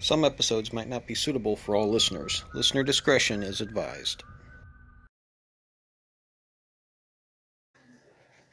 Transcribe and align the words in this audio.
Some 0.00 0.24
episodes 0.24 0.72
might 0.72 0.88
not 0.88 1.06
be 1.06 1.14
suitable 1.14 1.56
for 1.56 1.76
all 1.76 1.90
listeners. 1.90 2.42
Listener 2.54 2.82
discretion 2.82 3.42
is 3.42 3.60
advised. 3.60 4.24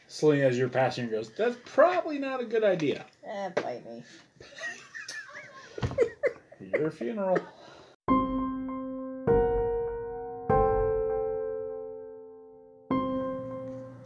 Celine, 0.08 0.42
as 0.42 0.58
you're 0.58 0.68
passing, 0.68 1.10
goes, 1.10 1.32
"That's 1.38 1.56
probably 1.64 2.20
not 2.20 2.42
a 2.42 2.46
good 2.46 2.66
idea." 2.66 3.06
Eh, 3.24 3.50
bite 3.50 3.86
me. 3.86 4.04
Your 6.74 6.92
funeral. 6.92 7.40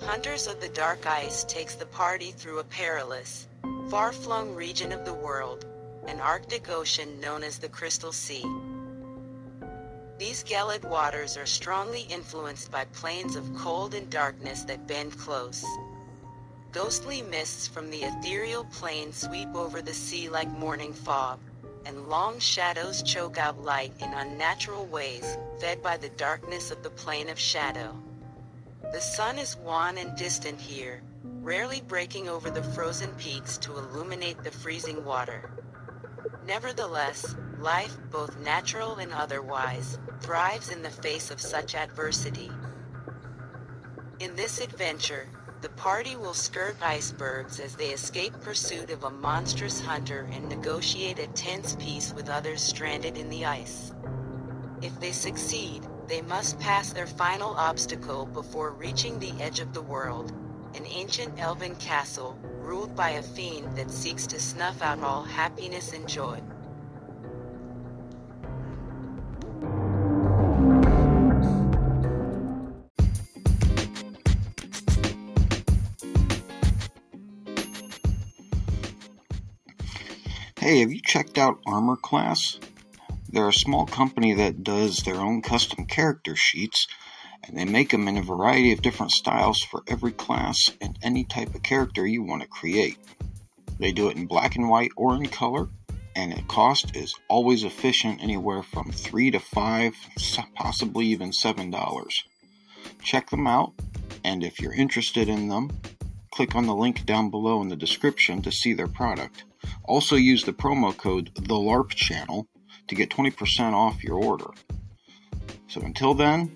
Hunters 0.02 0.46
of 0.46 0.62
the 0.62 0.70
Dark 0.74 1.08
Ice 1.08 1.44
takes 1.46 1.74
the 1.74 1.88
party 1.88 2.32
through 2.32 2.60
a 2.60 2.64
perilous, 2.66 3.48
far-flung 3.90 4.54
region 4.54 4.92
of 4.92 5.06
the 5.06 5.14
world, 5.14 5.66
an 6.08 6.20
Arctic 6.20 6.70
Ocean 6.70 7.20
known 7.20 7.44
as 7.44 7.58
the 7.58 7.70
Crystal 7.70 8.12
Sea. 8.12 8.46
These 10.18 10.44
gelid 10.44 10.84
waters 10.84 11.38
are 11.38 11.46
strongly 11.46 12.02
influenced 12.02 12.72
by 12.72 12.86
planes 12.86 13.36
of 13.36 13.56
cold 13.56 13.94
and 13.94 14.10
darkness 14.10 14.64
that 14.66 14.88
bend 14.88 15.18
close. 15.18 15.66
Ghostly 16.72 17.22
mists 17.22 17.68
from 17.68 17.90
the 17.90 18.04
ethereal 18.04 18.66
plane 18.66 19.12
sweep 19.12 19.54
over 19.56 19.82
the 19.82 19.94
sea 19.94 20.30
like 20.30 20.50
morning 20.50 20.94
fog, 20.94 21.40
and 21.86 22.08
long 22.08 22.40
shadows 22.40 23.04
choke 23.04 23.38
out 23.38 23.62
light 23.64 23.94
in 24.00 24.14
unnatural 24.14 24.86
ways, 24.86 25.38
fed 25.60 25.82
by 25.82 25.98
the 25.98 26.10
darkness 26.10 26.72
of 26.72 26.84
the 26.84 26.90
plane 26.90 27.30
of 27.30 27.40
shadow. 27.40 27.96
The 28.94 29.02
sun 29.02 29.38
is 29.40 29.58
wan 29.58 29.98
and 29.98 30.16
distant 30.18 30.60
here, 30.60 31.02
rarely 31.24 31.82
breaking 31.82 32.30
over 32.30 32.50
the 32.50 32.64
frozen 32.64 33.10
peaks 33.16 33.58
to 33.60 33.78
illuminate 33.78 34.44
the 34.44 34.52
freezing 34.52 35.04
water. 35.04 35.50
Nevertheless, 36.46 37.36
life, 37.60 37.96
both 38.10 38.40
natural 38.40 38.96
and 38.96 39.14
otherwise, 39.14 40.00
thrives 40.22 40.70
in 40.70 40.82
the 40.82 40.90
face 40.90 41.30
of 41.30 41.40
such 41.40 41.76
adversity. 41.76 42.52
In 44.20 44.36
this 44.36 44.60
adventure, 44.60 45.28
the 45.62 45.70
party 45.70 46.16
will 46.16 46.34
skirt 46.34 46.76
icebergs 46.82 47.60
as 47.60 47.76
they 47.76 47.90
escape 47.90 48.34
pursuit 48.42 48.90
of 48.90 49.04
a 49.04 49.12
monstrous 49.12 49.80
hunter 49.80 50.28
and 50.32 50.50
negotiate 50.50 51.20
a 51.20 51.28
tense 51.28 51.76
peace 51.80 52.14
with 52.14 52.30
others 52.30 52.62
stranded 52.62 53.16
in 53.16 53.30
the 53.30 53.46
ice. 53.46 53.94
If 54.82 55.00
they 55.00 55.12
succeed, 55.12 55.88
they 56.08 56.24
must 56.24 56.60
pass 56.60 56.92
their 56.92 57.06
final 57.06 57.56
obstacle 57.56 58.26
before 58.26 58.72
reaching 58.72 59.20
the 59.20 59.34
edge 59.40 59.60
of 59.60 59.74
the 59.74 59.82
world, 59.84 60.32
an 60.74 60.88
ancient 60.88 61.40
elven 61.40 61.76
castle 61.76 62.40
ruled 62.62 62.96
by 62.96 63.12
a 63.12 63.22
fiend 63.22 63.76
that 63.76 63.92
seeks 63.92 64.26
to 64.28 64.40
snuff 64.40 64.82
out 64.82 65.02
all 65.02 65.24
happiness 65.24 65.94
and 65.94 66.08
joy. 66.08 66.40
Hey, 80.62 80.82
have 80.82 80.94
you 80.94 81.02
checked 81.02 81.40
out 81.40 81.60
Armor 81.66 81.96
Class? 81.96 82.60
They're 83.28 83.48
a 83.48 83.54
small 83.54 83.88
company 83.88 84.36
that 84.36 84.64
does 84.64 85.00
their 85.00 85.16
own 85.16 85.42
custom 85.42 85.86
character 85.86 86.36
sheets, 86.36 86.88
and 87.44 87.58
they 87.58 87.66
make 87.66 87.90
them 87.90 88.08
in 88.08 88.18
a 88.18 88.24
variety 88.24 88.72
of 88.72 88.82
different 88.82 89.12
styles 89.12 89.62
for 89.64 89.84
every 89.88 90.12
class 90.12 90.72
and 90.80 90.98
any 91.02 91.24
type 91.24 91.54
of 91.56 91.64
character 91.64 92.06
you 92.06 92.24
want 92.24 92.42
to 92.42 92.48
create. 92.48 92.98
They 93.80 93.92
do 93.92 94.10
it 94.10 94.18
in 94.18 94.28
black 94.28 94.56
and 94.56 94.70
white 94.70 94.92
or 94.96 95.16
in 95.16 95.28
color, 95.28 95.68
and 96.16 96.32
the 96.32 96.42
cost 96.44 96.96
is 96.96 97.16
always 97.30 97.64
efficient, 97.64 98.22
anywhere 98.22 98.64
from 98.64 98.92
three 98.92 99.32
to 99.32 99.40
five, 99.40 99.96
possibly 100.56 101.06
even 101.08 101.34
seven 101.34 101.72
dollars. 101.72 102.24
Check 103.02 103.30
them 103.30 103.48
out, 103.48 103.74
and 104.24 104.44
if 104.44 104.60
you're 104.60 104.74
interested 104.74 105.30
in 105.30 105.50
them, 105.50 105.72
click 106.32 106.56
on 106.56 106.66
the 106.66 106.76
link 106.76 107.06
down 107.06 107.30
below 107.30 107.62
in 107.62 107.70
the 107.70 107.76
description 107.76 108.42
to 108.42 108.52
see 108.52 108.74
their 108.74 108.88
product. 108.88 109.44
Also 109.84 110.16
use 110.16 110.44
the 110.44 110.54
promo 110.54 110.96
code 110.96 111.32
the 111.36 111.56
LARP 111.56 111.90
channel 111.90 112.48
to 112.88 112.96
get 112.96 113.10
20% 113.10 113.74
off 113.74 114.04
your 114.04 114.22
order. 114.24 114.50
So 115.68 115.82
until 115.82 116.14
then, 116.14 116.56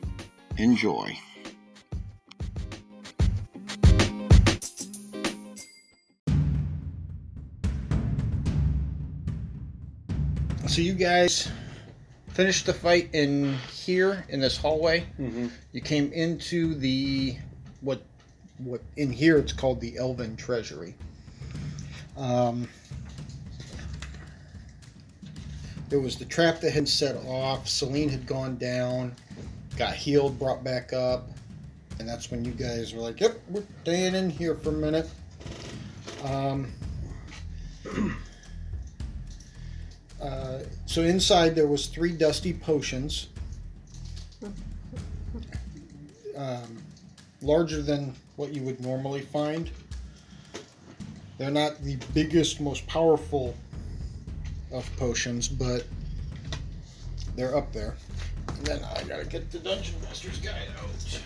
enjoy. 0.58 1.18
So 10.68 10.82
you 10.82 10.94
guys 10.94 11.50
finished 12.30 12.66
the 12.66 12.74
fight 12.74 13.10
in 13.14 13.54
here 13.72 14.26
in 14.28 14.42
this 14.42 14.58
hallway. 14.58 15.06
Mm-hmm. 15.18 15.48
You 15.72 15.80
came 15.80 16.12
into 16.12 16.76
the 16.76 17.38
what 17.80 18.02
what 18.58 18.82
in 18.98 19.10
here 19.10 19.38
it's 19.38 19.54
called 19.54 19.80
the 19.80 19.98
Elven 19.98 20.36
Treasury. 20.36 20.96
Um, 22.18 22.68
there 25.88 26.00
was 26.02 26.18
the 26.18 26.26
trap 26.26 26.60
that 26.60 26.72
had 26.72 26.90
set 26.90 27.16
off. 27.26 27.70
Celine 27.70 28.10
had 28.10 28.26
gone 28.26 28.58
down, 28.58 29.16
got 29.78 29.94
healed, 29.94 30.40
brought 30.40 30.64
back 30.64 30.94
up, 30.94 31.30
and 32.00 32.08
that's 32.08 32.32
when 32.32 32.44
you 32.46 32.52
guys 32.52 32.94
were 32.94 33.02
like, 33.02 33.20
"Yep, 33.20 33.40
we're 33.50 33.64
staying 33.84 34.16
in 34.16 34.30
here 34.30 34.56
for 34.56 34.70
a 34.70 34.74
minute." 34.74 35.10
Um, 36.24 36.72
uh, 40.22 40.60
so 40.86 41.02
inside 41.02 41.56
there 41.56 41.68
was 41.68 41.88
three 41.88 42.12
dusty 42.12 42.54
potions, 42.54 43.28
um, 46.36 46.84
larger 47.42 47.82
than 47.82 48.16
what 48.36 48.54
you 48.54 48.62
would 48.64 48.82
normally 48.82 49.22
find. 49.22 49.70
They're 51.38 51.52
not 51.52 51.82
the 51.84 51.98
biggest, 52.14 52.62
most 52.62 52.88
powerful 52.88 53.56
of 54.72 54.90
potions, 54.98 55.48
but 55.48 55.86
they're 57.36 57.58
up 57.58 57.74
there. 57.74 57.96
Then 58.64 58.84
I 58.84 59.04
gotta 59.04 59.26
get 59.26 59.52
the 59.52 59.60
Dungeon 59.60 59.96
Master's 60.02 60.40
Guide 60.40 60.70
out. 60.80 61.22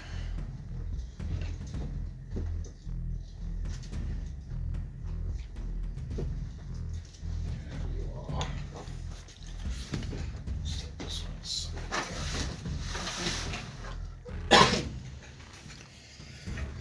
There 6.18 6.26
you 7.98 8.06
are. 8.36 8.48
Set 10.66 10.98
this 11.00 11.24
one 11.24 11.38
aside 11.42 11.74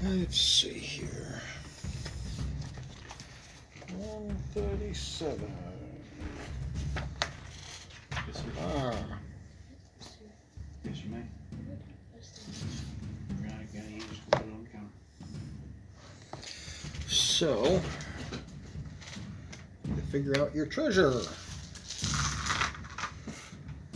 there. 0.01 0.11
Let's 0.11 0.41
see 0.41 0.71
here. 0.71 1.43
137. 3.97 5.53
Ah. 8.61 8.95
Yes, 10.85 11.03
you 11.05 11.11
may. 11.11 11.25
Right, 13.43 13.67
gotta 13.75 13.91
use 13.91 14.05
it 14.05 14.35
on 14.35 14.41
the 14.65 14.71
counter. 14.71 14.93
So, 17.09 17.81
to 19.85 20.03
figure 20.11 20.37
out 20.41 20.48
your 20.59 20.67
treasure. 20.67 21.13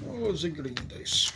Oh, 0.07 0.31
ziggly 0.31 0.73
dice. 0.89 1.32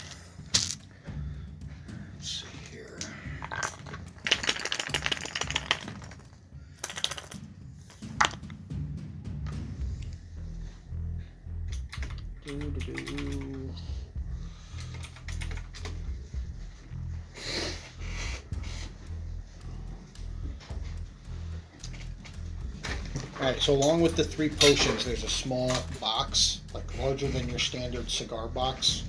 So 23.67 23.73
along 23.73 24.01
with 24.01 24.15
the 24.15 24.23
three 24.23 24.49
potions, 24.49 25.05
there's 25.05 25.25
a 25.25 25.29
small 25.29 25.73
box, 26.01 26.61
like 26.73 26.85
larger 27.01 27.27
than 27.27 27.49
your 27.49 27.59
standard 27.59 28.09
cigar 28.09 28.47
box. 28.47 29.03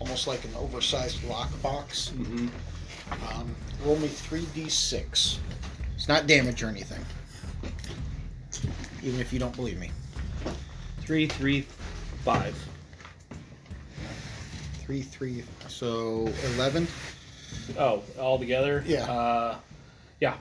Almost 0.00 0.26
like 0.26 0.44
an 0.44 0.50
oversized 0.54 1.24
lock 1.24 1.48
box. 1.62 2.12
Mm-hmm. 2.14 2.48
Um, 3.26 3.56
roll 3.86 3.96
me 3.96 4.08
3d6. 4.08 5.38
It's 5.94 6.08
not 6.08 6.26
damage 6.26 6.62
or 6.62 6.68
anything. 6.68 7.02
Even 9.02 9.18
if 9.18 9.32
you 9.32 9.38
don't 9.38 9.56
believe 9.56 9.78
me. 9.78 9.92
Three, 11.00 11.26
three, 11.26 11.62
five. 12.26 12.54
3, 14.80 15.00
3, 15.00 15.42
so 15.68 16.30
11. 16.56 16.86
Oh, 17.78 18.02
all 18.20 18.38
together? 18.38 18.84
Yeah. 18.86 19.10
Uh, 19.10 19.56
yeah. 20.20 20.36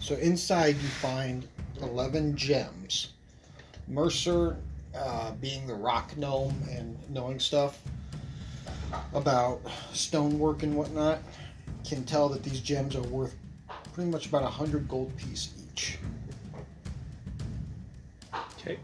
So 0.00 0.16
inside 0.16 0.76
you 0.76 0.88
find 0.88 1.48
11 1.96 2.36
gems. 2.36 3.12
Mercer 3.88 4.58
uh, 4.94 5.30
being 5.40 5.66
the 5.66 5.74
rock 5.74 6.14
gnome 6.18 6.54
and 6.70 6.94
knowing 7.08 7.40
stuff 7.40 7.80
about 9.14 9.62
stonework 9.94 10.62
and 10.62 10.76
whatnot, 10.76 11.20
can 11.88 12.04
tell 12.04 12.28
that 12.28 12.42
these 12.42 12.60
gems 12.60 12.94
are 12.96 13.02
worth 13.02 13.34
pretty 13.94 14.10
much 14.10 14.26
about 14.26 14.42
a 14.42 14.48
hundred 14.48 14.86
gold 14.86 15.16
piece 15.16 15.54
each. 15.72 15.98
Okay. 18.60 18.78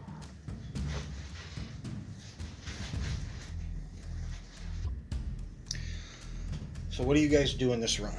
So, 6.89 7.03
what 7.03 7.13
do 7.13 7.19
you 7.19 7.29
guys 7.29 7.53
do 7.53 7.73
in 7.73 7.79
this 7.79 7.99
room? 7.99 8.15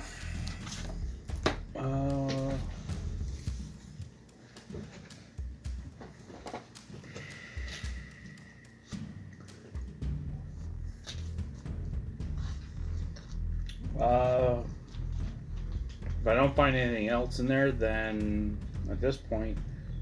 Uh, 1.74 2.33
don't 16.54 16.66
find 16.66 16.76
anything 16.76 17.08
else 17.08 17.40
in 17.40 17.46
there, 17.46 17.72
then 17.72 18.56
at 18.90 19.00
this 19.00 19.16
point, 19.16 19.56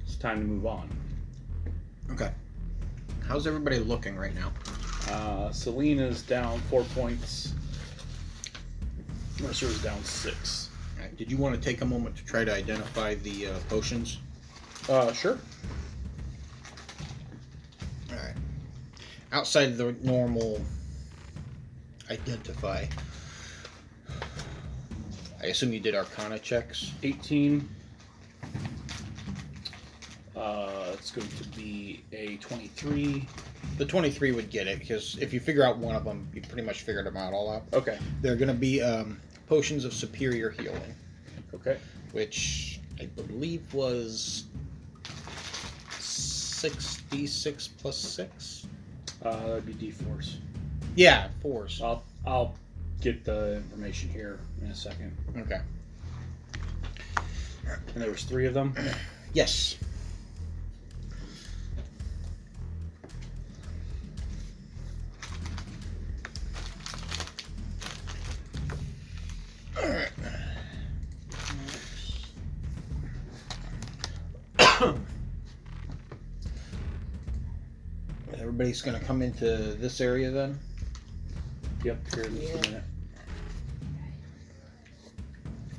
it's 0.05 0.17
time 0.17 0.41
to 0.41 0.45
move 0.45 0.67
on. 0.67 0.89
Okay. 2.11 2.31
How's 3.27 3.47
everybody 3.47 3.79
looking 3.79 4.17
right 4.17 4.35
now? 4.35 4.53
Uh, 5.11 5.51
Selena's 5.51 6.23
down 6.23 6.61
four 6.63 6.85
points. 6.95 7.55
Mercer's 9.41 9.83
down 9.83 10.03
six. 10.05 10.69
All 10.97 11.05
right, 11.05 11.17
Did 11.17 11.31
you 11.31 11.37
want 11.37 11.55
to 11.55 11.61
take 11.61 11.81
a 11.81 11.85
moment 11.85 12.17
to 12.17 12.25
try 12.25 12.45
to 12.45 12.53
identify 12.53 13.15
the 13.17 13.49
uh, 13.49 13.59
potions? 13.69 14.19
Uh, 14.89 15.13
sure. 15.13 15.39
All 18.11 18.17
right. 18.17 18.35
Outside 19.33 19.69
of 19.69 19.79
the 19.79 19.95
normal 20.03 20.61
identify, 22.11 22.85
I 25.43 25.47
assume 25.47 25.73
you 25.73 25.81
did 25.81 25.95
Arcana 25.95 26.39
checks. 26.39 26.93
18. 27.03 27.69
Uh, 30.37 30.91
it's 30.95 31.11
going 31.11 31.29
to 31.29 31.45
be 31.51 32.03
a 32.13 32.37
23. 32.37 33.27
The 33.79 33.85
23 33.85 34.33
would 34.33 34.51
get 34.51 34.67
it 34.67 34.79
because 34.79 35.19
if 35.21 35.33
you 35.33 35.41
figure 35.41 35.65
out 35.65 35.79
one 35.79 35.95
of 35.97 36.05
them, 36.05 36.29
you 36.35 36.41
pretty 36.43 36.63
much 36.63 36.83
figured 36.83 37.07
them 37.07 37.17
out 37.17 37.33
all 37.33 37.51
out. 37.53 37.63
Okay. 37.73 37.99
They're 38.21 38.37
going 38.37 38.49
to 38.49 38.55
be 38.55 38.81
um, 38.83 39.21
potions 39.49 39.85
of 39.85 39.93
superior 39.93 40.51
healing, 40.51 40.95
Okay. 41.55 41.77
which 42.13 42.81
I 43.01 43.07
believe 43.07 43.73
was 43.75 44.45
6d6 45.99 47.69
plus 47.79 47.97
6. 47.99 48.67
Uh, 49.25 49.47
that'd 49.49 49.67
be 49.67 49.75
D4s. 49.75 50.37
Yeah, 50.95 51.29
fours. 51.41 51.81
I'll 51.83 52.03
I'll 52.27 52.55
get 53.03 53.25
the 53.25 53.57
information 53.57 54.09
here 54.11 54.39
in 54.63 54.69
a 54.69 54.75
second. 54.75 55.17
Okay. 55.37 55.61
And 57.95 58.03
there 58.03 58.11
was 58.11 58.23
three 58.23 58.47
of 58.47 58.55
them. 58.55 58.75
Yes. 59.35 59.79
Everybody's 78.35 78.83
going 78.83 79.01
to 79.01 79.07
come 79.07 79.23
into 79.23 79.47
this 79.79 80.03
area 80.03 80.31
then? 80.31 80.59
Yep. 81.85 82.15
Here 82.15 82.25
in 82.25 82.37
just 82.37 82.53
Yeah. 82.53 82.59
a 82.59 82.63
minute. 82.63 82.85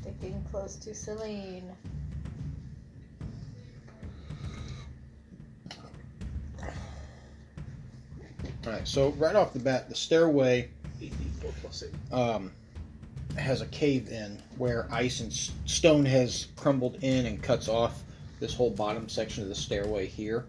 Sticking 0.02 0.44
close 0.52 0.76
to 0.78 0.94
Celine. 0.94 1.72
All 8.66 8.72
right, 8.72 8.88
so 8.88 9.10
right 9.12 9.36
off 9.36 9.54
the 9.54 9.60
bat, 9.60 9.90
the 9.90 9.96
stairway 9.96 10.70
8D4 11.02 11.52
plus 11.62 11.84
8. 11.84 12.14
um, 12.14 12.52
has 13.38 13.62
a 13.62 13.66
cave 13.68 14.10
in 14.10 14.42
where 14.58 14.88
ice 14.92 15.20
and 15.20 15.34
stone 15.66 16.06
has 16.06 16.48
crumbled 16.56 16.98
in 17.04 17.26
and 17.26 17.42
cuts 17.42 17.68
off 17.68 18.04
this 18.40 18.54
whole 18.54 18.70
bottom 18.70 19.10
section 19.10 19.44
of 19.44 19.50
the 19.50 19.56
stairway 19.56 20.06
here, 20.06 20.46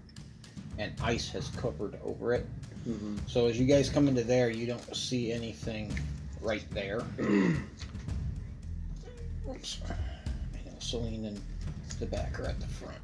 and 0.79 0.93
ice 1.03 1.29
has 1.31 1.49
covered 1.51 1.99
over 2.05 2.35
it. 2.35 2.47
Mm-hmm. 2.89 3.17
So 3.27 3.47
as 3.47 3.59
you 3.59 3.67
guys 3.67 3.89
come 3.89 4.09
into 4.09 4.25
there, 4.25 4.51
you 4.51 4.67
don't 4.67 4.95
see 4.95 5.33
anything 5.33 5.93
right 6.41 6.65
there. 6.71 7.03
Oops. 9.49 9.81
I 9.89 10.69
know 10.69 10.77
Celine 10.79 11.25
and 11.25 11.41
the 11.99 12.07
back 12.07 12.39
are 12.41 12.45
at 12.45 12.61
the 12.61 12.67
front. 12.67 12.99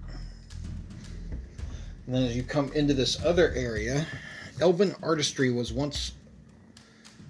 And 2.06 2.14
then 2.14 2.24
as 2.24 2.36
you 2.36 2.42
come 2.42 2.72
into 2.72 2.92
this 2.92 3.24
other 3.24 3.52
area, 3.54 4.06
elven 4.60 4.94
artistry 5.02 5.50
was 5.50 5.72
once 5.72 6.12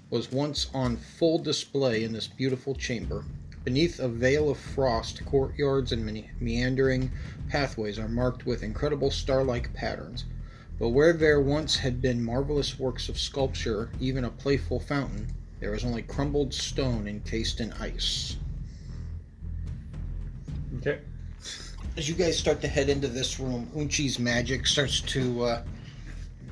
was 0.09 0.29
once 0.29 0.69
on 0.73 0.97
full 0.97 1.37
display 1.37 2.03
in 2.03 2.11
this 2.11 2.27
beautiful 2.27 2.75
chamber. 2.75 3.23
Beneath 3.63 3.99
a 3.99 4.09
veil 4.09 4.49
of 4.49 4.57
frost, 4.57 5.25
courtyards 5.25 5.93
and 5.93 6.05
me- 6.05 6.29
meandering 6.41 7.09
pathways 7.47 7.97
are 7.97 8.09
marked 8.09 8.45
with 8.45 8.63
incredible 8.63 9.09
star-like 9.09 9.73
patterns. 9.73 10.25
But 10.81 10.89
where 10.89 11.13
there 11.13 11.39
once 11.39 11.75
had 11.75 12.01
been 12.01 12.25
marvelous 12.25 12.79
works 12.79 13.07
of 13.07 13.19
sculpture, 13.19 13.91
even 13.99 14.25
a 14.25 14.31
playful 14.31 14.79
fountain, 14.79 15.27
there 15.59 15.75
is 15.75 15.85
only 15.85 16.01
crumbled 16.01 16.55
stone 16.55 17.07
encased 17.07 17.59
in 17.59 17.71
ice. 17.73 18.35
Okay. 20.77 20.97
As 21.97 22.09
you 22.09 22.15
guys 22.15 22.35
start 22.35 22.61
to 22.61 22.67
head 22.67 22.89
into 22.89 23.07
this 23.07 23.39
room, 23.39 23.69
Unchi's 23.75 24.17
magic 24.17 24.65
starts 24.65 25.01
to 25.01 25.43
uh, 25.43 25.63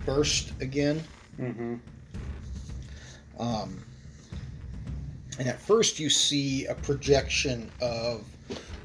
burst 0.05 0.53
again. 0.61 1.03
Mm-hmm. 1.39 1.75
Um, 3.39 3.83
and 5.39 5.47
at 5.47 5.59
first, 5.59 5.99
you 5.99 6.07
see 6.07 6.67
a 6.67 6.75
projection 6.75 7.71
of 7.81 8.25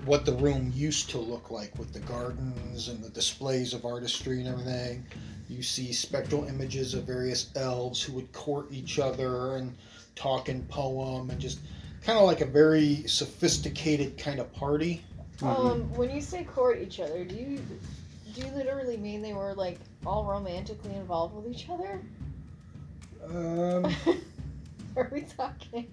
what 0.07 0.25
the 0.25 0.33
room 0.33 0.73
used 0.75 1.11
to 1.11 1.19
look 1.19 1.51
like 1.51 1.79
with 1.79 1.93
the 1.93 2.01
gardens 2.01 2.89
and 2.89 3.05
the 3.05 3.11
displays 3.11 3.75
of 3.75 3.85
artistry 3.85 4.39
and 4.41 4.49
everything. 4.49 5.05
You 5.49 5.63
see 5.63 5.93
spectral 5.93 6.45
images 6.45 6.95
of 6.95 7.05
various 7.05 7.51
elves 7.57 8.03
who 8.03 8.13
would 8.15 8.33
court 8.33 8.67
each 8.71 8.99
other 8.99 9.57
and 9.57 9.77
talk 10.17 10.49
in 10.49 10.63
poem 10.65 11.31
and 11.31 11.41
just 11.41 11.61
kind 12.03 12.19
of 12.19 12.25
like 12.25 12.41
a 12.41 12.47
very 12.47 13.07
sophisticated 13.07 14.17
kind 14.17 14.41
of 14.41 14.53
party. 14.53 15.03
Um, 15.43 15.93
when 15.95 16.11
you 16.11 16.21
say 16.21 16.45
court 16.45 16.81
each 16.81 17.01
other, 17.01 17.25
do 17.25 17.35
you 17.35 17.61
do 18.35 18.41
you 18.41 18.53
literally 18.53 18.97
mean 18.97 19.23
they 19.23 19.33
were 19.33 19.55
like 19.55 19.79
all 20.07 20.25
romantically 20.25 20.95
involved 20.95 21.35
with 21.35 21.47
each 21.47 21.69
other? 21.69 22.01
Um, 23.25 23.95
Are 24.97 25.09
we 25.13 25.23
talking? 25.23 25.89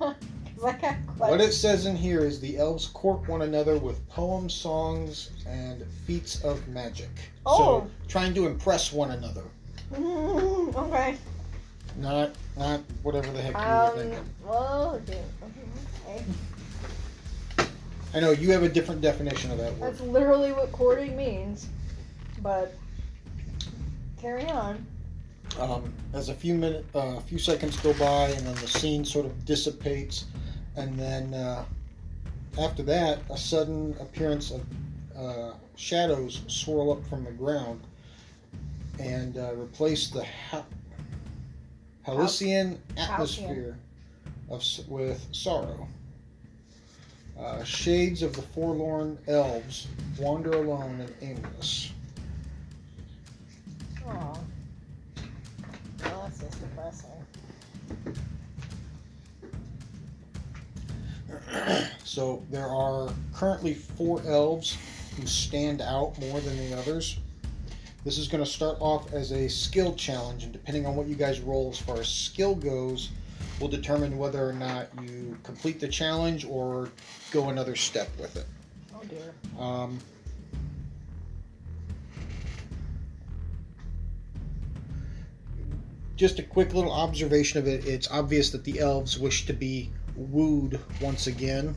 Because 0.62 0.74
I 0.74 0.80
got 1.18 1.30
what 1.30 1.40
it 1.40 1.52
says 1.52 1.86
in 1.86 1.94
here 1.96 2.20
is 2.20 2.40
the 2.40 2.58
elves 2.58 2.86
court 2.88 3.28
one 3.28 3.42
another 3.42 3.76
with 3.78 4.06
poems, 4.08 4.54
songs, 4.54 5.30
and 5.46 5.84
feats 6.06 6.42
of 6.42 6.66
magic. 6.68 7.10
Oh. 7.46 7.56
So 7.56 7.90
trying 8.08 8.34
to 8.34 8.46
impress 8.46 8.92
one 8.92 9.12
another. 9.12 9.44
Mm, 9.92 10.74
okay. 10.74 11.16
Not 11.96 12.32
not 12.56 12.80
whatever 13.02 13.30
the 13.32 13.40
heck 13.42 13.54
you 13.54 13.58
were 13.58 14.54
Um. 14.54 15.00
thinking. 15.00 15.24
Okay. 15.44 16.22
okay. 17.58 17.68
I 18.14 18.20
know 18.20 18.30
you 18.30 18.50
have 18.52 18.62
a 18.62 18.68
different 18.68 19.00
definition 19.00 19.50
of 19.50 19.58
that 19.58 19.76
word. 19.76 19.92
That's 19.92 20.00
literally 20.00 20.52
what 20.52 20.72
courting 20.72 21.16
means. 21.16 21.68
But 22.42 22.74
carry 24.20 24.46
on. 24.46 24.84
Um, 25.58 25.92
as 26.12 26.28
a 26.28 26.34
few 26.34 26.54
minute, 26.54 26.84
uh, 26.94 27.16
a 27.16 27.20
few 27.20 27.38
seconds 27.38 27.76
go 27.78 27.92
by, 27.94 28.28
and 28.28 28.46
then 28.46 28.54
the 28.56 28.68
scene 28.68 29.04
sort 29.04 29.26
of 29.26 29.44
dissipates, 29.44 30.26
and 30.78 30.96
then 30.96 31.34
uh, 31.34 31.64
after 32.60 32.84
that, 32.84 33.18
a 33.30 33.36
sudden 33.36 33.96
appearance 34.00 34.52
of 34.52 34.62
uh, 35.18 35.52
shadows 35.74 36.42
swirl 36.46 36.92
up 36.92 37.04
from 37.08 37.24
the 37.24 37.32
ground 37.32 37.80
and 39.00 39.36
uh, 39.36 39.52
replace 39.54 40.08
the 40.08 40.24
ha- 40.24 40.64
Halcyon 42.02 42.80
atmosphere 42.96 43.76
of 44.50 44.64
with 44.88 45.26
sorrow. 45.32 45.88
Uh, 47.38 47.62
shades 47.64 48.22
of 48.22 48.34
the 48.34 48.42
forlorn 48.42 49.18
elves 49.26 49.88
wander 50.18 50.52
alone 50.52 51.00
and 51.00 51.14
aimless. 51.20 51.92
Aw. 54.06 54.10
Well, 54.10 54.40
that's 56.22 56.40
just 56.40 56.60
depressing. 56.60 57.10
So 62.08 62.42
there 62.50 62.68
are 62.68 63.12
currently 63.34 63.74
four 63.74 64.22
elves 64.26 64.78
who 65.14 65.26
stand 65.26 65.82
out 65.82 66.18
more 66.18 66.40
than 66.40 66.56
the 66.56 66.74
others. 66.74 67.18
This 68.02 68.16
is 68.16 68.28
going 68.28 68.42
to 68.42 68.48
start 68.48 68.78
off 68.80 69.12
as 69.12 69.30
a 69.30 69.46
skill 69.46 69.94
challenge, 69.94 70.44
and 70.44 70.50
depending 70.50 70.86
on 70.86 70.96
what 70.96 71.06
you 71.06 71.14
guys 71.14 71.40
roll 71.40 71.68
as 71.70 71.78
far 71.78 72.00
as 72.00 72.08
skill 72.08 72.54
goes, 72.54 73.10
will 73.60 73.68
determine 73.68 74.16
whether 74.16 74.48
or 74.48 74.54
not 74.54 74.88
you 75.02 75.36
complete 75.42 75.80
the 75.80 75.86
challenge 75.86 76.46
or 76.46 76.88
go 77.30 77.50
another 77.50 77.76
step 77.76 78.08
with 78.18 78.36
it. 78.36 78.46
Oh 78.94 79.02
dear. 79.06 79.34
Um, 79.58 79.98
just 86.16 86.38
a 86.38 86.42
quick 86.42 86.72
little 86.72 86.90
observation 86.90 87.58
of 87.58 87.68
it. 87.68 87.86
It's 87.86 88.10
obvious 88.10 88.48
that 88.48 88.64
the 88.64 88.80
elves 88.80 89.18
wish 89.18 89.44
to 89.44 89.52
be 89.52 89.90
wooed 90.16 90.80
once 91.02 91.26
again, 91.26 91.76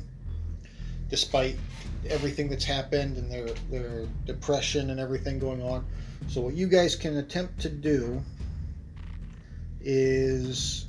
despite 1.12 1.56
everything 2.10 2.50
that's 2.50 2.66
happened 2.66 3.18
and 3.18 3.30
their 3.30 3.48
their 3.70 4.08
depression 4.26 4.90
and 4.90 5.00
everything 5.00 5.38
going 5.38 5.62
on. 5.62 5.86
So 6.28 6.42
what 6.42 6.56
you 6.56 6.68
guys 6.68 6.96
can 6.96 7.18
attempt 7.18 7.60
to 7.62 7.70
do 7.70 8.22
is 9.82 10.88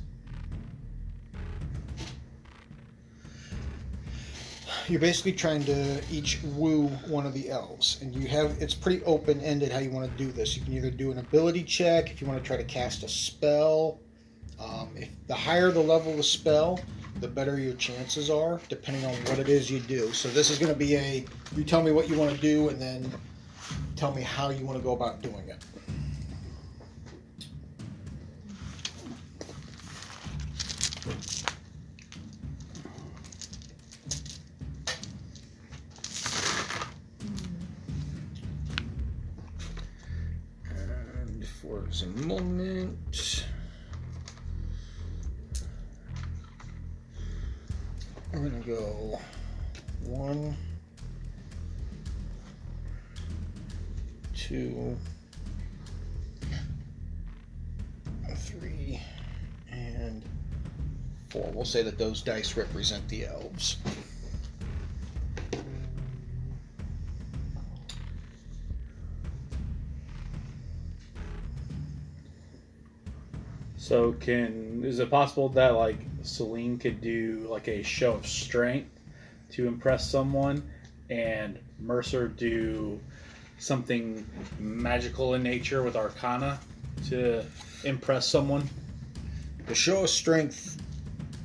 you're 4.87 4.99
basically 4.99 5.33
trying 5.33 5.63
to 5.63 6.01
each 6.11 6.39
woo 6.43 6.87
one 7.07 7.25
of 7.25 7.33
the 7.33 7.49
elves. 7.49 7.99
And 8.01 8.15
you 8.15 8.27
have 8.27 8.55
it's 8.61 8.73
pretty 8.73 9.03
open-ended 9.03 9.71
how 9.71 9.79
you 9.79 9.91
want 9.91 10.09
to 10.09 10.23
do 10.23 10.31
this. 10.31 10.55
You 10.55 10.63
can 10.63 10.73
either 10.73 10.91
do 10.91 11.11
an 11.11 11.19
ability 11.19 11.63
check 11.63 12.11
if 12.11 12.21
you 12.21 12.27
want 12.27 12.41
to 12.41 12.47
try 12.47 12.57
to 12.57 12.63
cast 12.63 13.03
a 13.03 13.09
spell. 13.09 13.99
Um, 14.59 14.89
if 14.95 15.09
the 15.27 15.35
higher 15.35 15.71
the 15.71 15.81
level 15.81 16.11
of 16.11 16.17
the 16.17 16.23
spell 16.23 16.79
the 17.19 17.27
better 17.27 17.59
your 17.59 17.73
chances 17.75 18.29
are 18.29 18.59
depending 18.69 19.05
on 19.05 19.13
what 19.25 19.39
it 19.39 19.49
is 19.49 19.69
you 19.69 19.79
do 19.79 20.11
so 20.13 20.27
this 20.29 20.49
is 20.49 20.57
going 20.57 20.71
to 20.71 20.77
be 20.77 20.95
a 20.95 21.25
you 21.55 21.63
tell 21.63 21.81
me 21.81 21.91
what 21.91 22.09
you 22.09 22.17
want 22.17 22.33
to 22.33 22.41
do 22.41 22.69
and 22.69 22.81
then 22.81 23.11
tell 23.95 24.13
me 24.13 24.21
how 24.21 24.49
you 24.49 24.65
want 24.65 24.77
to 24.77 24.83
go 24.83 24.93
about 24.93 25.21
doing 25.21 25.47
it 25.47 25.63
And 40.69 41.45
for 41.47 41.85
a 42.01 42.05
moment. 42.25 43.32
We're 48.33 48.49
gonna 48.49 48.59
go 48.61 49.19
one, 50.05 50.57
two, 54.35 54.97
three, 58.35 58.99
and 59.71 60.23
four. 61.29 61.47
We'll 61.53 61.63
say 61.63 61.83
that 61.83 61.99
those 61.99 62.23
dice 62.23 62.57
represent 62.57 63.07
the 63.07 63.27
elves. 63.27 63.77
So 73.77 74.13
can 74.13 74.83
is 74.83 74.97
it 74.97 75.11
possible 75.11 75.49
that 75.49 75.75
like 75.75 75.99
Celine 76.23 76.77
could 76.77 77.01
do 77.01 77.45
like 77.49 77.67
a 77.67 77.83
show 77.83 78.13
of 78.13 78.25
strength 78.25 78.89
to 79.51 79.67
impress 79.67 80.09
someone, 80.09 80.63
and 81.09 81.59
Mercer 81.79 82.27
do 82.27 82.99
something 83.59 84.25
magical 84.59 85.35
in 85.35 85.43
nature 85.43 85.83
with 85.83 85.95
Arcana 85.95 86.59
to 87.09 87.45
impress 87.83 88.27
someone? 88.27 88.67
The 89.67 89.75
show 89.75 90.03
of 90.03 90.09
strength, 90.09 90.81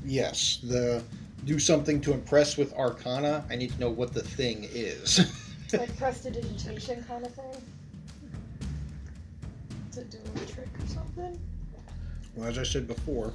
yes. 0.04 0.58
The 0.62 1.02
do 1.44 1.58
something 1.58 2.00
to 2.02 2.12
impress 2.12 2.56
with 2.56 2.74
Arcana. 2.74 3.44
I 3.48 3.56
need 3.56 3.72
to 3.72 3.80
know 3.80 3.90
what 3.90 4.12
the 4.12 4.22
thing 4.22 4.66
is. 4.72 5.20
Like 5.70 5.94
prestidigitation 5.98 7.04
kind 7.04 7.26
of 7.26 7.34
thing. 7.34 7.62
To 9.92 10.04
do 10.04 10.16
a 10.36 10.46
trick 10.46 10.68
or 10.82 10.86
something. 10.86 11.38
well, 12.34 12.48
as 12.48 12.56
I 12.56 12.62
said 12.62 12.88
before, 12.88 13.34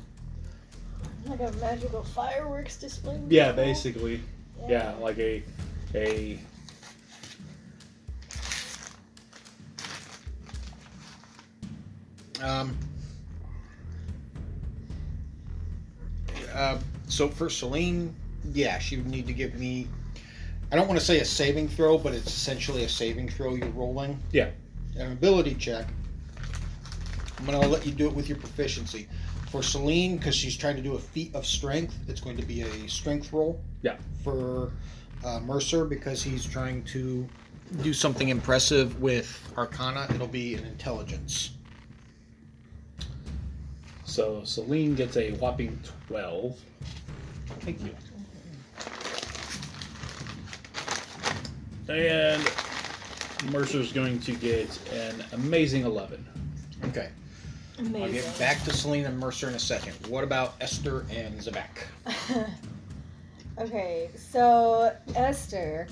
Like 1.25 1.39
a 1.39 1.51
magical 1.53 2.03
fireworks 2.03 2.77
display. 2.77 3.19
Yeah, 3.29 3.51
basically. 3.51 4.21
Yeah, 4.67 4.93
like 5.01 5.17
a 5.19 5.43
a 5.95 6.39
um, 12.41 12.77
uh, 16.53 16.79
so 17.07 17.29
for 17.29 17.49
Celine, 17.49 18.15
yeah, 18.53 18.79
she 18.79 18.97
would 18.97 19.07
need 19.07 19.27
to 19.27 19.33
give 19.33 19.55
me. 19.55 19.87
I 20.71 20.75
don't 20.75 20.87
want 20.87 20.99
to 20.99 21.05
say 21.05 21.19
a 21.19 21.25
saving 21.25 21.69
throw, 21.69 21.97
but 21.97 22.13
it's 22.13 22.27
essentially 22.27 22.83
a 22.83 22.89
saving 22.89 23.29
throw 23.29 23.55
you're 23.55 23.67
rolling. 23.69 24.19
Yeah. 24.31 24.49
An 24.97 25.11
ability 25.11 25.55
check. 25.55 25.87
I'm 27.37 27.45
going 27.45 27.61
to 27.61 27.67
let 27.67 27.85
you 27.85 27.91
do 27.91 28.07
it 28.07 28.13
with 28.13 28.27
your 28.27 28.37
proficiency. 28.37 29.07
For 29.53 29.61
Celine, 29.61 30.17
because 30.17 30.33
she's 30.33 30.57
trying 30.57 30.77
to 30.77 30.81
do 30.81 30.95
a 30.95 30.99
feat 30.99 31.35
of 31.35 31.45
strength, 31.45 31.95
it's 32.07 32.19
going 32.19 32.37
to 32.37 32.43
be 32.43 32.63
a 32.63 32.89
strength 32.89 33.31
roll. 33.31 33.61
Yeah. 33.83 33.97
For 34.23 34.71
uh, 35.23 35.41
Mercer, 35.41 35.85
because 35.85 36.23
he's 36.23 36.43
trying 36.43 36.83
to 36.85 37.29
do 37.83 37.93
something 37.93 38.29
impressive 38.29 38.99
with 38.99 39.53
Arcana, 39.55 40.07
it'll 40.09 40.25
be 40.25 40.55
an 40.55 40.65
intelligence. 40.65 41.51
so 44.05 44.43
Celine 44.43 44.95
gets 44.95 45.17
a 45.17 45.33
whopping 45.33 45.79
twelve. 46.07 46.59
Thank 47.59 47.79
you. 47.83 47.95
And 51.89 52.43
Mercer's 53.51 53.93
going 53.93 54.19
to 54.21 54.31
get 54.31 54.79
an 54.91 55.23
amazing 55.31 55.83
eleven. 55.83 56.25
Okay. 56.85 57.09
I'll 57.79 58.11
get 58.11 58.39
back 58.39 58.63
to 58.65 58.73
Selena 58.73 59.09
and 59.09 59.19
Mercer 59.19 59.49
in 59.49 59.55
a 59.55 59.59
second. 59.59 59.95
What 60.07 60.23
about 60.23 60.53
Esther 60.61 61.05
and 61.09 61.39
Zabak? 61.39 61.87
okay, 63.59 64.09
so 64.15 64.95
Esther 65.15 65.87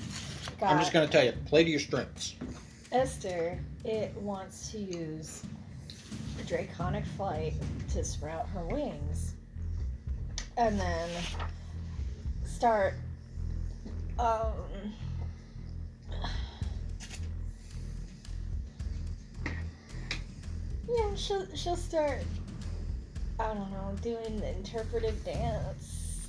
got 0.59 0.71
I'm 0.71 0.79
just 0.79 0.93
going 0.93 1.07
to 1.07 1.11
tell 1.11 1.25
you, 1.25 1.33
play 1.45 1.63
to 1.63 1.69
your 1.69 1.79
strengths. 1.79 2.35
Esther. 2.91 3.59
It 3.83 4.13
wants 4.17 4.69
to 4.71 4.79
use 4.79 5.43
draconic 6.45 7.05
flight 7.17 7.53
to 7.93 8.03
sprout 8.03 8.47
her 8.49 8.65
wings, 8.65 9.35
and 10.57 10.79
then 10.79 11.09
start. 12.43 12.95
Um, 14.19 14.53
yeah, 20.95 21.15
she'll 21.15 21.45
she'll 21.55 21.75
start. 21.75 22.19
I 23.39 23.53
don't 23.53 23.71
know, 23.71 23.95
doing 24.01 24.39
the 24.39 24.49
interpretive 24.55 25.23
dance. 25.25 26.27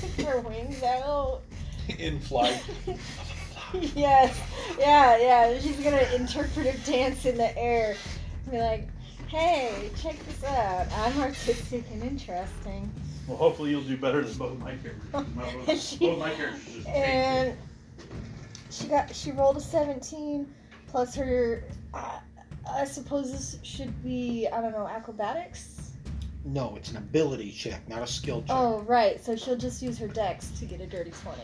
Take 0.00 0.26
her 0.26 0.40
wings 0.40 0.82
out. 0.82 1.42
In 1.98 2.18
flight. 2.18 2.62
yes, 3.94 4.38
yeah, 4.78 5.18
yeah. 5.18 5.58
She's 5.60 5.76
gonna 5.80 6.06
interpretive 6.14 6.82
dance 6.84 7.24
in 7.26 7.36
the 7.36 7.56
air. 7.58 7.94
Be 8.50 8.58
like, 8.58 8.88
hey, 9.28 9.90
check 10.00 10.16
this 10.26 10.42
out. 10.44 10.86
I'm 10.92 11.20
artistic 11.20 11.84
and 11.92 12.02
interesting. 12.02 12.90
Well, 13.28 13.36
hopefully 13.36 13.70
you'll 13.70 13.82
do 13.82 13.96
better 13.96 14.22
than 14.22 14.36
both 14.38 14.58
my 14.58 14.74
characters. 14.76 15.02
My- 15.34 15.52
both, 15.66 15.80
She- 15.80 15.98
both 15.98 16.18
my 16.18 16.30
characters 16.30 16.74
just 16.74 16.88
And 16.88 17.56
she 18.70 18.86
got 18.88 19.14
she 19.14 19.32
rolled 19.32 19.56
a 19.56 19.60
17 19.60 20.46
plus 20.88 21.14
her. 21.14 21.64
I, 21.92 22.18
I 22.72 22.84
suppose 22.84 23.30
this 23.32 23.58
should 23.62 24.02
be 24.02 24.48
I 24.52 24.60
don't 24.60 24.72
know 24.72 24.86
acrobatics. 24.88 25.90
No, 26.44 26.74
it's 26.76 26.90
an 26.90 26.96
ability 26.98 27.50
check, 27.52 27.88
not 27.88 28.02
a 28.02 28.06
skill 28.06 28.40
check. 28.42 28.50
Oh 28.50 28.80
right, 28.82 29.22
so 29.24 29.34
she'll 29.36 29.56
just 29.56 29.82
use 29.82 29.98
her 29.98 30.08
dex 30.08 30.50
to 30.58 30.64
get 30.64 30.80
a 30.80 30.86
dirty 30.86 31.10
20. 31.22 31.40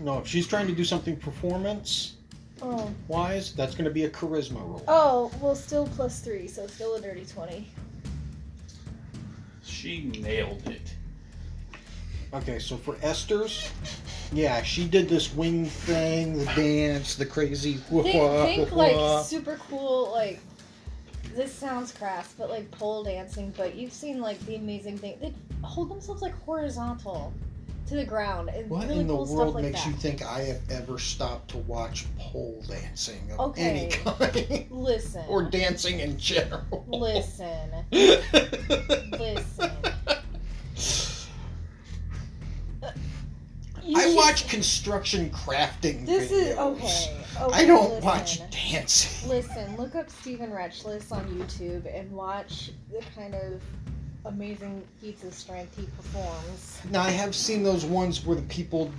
No, 0.00 0.18
if 0.18 0.26
she's 0.28 0.46
trying 0.46 0.66
to 0.68 0.72
do 0.74 0.84
something 0.84 1.16
performance 1.16 2.14
Oh, 2.60 2.90
wise, 3.06 3.52
that's 3.54 3.74
going 3.74 3.84
to 3.84 3.90
be 3.90 4.04
a 4.04 4.10
charisma 4.10 4.56
roll. 4.56 4.82
oh, 4.88 5.30
well, 5.40 5.54
still 5.54 5.86
plus 5.88 6.20
three, 6.20 6.48
so 6.48 6.66
still 6.66 6.96
a 6.96 7.00
dirty 7.00 7.24
20. 7.24 7.66
She 9.62 10.04
nailed 10.20 10.66
it. 10.68 10.94
Okay, 12.32 12.58
so 12.58 12.76
for 12.76 12.96
Esther's, 13.00 13.70
yeah, 14.32 14.62
she 14.62 14.86
did 14.86 15.08
this 15.08 15.34
wing 15.34 15.64
thing, 15.66 16.38
the 16.38 16.44
dance, 16.54 17.14
the 17.14 17.26
crazy. 17.26 17.74
Think, 17.90 18.04
think 18.04 18.72
like 18.72 19.24
super 19.24 19.58
cool, 19.68 20.10
like 20.12 20.40
this 21.34 21.52
sounds 21.52 21.92
crass, 21.92 22.34
but 22.36 22.50
like 22.50 22.70
pole 22.70 23.04
dancing. 23.04 23.52
But 23.56 23.74
you've 23.74 23.92
seen 23.92 24.20
like 24.20 24.38
the 24.46 24.56
amazing 24.56 24.98
thing. 24.98 25.18
They 25.20 25.32
hold 25.62 25.90
themselves 25.90 26.22
like 26.22 26.34
horizontal 26.44 27.32
to 27.86 27.94
the 27.96 28.04
ground. 28.04 28.50
And 28.50 28.68
What 28.68 28.86
really 28.88 29.00
in 29.00 29.06
the 29.06 29.14
cool 29.16 29.34
world 29.34 29.54
like 29.54 29.64
makes 29.64 29.82
that. 29.82 29.90
you 29.90 29.96
think 29.96 30.22
I 30.22 30.40
have 30.40 30.60
ever 30.70 30.98
stopped 30.98 31.50
to 31.52 31.58
watch 31.58 32.04
pole 32.18 32.62
dancing 32.68 33.20
of 33.32 33.50
Okay. 33.50 33.62
any 33.62 33.88
kind? 33.90 34.66
Listen. 34.70 35.24
or 35.28 35.44
dancing 35.44 36.00
in 36.00 36.18
general. 36.18 36.84
Listen. 36.88 37.70
Listen. 39.12 39.70
I 43.96 44.02
should- 44.06 44.16
watch 44.16 44.48
construction 44.48 45.30
crafting 45.30 46.04
This 46.06 46.30
videos. 46.30 46.52
is 46.52 46.58
okay. 46.58 47.16
okay 47.40 47.54
I 47.56 47.64
don't 47.66 47.88
listen. 47.90 48.04
watch 48.04 48.40
dancing. 48.50 49.28
Listen, 49.28 49.76
look 49.76 49.94
up 49.94 50.10
Stephen 50.10 50.50
Retchless 50.50 51.10
on 51.12 51.24
YouTube 51.26 51.86
and 51.94 52.10
watch 52.12 52.70
the 52.92 53.00
kind 53.14 53.34
of 53.34 53.60
amazing 54.24 54.82
feats 55.00 55.24
of 55.24 55.32
strength 55.32 55.76
he 55.76 55.86
performs. 55.96 56.80
Now 56.90 57.02
I 57.02 57.10
have 57.10 57.34
seen 57.34 57.62
those 57.62 57.84
ones 57.84 58.24
where 58.26 58.36
the 58.36 58.42
people 58.42 58.90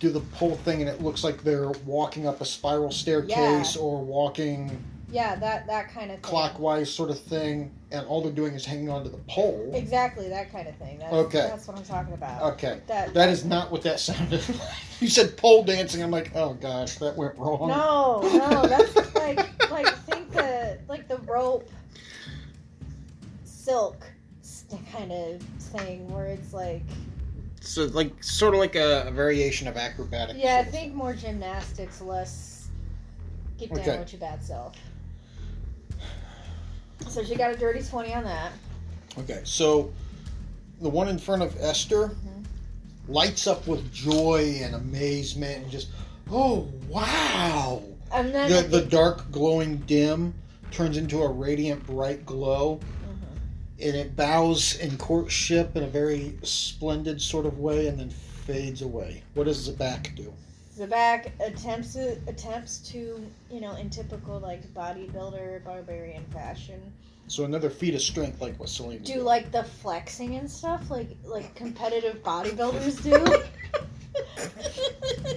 do 0.00 0.10
the 0.10 0.20
pole 0.20 0.56
thing 0.56 0.80
and 0.80 0.88
it 0.90 1.00
looks 1.00 1.24
like 1.24 1.42
they're 1.42 1.70
walking 1.84 2.26
up 2.26 2.40
a 2.40 2.44
spiral 2.44 2.90
staircase 2.92 3.76
or 3.76 4.00
walking 4.02 4.76
Yeah, 5.10 5.36
that 5.36 5.66
that 5.68 5.88
kind 5.92 6.10
of 6.10 6.16
thing. 6.16 6.22
clockwise 6.22 6.92
sort 6.92 7.10
of 7.10 7.20
thing, 7.20 7.72
and 7.92 8.04
all 8.08 8.22
they're 8.22 8.32
doing 8.32 8.54
is 8.54 8.64
hanging 8.66 8.88
onto 8.90 9.08
the 9.08 9.18
pole. 9.28 9.70
Exactly 9.72 10.28
that 10.28 10.50
kind 10.50 10.66
of 10.66 10.74
thing. 10.76 10.98
That's, 10.98 11.12
Okay. 11.12 11.38
That's 11.48 11.68
what 11.68 11.76
I'm 11.78 11.84
talking 11.84 12.12
about. 12.14 12.42
Okay, 12.54 12.80
That 12.88 13.14
that 13.14 13.28
is 13.28 13.44
not 13.44 13.70
what 13.70 13.82
that 13.82 14.00
sounded 14.00 14.46
like. 14.48 14.58
You 15.00 15.08
said 15.08 15.36
pole 15.36 15.62
dancing. 15.62 16.02
I'm 16.02 16.10
like, 16.10 16.32
oh 16.34 16.54
gosh, 16.54 16.96
that 16.96 17.16
went 17.16 17.38
wrong. 17.38 17.68
No, 17.68 18.20
no, 18.36 18.66
that's 18.66 18.94
like 19.14 19.70
like 19.70 19.86
think 20.06 20.32
the 20.32 20.78
like 20.88 21.06
the 21.06 21.18
rope 21.18 21.68
silk 23.44 24.04
st- 24.42 24.80
kind 24.92 25.12
of 25.12 25.40
thing 25.42 26.08
where 26.12 26.26
it's 26.26 26.52
like 26.52 26.82
So 27.60 27.84
like 27.84 28.22
sort 28.24 28.54
of 28.54 28.60
like 28.60 28.74
a, 28.74 29.04
a 29.06 29.10
variation 29.10 29.68
of 29.68 29.76
acrobatic. 29.76 30.36
yeah, 30.38 30.56
sort 30.58 30.66
of 30.66 30.72
think 30.72 30.94
more 30.94 31.12
gymnastics, 31.14 32.00
less 32.00 32.68
get 33.58 33.70
down 33.70 33.78
Okay. 33.80 33.98
with 33.98 34.12
your 34.12 34.20
bad 34.20 34.42
self. 34.42 34.74
So 37.08 37.24
she 37.24 37.34
got 37.34 37.52
a 37.52 37.56
dirty 37.56 37.82
twenty 37.82 38.12
on 38.14 38.24
that. 38.24 38.52
Okay, 39.18 39.40
so 39.44 39.92
the 40.80 40.88
one 40.88 41.08
in 41.08 41.18
front 41.18 41.42
of 41.42 41.56
Esther 41.60 42.08
Mhm. 42.08 42.44
lights 43.08 43.46
up 43.46 43.66
with 43.66 43.90
joy 43.92 44.60
and 44.62 44.74
amazement 44.74 45.62
and 45.62 45.70
just, 45.70 45.88
oh 46.30 46.68
wow! 46.88 47.82
And 48.12 48.34
then 48.34 48.50
The 48.50 48.80
the 48.80 48.84
dark 48.84 49.30
glowing 49.32 49.78
dim 49.86 50.34
turns 50.70 50.96
into 50.96 51.22
a 51.22 51.28
radiant 51.28 51.86
bright 51.86 52.26
glow, 52.26 52.80
Mhm. 53.08 53.86
and 53.86 53.96
it 53.96 54.16
bows 54.16 54.74
in 54.76 54.98
courtship 54.98 55.76
in 55.76 55.84
a 55.84 55.88
very 55.88 56.38
splendid 56.42 57.22
sort 57.22 57.46
of 57.46 57.58
way, 57.58 57.86
and 57.86 57.98
then 57.98 58.10
fades 58.10 58.82
away. 58.82 59.22
What 59.34 59.44
does 59.44 59.68
Zabak 59.68 60.14
do? 60.14 60.32
Zabak 60.76 61.30
attempts 61.40 61.94
to, 61.94 62.18
attempts 62.26 62.78
to, 62.90 63.24
you 63.50 63.60
know, 63.60 63.76
in 63.76 63.88
typical 63.88 64.38
like 64.40 64.62
bodybuilder 64.74 65.64
barbarian 65.64 66.24
fashion, 66.32 66.80
So 67.28 67.44
another 67.44 67.70
feat 67.70 67.94
of 67.94 68.02
strength, 68.02 68.42
like 68.42 68.58
what 68.60 68.68
Celine 68.68 68.98
do 68.98 69.14
did. 69.14 69.22
like 69.22 69.50
the 69.52 69.64
flexing 69.64 70.36
and 70.36 70.50
stuff 70.50 70.90
like 70.90 71.08
like 71.24 71.54
competitive 71.54 72.22
bodybuilders 72.22 73.02
do. 73.02 73.18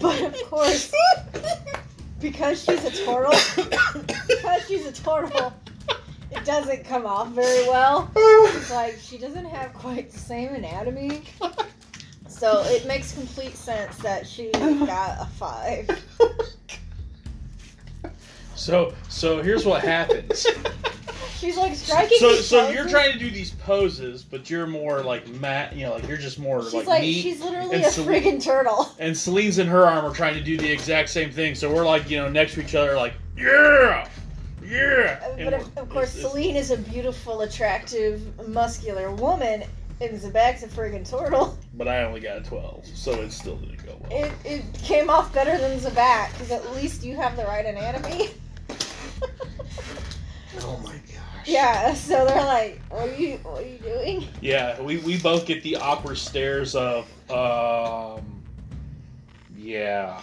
but 0.02 0.22
of 0.22 0.36
course, 0.50 0.94
because 2.20 2.62
she's 2.64 2.84
a 2.84 2.92
turtle, 3.06 3.32
because 4.28 4.68
she's 4.68 4.86
a 4.86 4.92
turtle, 4.92 5.54
it 6.32 6.44
doesn't 6.46 6.84
come 6.84 7.06
off 7.06 7.30
very 7.30 7.68
well. 7.70 8.12
It's 8.16 8.72
like 8.72 8.98
she 9.02 9.18
doesn't 9.18 9.46
have 9.46 9.74
quite 9.74 10.12
the 10.12 10.20
same 10.20 10.54
anatomy. 10.54 11.22
So 12.40 12.64
it 12.68 12.86
makes 12.88 13.12
complete 13.12 13.56
sense 13.56 13.98
that 13.98 14.26
she 14.26 14.50
got 14.52 15.18
a 15.22 15.26
five. 15.38 15.90
So 18.56 18.94
so 19.08 19.42
here's 19.42 19.66
what 19.66 19.82
happens. 19.84 20.46
She's 21.38 21.56
like 21.56 21.74
striking. 21.76 22.18
so 22.20 22.32
these 22.32 22.46
so 22.46 22.68
you're 22.70 22.80
poses. 22.84 22.92
trying 22.92 23.14
to 23.14 23.20
do 23.20 23.30
these 23.32 23.52
poses, 23.52 24.24
but 24.24 24.50
you're 24.50 24.68
more 24.68 25.02
like 25.02 25.26
Matt. 25.36 25.74
You 25.78 25.86
know, 25.86 25.94
like 25.94 26.06
you're 26.10 26.18
just 26.18 26.40
more 26.40 26.62
She's 26.64 26.74
like, 26.74 26.88
like, 26.88 27.02
me. 27.04 27.14
she's 27.22 27.40
literally 27.42 27.78
and 27.78 27.86
a 27.86 27.90
so- 27.90 28.04
friggin' 28.04 28.44
turtle. 28.44 28.90
and 29.00 29.16
Celine's 29.18 29.60
in 29.60 29.68
her 29.68 29.86
arm 29.86 30.04
are 30.06 30.14
trying 30.14 30.34
to 30.34 30.42
do 30.42 30.58
the 30.58 30.70
exact 30.70 31.08
same 31.08 31.32
thing. 31.32 31.56
So 31.56 31.74
we're 31.74 31.86
like, 31.86 32.10
you 32.10 32.18
know, 32.18 32.28
next 32.28 32.56
to 32.56 32.62
each 32.62 32.76
other, 32.76 32.98
like, 32.98 33.14
yeah, 33.38 34.10
yeah. 34.62 35.26
And 35.38 35.46
But 35.46 35.54
of, 35.54 35.78
of 35.78 35.90
course, 35.90 36.10
it's- 36.10 36.18
it's- 36.18 36.32
Celine 36.32 36.56
is 36.58 36.72
a 36.72 36.78
beautiful, 36.78 37.42
attractive, 37.42 38.22
muscular 38.50 39.10
woman, 39.12 39.64
and 40.02 40.20
Zabak's 40.20 40.64
a 40.64 40.68
friggin' 40.68 41.10
turtle. 41.10 41.58
But 41.74 41.88
I 41.88 42.04
only 42.04 42.20
got 42.20 42.38
a 42.38 42.42
12, 42.42 42.86
so 42.86 43.12
it 43.22 43.32
still 43.32 43.58
didn't 43.58 43.86
go 43.86 43.98
well. 44.02 44.24
It, 44.24 44.32
it 44.46 44.74
came 44.74 45.10
off 45.10 45.34
better 45.34 45.58
than 45.58 45.80
Zabak, 45.80 46.32
because 46.34 46.52
at 46.52 46.76
least 46.76 47.04
you 47.04 47.16
have 47.16 47.36
the 47.36 47.44
right 47.44 47.66
anatomy. 47.66 48.30
oh 50.62 50.80
my 50.84 50.94
gosh. 50.94 51.48
yeah, 51.48 51.94
so 51.94 52.26
they're 52.26 52.44
like, 52.44 52.82
what 52.90 53.10
are 53.10 53.16
you, 53.16 53.38
what 53.38 53.64
are 53.64 53.68
you 53.68 53.78
doing? 53.78 54.28
Yeah, 54.42 54.82
we, 54.82 54.98
we 54.98 55.18
both 55.20 55.46
get 55.46 55.64
the 55.64 55.76
awkward 55.78 56.18
stares 56.18 56.76
of, 56.76 57.06
um, 57.30 58.44
yeah. 59.58 60.22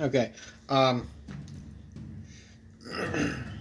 Okay. 0.00 0.32
Um, 0.70 1.06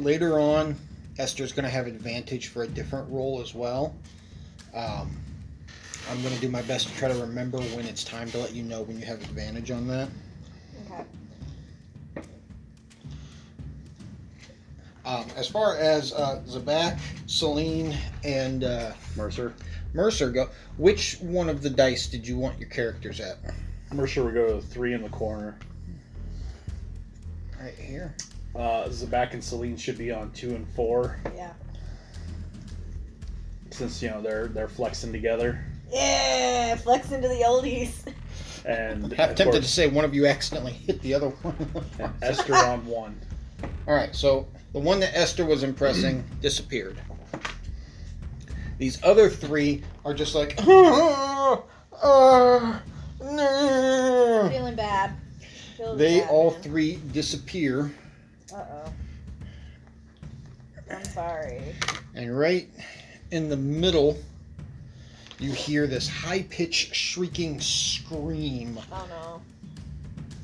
later 0.00 0.38
on, 0.38 0.76
Esther's 1.18 1.52
going 1.52 1.64
to 1.64 1.70
have 1.70 1.86
advantage 1.86 2.48
for 2.48 2.62
a 2.62 2.68
different 2.68 3.10
role 3.10 3.40
as 3.40 3.54
well. 3.54 3.94
Um, 4.74 5.16
I'm 6.10 6.22
going 6.22 6.34
to 6.34 6.40
do 6.40 6.48
my 6.48 6.62
best 6.62 6.88
to 6.88 6.94
try 6.96 7.08
to 7.08 7.18
remember 7.20 7.58
when 7.58 7.86
it's 7.86 8.04
time 8.04 8.30
to 8.30 8.38
let 8.38 8.54
you 8.54 8.62
know 8.62 8.82
when 8.82 8.98
you 8.98 9.06
have 9.06 9.20
advantage 9.22 9.70
on 9.70 9.86
that. 9.88 10.08
Okay. 10.90 11.04
Um, 15.04 15.26
as 15.36 15.48
far 15.48 15.76
as 15.76 16.12
uh, 16.12 16.42
Zabak, 16.46 16.98
Celine, 17.26 17.96
and 18.24 18.64
uh, 18.64 18.92
Mercer. 19.16 19.54
Mercer 19.92 20.30
go, 20.30 20.48
which 20.76 21.16
one 21.20 21.48
of 21.48 21.62
the 21.62 21.70
dice 21.70 22.06
did 22.06 22.26
you 22.26 22.38
want 22.38 22.58
your 22.58 22.68
characters 22.68 23.20
at? 23.20 23.38
Mercer 23.92 24.22
would 24.22 24.34
go 24.34 24.60
to 24.60 24.62
three 24.62 24.94
in 24.94 25.02
the 25.02 25.08
corner. 25.08 25.58
Right 27.60 27.74
here. 27.74 28.14
Uh, 28.60 28.86
Zabak 28.90 29.32
and 29.32 29.42
Celine 29.42 29.76
should 29.78 29.96
be 29.96 30.10
on 30.10 30.30
two 30.32 30.54
and 30.54 30.68
four, 30.74 31.18
Yeah. 31.34 31.52
since, 33.70 34.02
you 34.02 34.10
know, 34.10 34.20
they're 34.20 34.48
they're 34.48 34.68
flexing 34.68 35.12
together. 35.12 35.64
Yeah, 35.90 36.76
flex 36.76 37.10
into 37.10 37.26
the 37.28 37.42
oldies. 37.46 37.92
And 38.66 39.06
I'm 39.06 39.10
half 39.12 39.30
of 39.30 39.36
tempted 39.36 39.52
to 39.54 39.60
course, 39.60 39.70
say 39.70 39.88
one 39.88 40.04
of 40.04 40.12
you 40.14 40.26
accidentally 40.26 40.74
hit 40.74 41.00
the 41.00 41.14
other 41.14 41.28
one. 41.30 41.82
and 41.98 42.12
Esther 42.20 42.54
on 42.54 42.84
one. 42.84 43.18
All 43.88 43.94
right, 43.94 44.14
so 44.14 44.46
the 44.74 44.78
one 44.78 45.00
that 45.00 45.16
Esther 45.16 45.46
was 45.46 45.62
impressing 45.62 46.22
disappeared. 46.42 46.98
These 48.76 49.02
other 49.02 49.30
three 49.30 49.82
are 50.04 50.12
just 50.12 50.34
like, 50.34 50.56
"Ah, 50.58 51.62
ah, 52.02 52.82
no." 53.22 54.48
Feeling 54.50 54.74
bad. 54.76 55.12
Feeling 55.78 55.96
they 55.96 56.20
bad, 56.20 56.28
all 56.28 56.50
man. 56.50 56.60
three 56.62 56.96
disappear. 57.12 57.90
I'm 60.90 61.04
sorry. 61.04 61.62
and 62.14 62.36
right 62.38 62.68
in 63.30 63.48
the 63.48 63.56
middle, 63.56 64.18
you 65.38 65.52
hear 65.52 65.86
this 65.86 66.08
high-pitched 66.08 66.94
shrieking 66.94 67.60
scream 67.60 68.78
Oh 68.92 69.06
no. 69.08 69.42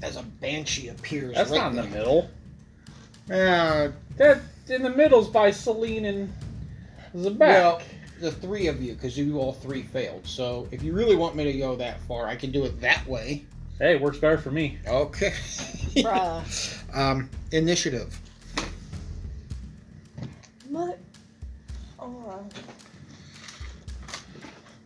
as 0.02 0.16
a 0.16 0.22
banshee 0.22 0.88
appears. 0.88 1.34
That's 1.34 1.50
right 1.50 1.58
not 1.58 1.70
in 1.70 1.76
the 1.76 1.96
middle. 1.98 2.30
Uh, 3.30 3.88
That 4.16 4.40
in 4.68 4.82
the 4.82 4.90
middle's 4.90 5.28
by 5.28 5.50
Celine 5.50 6.04
and 6.06 6.32
Zabak. 7.16 7.38
Well, 7.38 7.82
the 8.20 8.30
three 8.32 8.68
of 8.68 8.80
you, 8.80 8.94
because 8.94 9.18
you 9.18 9.38
all 9.38 9.52
three 9.52 9.82
failed. 9.82 10.26
So 10.26 10.68
if 10.70 10.82
you 10.82 10.92
really 10.94 11.16
want 11.16 11.34
me 11.36 11.44
to 11.44 11.52
go 11.58 11.76
that 11.76 12.00
far, 12.02 12.26
I 12.28 12.36
can 12.36 12.50
do 12.52 12.64
it 12.64 12.80
that 12.80 13.06
way. 13.06 13.44
hey, 13.78 13.92
it 13.92 14.00
works 14.00 14.18
better 14.18 14.38
for 14.38 14.50
me. 14.50 14.78
Okay. 14.86 15.32
Um, 16.94 17.28
initiative. 17.52 18.18
Mother. 20.76 20.98
Oh. 21.98 22.44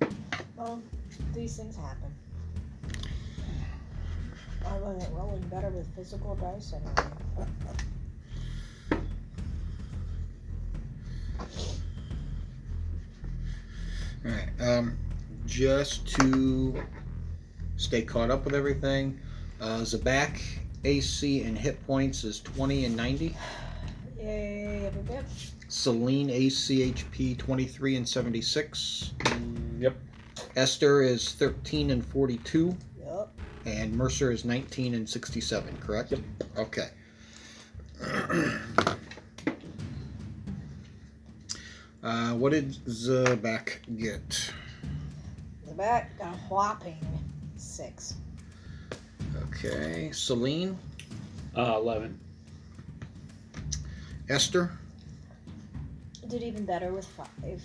uh, 0.00 0.06
Well, 0.56 0.80
these 1.34 1.56
things 1.56 1.76
happen. 1.76 2.14
I 4.64 4.78
wasn't 4.78 5.12
rolling 5.12 5.40
better 5.48 5.68
with 5.70 5.92
physical 5.96 6.36
dice 6.36 6.74
anyway. 6.74 7.46
All 14.24 14.30
right. 14.30 14.48
Um, 14.60 14.96
just 15.46 16.06
to 16.20 16.84
stay 17.78 18.02
caught 18.02 18.30
up 18.30 18.44
with 18.44 18.54
everything, 18.54 19.18
uh, 19.60 19.80
Zabak 19.80 20.40
AC 20.84 21.42
and 21.42 21.58
hit 21.58 21.84
points 21.84 22.22
is 22.22 22.38
twenty 22.38 22.84
and 22.84 22.96
ninety. 22.96 23.34
Yeah, 24.16 24.60
Yep, 24.82 24.94
yep, 24.94 25.10
yep. 25.10 25.24
Celine 25.70 26.28
ACHP 26.28 27.38
23 27.38 27.96
and 27.96 28.06
76. 28.08 29.12
Mm, 29.20 29.80
yep. 29.80 29.96
Esther 30.56 31.00
is 31.02 31.32
13 31.34 31.90
and 31.92 32.04
42. 32.04 32.76
Yep. 32.98 33.28
And 33.66 33.94
Mercer 33.94 34.32
is 34.32 34.44
19 34.44 34.94
and 34.94 35.08
67, 35.08 35.76
correct? 35.78 36.10
Yep. 36.10 36.20
Okay. 36.58 36.88
uh, 42.02 42.32
what 42.34 42.50
did 42.50 42.72
Zabak 42.86 43.74
get? 43.96 44.50
Zabak 45.68 46.06
got 46.18 46.34
a 46.34 46.38
whopping 46.48 46.98
six. 47.56 48.14
Okay. 49.46 50.10
Celine, 50.12 50.76
Uh, 51.56 51.76
Eleven. 51.76 52.18
Esther, 54.28 54.70
Did 56.30 56.44
even 56.44 56.64
better 56.64 56.92
with 56.92 57.06
five. 57.06 57.62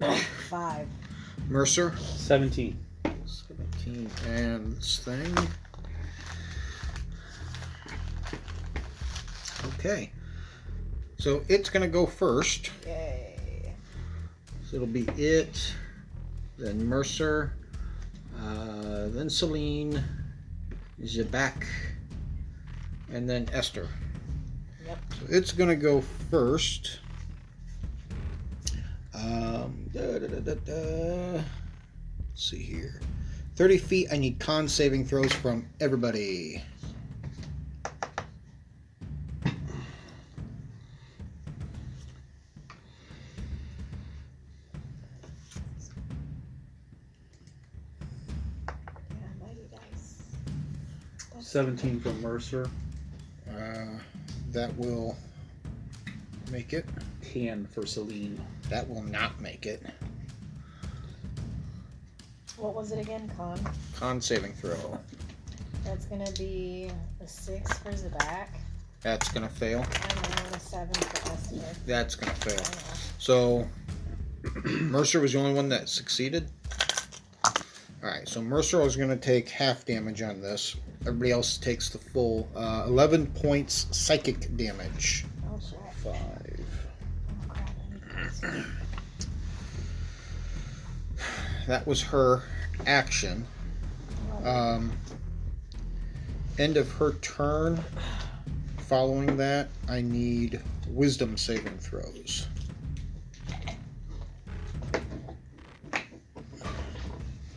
Five. 0.48 0.88
Mercer, 1.48 1.94
Seventeen. 1.98 2.78
17, 3.04 4.10
and 4.28 4.76
this 4.76 4.98
thing. 5.00 5.36
Okay. 9.74 10.10
So 11.18 11.42
it's 11.48 11.68
going 11.68 11.82
to 11.82 11.88
go 11.88 12.06
first. 12.06 12.70
Yay. 12.86 13.74
So 14.64 14.76
it'll 14.76 14.86
be 14.86 15.06
it, 15.18 15.74
then 16.56 16.86
Mercer, 16.86 17.52
uh, 18.40 19.08
then 19.08 19.28
Celine, 19.28 20.02
Zabak, 21.02 21.66
and 23.12 23.28
then 23.28 23.50
Esther. 23.52 23.88
Yep. 24.88 24.98
So 25.20 25.26
it's 25.28 25.52
gonna 25.52 25.76
go 25.76 26.00
first. 26.30 27.00
Um, 29.12 29.90
da, 29.92 30.18
da, 30.18 30.26
da, 30.28 30.40
da, 30.40 30.54
da. 30.54 31.42
Let's 32.30 32.50
see 32.50 32.62
here. 32.62 33.00
30 33.56 33.76
feet, 33.76 34.08
I 34.10 34.16
need 34.16 34.38
con 34.40 34.66
saving 34.66 35.04
throws 35.04 35.32
from 35.32 35.68
everybody. 35.80 36.62
Yeah, 49.10 49.28
mighty 49.40 49.68
dice. 49.70 50.22
That's- 51.30 51.46
Seventeen 51.46 52.00
from 52.00 52.20
Mercer. 52.20 52.68
That 54.52 54.76
will 54.78 55.16
make 56.50 56.72
it. 56.72 56.86
Ten 57.32 57.66
for 57.66 57.84
Celine. 57.86 58.40
That 58.70 58.88
will 58.88 59.02
not 59.02 59.40
make 59.40 59.66
it. 59.66 59.82
What 62.56 62.74
was 62.74 62.90
it 62.92 62.98
again, 62.98 63.30
Con? 63.36 63.60
Con 63.94 64.20
saving 64.20 64.52
throw. 64.54 64.98
That's 65.84 66.06
gonna 66.06 66.30
be 66.38 66.90
a 67.22 67.26
six 67.28 67.78
for 67.78 67.90
Zabak, 67.92 68.48
That's 69.02 69.28
gonna 69.30 69.48
fail. 69.48 69.80
and 69.80 69.90
then 70.24 70.54
a 70.54 70.60
seven 70.60 70.92
for 70.94 71.32
Esther. 71.32 71.76
That's 71.86 72.14
gonna 72.14 72.34
fail. 72.34 72.64
So 73.18 73.66
Mercer 74.64 75.20
was 75.20 75.32
the 75.32 75.38
only 75.38 75.54
one 75.54 75.68
that 75.68 75.88
succeeded. 75.88 76.50
All 78.02 78.08
right, 78.08 78.28
so 78.28 78.40
Mercer 78.40 78.80
is 78.82 78.96
going 78.96 79.08
to 79.08 79.16
take 79.16 79.48
half 79.48 79.84
damage 79.84 80.22
on 80.22 80.40
this. 80.40 80.76
Everybody 81.00 81.32
else 81.32 81.58
takes 81.58 81.90
the 81.90 81.98
full 81.98 82.48
uh, 82.54 82.84
11 82.86 83.26
points 83.26 83.86
psychic 83.90 84.56
damage. 84.56 85.24
Oh. 85.50 85.58
Five. 86.04 86.66
Crap, 87.48 87.70
I 87.70 87.90
need 87.90 88.02
this. 88.40 89.26
That 91.66 91.86
was 91.86 92.00
her 92.02 92.44
action. 92.86 93.44
Um, 94.44 94.92
end 96.58 96.76
of 96.76 96.90
her 96.92 97.14
turn. 97.14 97.82
Following 98.78 99.36
that, 99.38 99.68
I 99.88 100.02
need 100.02 100.60
wisdom 100.88 101.36
saving 101.36 101.78
throws. 101.78 102.46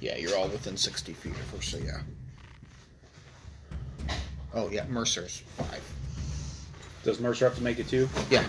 Yeah, 0.01 0.17
you're 0.17 0.35
all 0.35 0.47
within 0.49 0.75
60 0.75 1.13
feet 1.13 1.31
of 1.33 1.49
her, 1.51 1.61
so 1.61 1.77
yeah. 1.77 2.01
Oh, 4.53 4.69
yeah, 4.69 4.85
Mercer's 4.87 5.43
five. 5.57 5.81
Does 7.03 7.19
Mercer 7.19 7.45
have 7.45 7.55
to 7.57 7.63
make 7.63 7.79
it 7.79 7.87
too? 7.87 8.09
Yeah. 8.29 8.43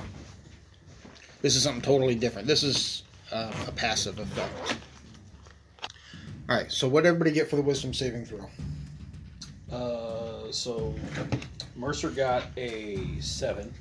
This 1.43 1.55
is 1.55 1.63
something 1.63 1.83
totally 1.83 2.15
different. 2.15 2.49
This 2.49 2.63
is 2.63 3.03
uh, 3.31 3.53
a 3.69 3.73
passive 3.73 4.19
effect. 4.19 4.77
All 6.49 6.57
right, 6.57 6.73
so 6.73 6.89
what 6.89 7.07
everybody 7.07 7.31
get 7.33 7.49
for 7.49 7.57
the 7.57 7.63
wisdom 7.63 7.95
saving 7.95 8.25
throw? 8.25 8.49
Uh, 9.71 10.51
so 10.51 10.95
Mercer 11.77 12.11
got 12.11 12.45
a 12.57 12.99
seven, 13.21 13.73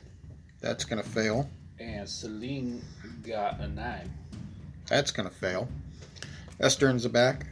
That's 0.62 0.86
gonna 0.86 1.04
fail. 1.04 1.50
and 1.80 2.08
Celine 2.08 2.82
got 3.26 3.60
a 3.60 3.68
nine. 3.68 4.12
That's 4.88 5.12
gonna 5.12 5.30
fail. 5.32 5.68
Esther 6.60 6.94
the 6.94 7.10
Zabak. 7.10 7.44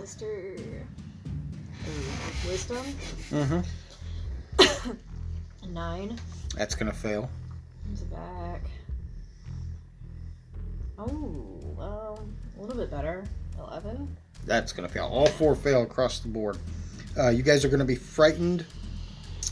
Esther. 0.00 0.56
Ooh, 1.88 2.48
Wisdom. 2.48 2.84
Mm-hmm. 3.30 4.92
Nine. 5.72 6.18
That's 6.56 6.74
gonna 6.74 6.92
fail. 6.92 7.30
Comes 7.84 8.00
back. 8.02 8.62
Oh, 10.98 11.58
well, 11.76 12.24
a 12.56 12.60
little 12.60 12.76
bit 12.76 12.90
better. 12.90 13.24
Eleven. 13.58 14.16
That's 14.44 14.72
gonna 14.72 14.88
fail. 14.88 15.06
All 15.06 15.26
four 15.26 15.54
fail 15.54 15.82
across 15.82 16.20
the 16.20 16.28
board. 16.28 16.58
Uh, 17.18 17.28
you 17.28 17.42
guys 17.42 17.64
are 17.64 17.68
gonna 17.68 17.84
be 17.84 17.94
frightened 17.96 18.64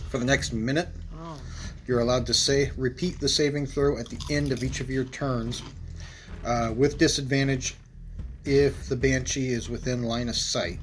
for 0.08 0.18
the 0.18 0.24
next 0.24 0.52
minute. 0.52 0.88
Oh. 1.20 1.38
You're 1.86 2.00
allowed 2.00 2.26
to 2.26 2.34
say 2.34 2.70
repeat 2.76 3.20
the 3.20 3.28
saving 3.28 3.66
throw 3.66 3.98
at 3.98 4.08
the 4.08 4.18
end 4.34 4.52
of 4.52 4.62
each 4.62 4.80
of 4.80 4.90
your 4.90 5.04
turns, 5.04 5.62
uh, 6.44 6.72
with 6.76 6.98
disadvantage 6.98 7.76
if 8.44 8.88
the 8.88 8.96
banshee 8.96 9.50
is 9.50 9.68
within 9.68 10.02
line 10.02 10.28
of 10.28 10.36
sight. 10.36 10.78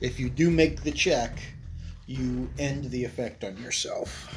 If 0.00 0.18
you 0.18 0.28
do 0.28 0.50
make 0.50 0.82
the 0.82 0.90
check, 0.90 1.38
you 2.06 2.48
end 2.58 2.90
the 2.90 3.04
effect 3.04 3.44
on 3.44 3.56
yourself. 3.58 4.28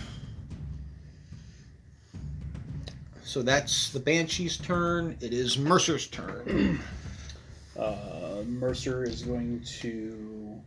So 3.24 3.42
that's 3.42 3.90
the 3.92 4.00
banshee's 4.00 4.58
turn. 4.58 5.18
It 5.20 5.34
is 5.34 5.58
Mercer's 5.58 6.08
turn. 6.08 6.80
Uh, 7.78 8.42
Mercer 8.48 9.04
is 9.04 9.22
going 9.22 9.62
to. 9.62 10.60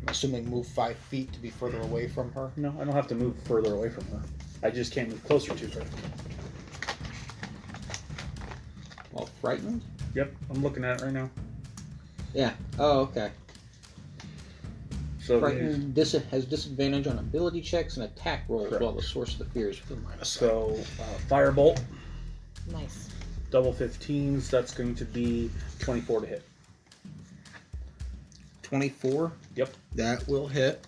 I'm 0.00 0.08
assuming 0.08 0.48
move 0.48 0.66
five 0.66 0.96
feet 0.96 1.30
to 1.34 1.38
be 1.38 1.50
further 1.50 1.78
away 1.82 2.08
from 2.08 2.32
her. 2.32 2.50
No, 2.56 2.74
I 2.80 2.84
don't 2.84 2.94
have 2.94 3.06
to 3.08 3.14
move 3.14 3.36
further 3.42 3.74
away 3.74 3.90
from 3.90 4.06
her. 4.06 4.22
I 4.62 4.70
just 4.70 4.94
can't 4.94 5.10
move 5.10 5.22
closer 5.24 5.54
to 5.54 5.66
her. 5.78 5.84
Well, 9.20 9.28
frightened. 9.42 9.82
Yep, 10.14 10.34
I'm 10.48 10.62
looking 10.62 10.82
at 10.82 10.98
it 11.00 11.04
right 11.04 11.12
now. 11.12 11.28
Yeah. 12.32 12.52
Oh, 12.78 13.00
okay. 13.00 13.30
So 15.22 15.38
Frightened 15.38 15.94
dis- 15.94 16.12
has 16.30 16.46
disadvantage 16.46 17.06
on 17.06 17.18
ability 17.18 17.60
checks 17.60 17.96
and 17.98 18.04
attack 18.06 18.44
rolls 18.48 18.68
Correct. 18.70 18.82
while 18.82 18.92
the 18.92 19.02
source 19.02 19.34
of 19.34 19.40
the 19.40 19.44
fear 19.46 19.68
is 19.68 19.78
within 19.82 20.02
line 20.04 20.18
of 20.18 20.26
sight. 20.26 20.40
so 20.40 20.78
uh, 20.98 21.18
firebolt, 21.28 21.82
Nice. 22.72 23.10
double 23.50 23.74
15s. 23.74 24.48
That's 24.48 24.72
going 24.72 24.94
to 24.94 25.04
be 25.04 25.50
24 25.80 26.22
to 26.22 26.26
hit. 26.26 26.42
24. 28.62 29.32
Yep. 29.56 29.74
That 29.96 30.26
will 30.28 30.46
hit. 30.48 30.86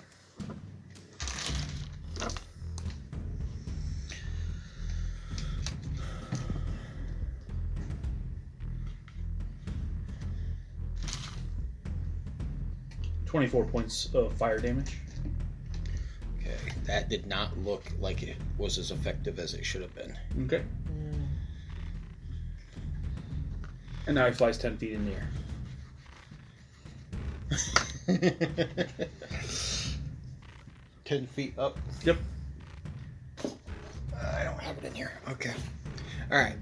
Twenty-four 13.33 13.65
points 13.65 14.11
of 14.15 14.33
fire 14.35 14.59
damage. 14.59 14.99
Okay. 16.39 16.55
That 16.85 17.09
did 17.09 17.27
not 17.27 17.57
look 17.59 17.83
like 17.99 18.23
it 18.23 18.37
was 18.59 18.77
as 18.77 18.91
effective 18.91 19.39
as 19.39 19.55
it 19.55 19.65
should 19.65 19.81
have 19.81 19.95
been. 19.95 20.15
Okay. 20.45 20.63
And 24.07 24.15
now 24.15 24.27
he 24.27 24.33
flies 24.33 24.59
ten 24.59 24.77
feet 24.77 24.93
in 24.93 25.07
the 25.07 25.13
air. 25.13 25.29
Ten 31.05 31.27
feet 31.27 31.59
up. 31.59 31.79
Yep. 32.05 32.17
I 33.45 34.45
don't 34.45 34.61
have 34.61 34.77
it 34.79 34.85
in 34.85 34.95
here. 34.95 35.13
Okay. 35.31 35.55
All 36.31 36.39
right. 36.39 36.57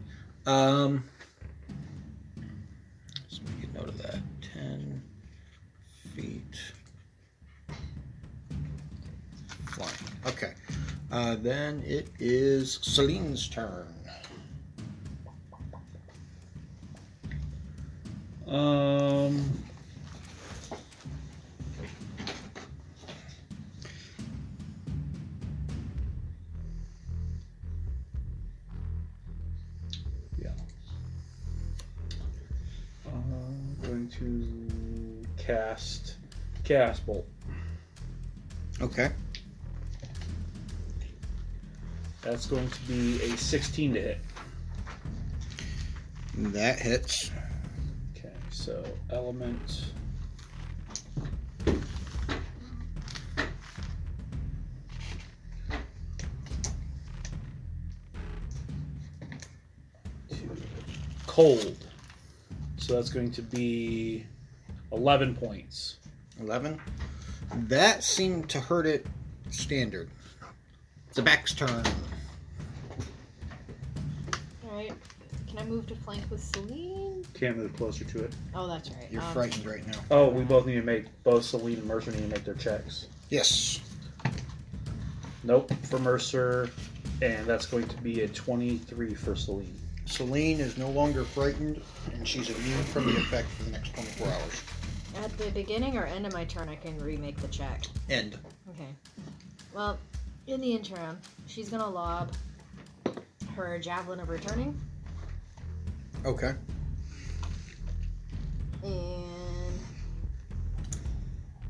Um. 0.46 1.04
Let's 2.36 3.40
make 3.58 3.70
a 3.70 3.72
note 3.78 3.88
of 3.88 3.98
that. 3.98 4.20
Ten 4.54 4.99
feet. 6.14 6.56
Uh, 11.12 11.34
then 11.42 11.82
it 11.84 12.08
is 12.20 12.78
Celine's 12.82 13.48
turn. 13.48 13.92
Um. 18.46 19.50
Yeah. 30.40 30.50
I'm 33.06 33.76
going 33.82 34.08
to 34.18 34.59
cast 35.50 36.14
Chaos 36.62 37.00
Bolt. 37.00 37.26
Okay. 38.80 39.10
That's 42.22 42.46
going 42.46 42.68
to 42.68 42.80
be 42.82 43.20
a 43.22 43.36
16 43.36 43.94
to 43.94 44.00
hit. 44.00 44.18
That 46.36 46.78
hits. 46.78 47.32
Okay, 48.16 48.30
so 48.50 48.84
element. 49.10 49.86
Cold. 61.26 61.76
So 62.76 62.94
that's 62.94 63.10
going 63.10 63.32
to 63.32 63.42
be 63.42 64.26
11 64.92 65.36
points. 65.36 65.96
11. 66.40 66.80
That 67.68 68.02
seemed 68.04 68.48
to 68.50 68.60
hurt 68.60 68.86
it 68.86 69.06
standard. 69.50 70.08
It's 71.08 71.18
Zabak's 71.18 71.54
turn. 71.54 71.84
Alright. 74.68 74.92
Can 75.48 75.58
I 75.58 75.64
move 75.64 75.86
to 75.88 75.96
flank 75.96 76.22
with 76.30 76.40
Celine? 76.42 77.24
Can't 77.34 77.56
move 77.56 77.74
closer 77.76 78.04
to 78.04 78.24
it. 78.24 78.32
Oh, 78.54 78.68
that's 78.68 78.90
right. 78.90 79.08
You're 79.10 79.22
Um, 79.22 79.32
frightened 79.32 79.66
right 79.66 79.84
now. 79.86 79.98
Oh, 80.10 80.28
we 80.28 80.44
both 80.44 80.66
need 80.66 80.76
to 80.76 80.82
make, 80.82 81.06
both 81.24 81.44
Celine 81.44 81.78
and 81.78 81.86
Mercer 81.86 82.12
need 82.12 82.20
to 82.22 82.28
make 82.28 82.44
their 82.44 82.54
checks. 82.54 83.06
Yes. 83.30 83.80
Nope, 85.42 85.72
for 85.84 85.98
Mercer. 85.98 86.70
And 87.22 87.46
that's 87.46 87.66
going 87.66 87.88
to 87.88 87.96
be 87.98 88.22
a 88.22 88.28
23 88.28 89.14
for 89.14 89.34
Celine. 89.34 89.76
Celine 90.06 90.60
is 90.60 90.78
no 90.78 90.90
longer 90.90 91.24
frightened, 91.24 91.82
and 92.12 92.26
she's 92.26 92.48
immune 92.50 92.82
from 92.84 93.06
the 93.06 93.16
effect 93.16 93.48
for 93.48 93.64
the 93.64 93.70
next 93.72 93.92
24 93.94 94.28
hours. 94.28 94.62
At 95.16 95.36
the 95.38 95.50
beginning 95.50 95.96
or 95.98 96.04
end 96.04 96.26
of 96.26 96.32
my 96.32 96.44
turn, 96.44 96.68
I 96.68 96.76
can 96.76 96.98
remake 96.98 97.36
the 97.38 97.48
check. 97.48 97.82
End. 98.08 98.38
Okay. 98.70 98.88
Well, 99.74 99.98
in 100.46 100.60
the 100.60 100.72
interim, 100.72 101.18
she's 101.46 101.68
gonna 101.68 101.88
lob 101.88 102.32
her 103.56 103.78
javelin 103.78 104.20
of 104.20 104.28
returning, 104.28 104.78
Okay. 106.24 106.54
and 108.82 109.78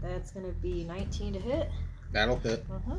that's 0.03 0.31
gonna 0.31 0.53
be 0.63 0.85
19 0.85 1.33
to 1.33 1.41
hit. 1.41 1.71
That'll 2.13 2.39
hit. 2.39 2.65
Uh-huh. 2.71 2.97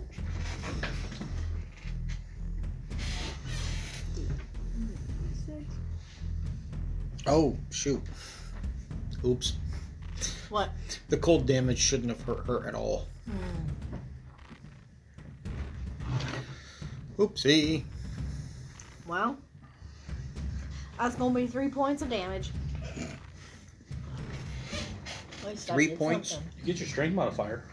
Oh, 7.28 7.56
shoot. 7.70 8.02
Oops. 9.24 9.54
What? 10.52 10.70
The 11.08 11.16
cold 11.18 11.46
damage 11.48 11.80
shouldn't 11.80 12.10
have 12.10 12.22
hurt 12.24 12.46
her 12.46 12.68
at 12.68 12.76
all. 12.76 13.08
Hmm. 13.26 13.64
Oopsie. 17.18 17.84
Well, 19.08 19.38
that's 21.00 21.16
gonna 21.16 21.34
be 21.34 21.48
three 21.48 21.70
points 21.70 22.02
of 22.02 22.10
damage. 22.10 22.52
At 25.42 25.48
least 25.48 25.72
I 25.72 25.74
Three 25.74 25.96
points? 25.96 26.32
something. 26.32 26.50
You 26.60 26.66
get 26.66 26.80
your 26.80 26.88
strength 26.90 27.16
modifier. 27.16 27.64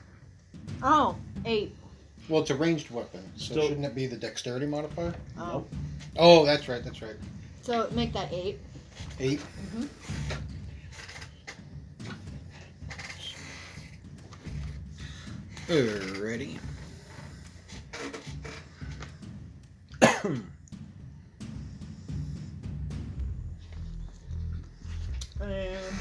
Oh, 0.82 1.16
eight. 1.44 1.74
Well, 2.28 2.42
it's 2.42 2.50
a 2.50 2.54
ranged 2.54 2.90
weapon, 2.90 3.22
so 3.36 3.44
Still- 3.52 3.62
shouldn't 3.68 3.86
it 3.86 3.94
be 3.96 4.06
the 4.06 4.16
dexterity 4.16 4.66
modifier? 4.66 5.14
Oh. 5.36 5.44
Nope. 5.52 5.72
Oh, 6.16 6.46
that's 6.46 6.68
right, 6.68 6.82
that's 6.84 7.02
right. 7.02 7.16
So 7.62 7.88
make 7.92 8.12
that 8.12 8.32
eight. 8.32 8.60
8 9.18 9.40
Mhm. 9.74 9.88
Alrighty. 15.68 16.59
Um, 20.00 20.50
and 25.42 25.94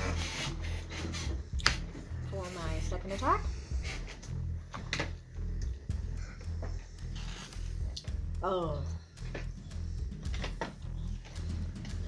for 2.31 2.43
my 2.55 2.79
second 2.89 3.11
attack. 3.11 3.41
Oh. 8.41 8.79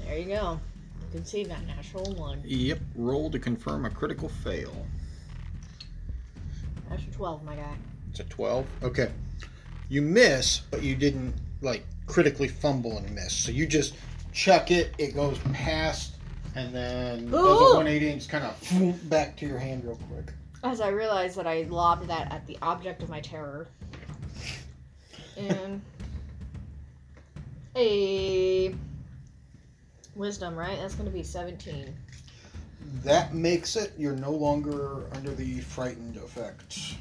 There 0.06 0.18
you 0.18 0.26
go. 0.26 0.60
You 1.02 1.12
can 1.12 1.26
see 1.26 1.44
that 1.44 1.68
natural 1.68 2.14
one. 2.16 2.42
Yep, 2.46 2.80
roll 2.96 3.30
to 3.30 3.38
confirm 3.38 3.86
a 3.86 3.90
critical 3.90 4.30
fail. 4.30 4.88
Natural 6.90 7.14
12, 7.14 7.44
my 7.44 7.56
guy. 7.56 7.76
It's 8.10 8.20
a 8.20 8.24
12. 8.24 8.66
Okay. 8.84 9.12
You 9.90 10.02
miss, 10.02 10.60
but 10.72 10.84
you 10.84 10.96
didn't, 10.96 11.34
like, 11.62 11.84
critically 12.06 12.48
fumble 12.48 12.98
and 12.98 13.10
miss. 13.14 13.34
So 13.34 13.52
you 13.52 13.68
just 13.68 13.96
chuck 14.34 14.72
it, 14.72 14.94
it 14.98 15.16
goes 15.16 15.38
past, 15.54 16.16
and 16.56 16.74
then 16.74 17.30
does 17.30 17.40
Ooh. 17.40 17.74
a 17.74 17.76
180 17.76 18.10
and 18.10 18.20
just 18.20 18.30
kind 18.30 18.44
of 18.44 19.10
back 19.10 19.38
to 19.38 19.48
your 19.48 19.60
hand 19.60 19.84
real 19.84 20.00
quick. 20.12 20.34
As 20.64 20.82
I 20.82 20.90
realized 20.90 21.38
that 21.38 21.48
I 21.48 21.68
lobbed 21.70 22.08
that 22.08 22.32
at 22.32 22.46
the 22.46 22.58
object 22.62 23.02
of 23.04 23.10
my 23.10 23.22
terror. 23.22 23.68
And 25.38 25.82
a 27.76 28.76
wisdom, 30.16 30.56
right? 30.56 30.78
That's 30.78 30.96
going 30.96 31.10
to 31.10 31.16
be 31.16 31.24
17. 31.24 31.96
That 33.04 33.34
makes 33.34 33.76
it. 33.76 33.94
You're 33.98 34.16
no 34.16 34.32
longer 34.32 35.04
under 35.14 35.34
the 35.34 35.60
frightened 35.62 36.18
effect. 36.18 36.96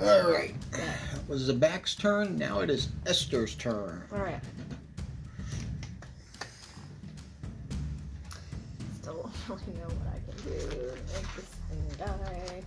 Alright. 0.00 0.54
That 0.72 1.28
was 1.28 1.48
Zabak's 1.50 1.94
turn. 1.94 2.36
Now 2.36 2.60
it 2.60 2.70
is 2.70 2.88
Esther's 3.06 3.54
turn. 3.54 4.02
All 4.12 4.18
right. 4.18 4.40
Still 9.00 9.30
don't 9.48 9.60
really 9.66 9.78
know 9.78 9.86
what 9.86 10.08
I 10.08 10.20
can 10.30 10.36
do 10.44 10.58
to 10.70 10.76
make 11.12 11.36
this 11.36 11.44
thing 11.68 11.82
die. 11.98 12.62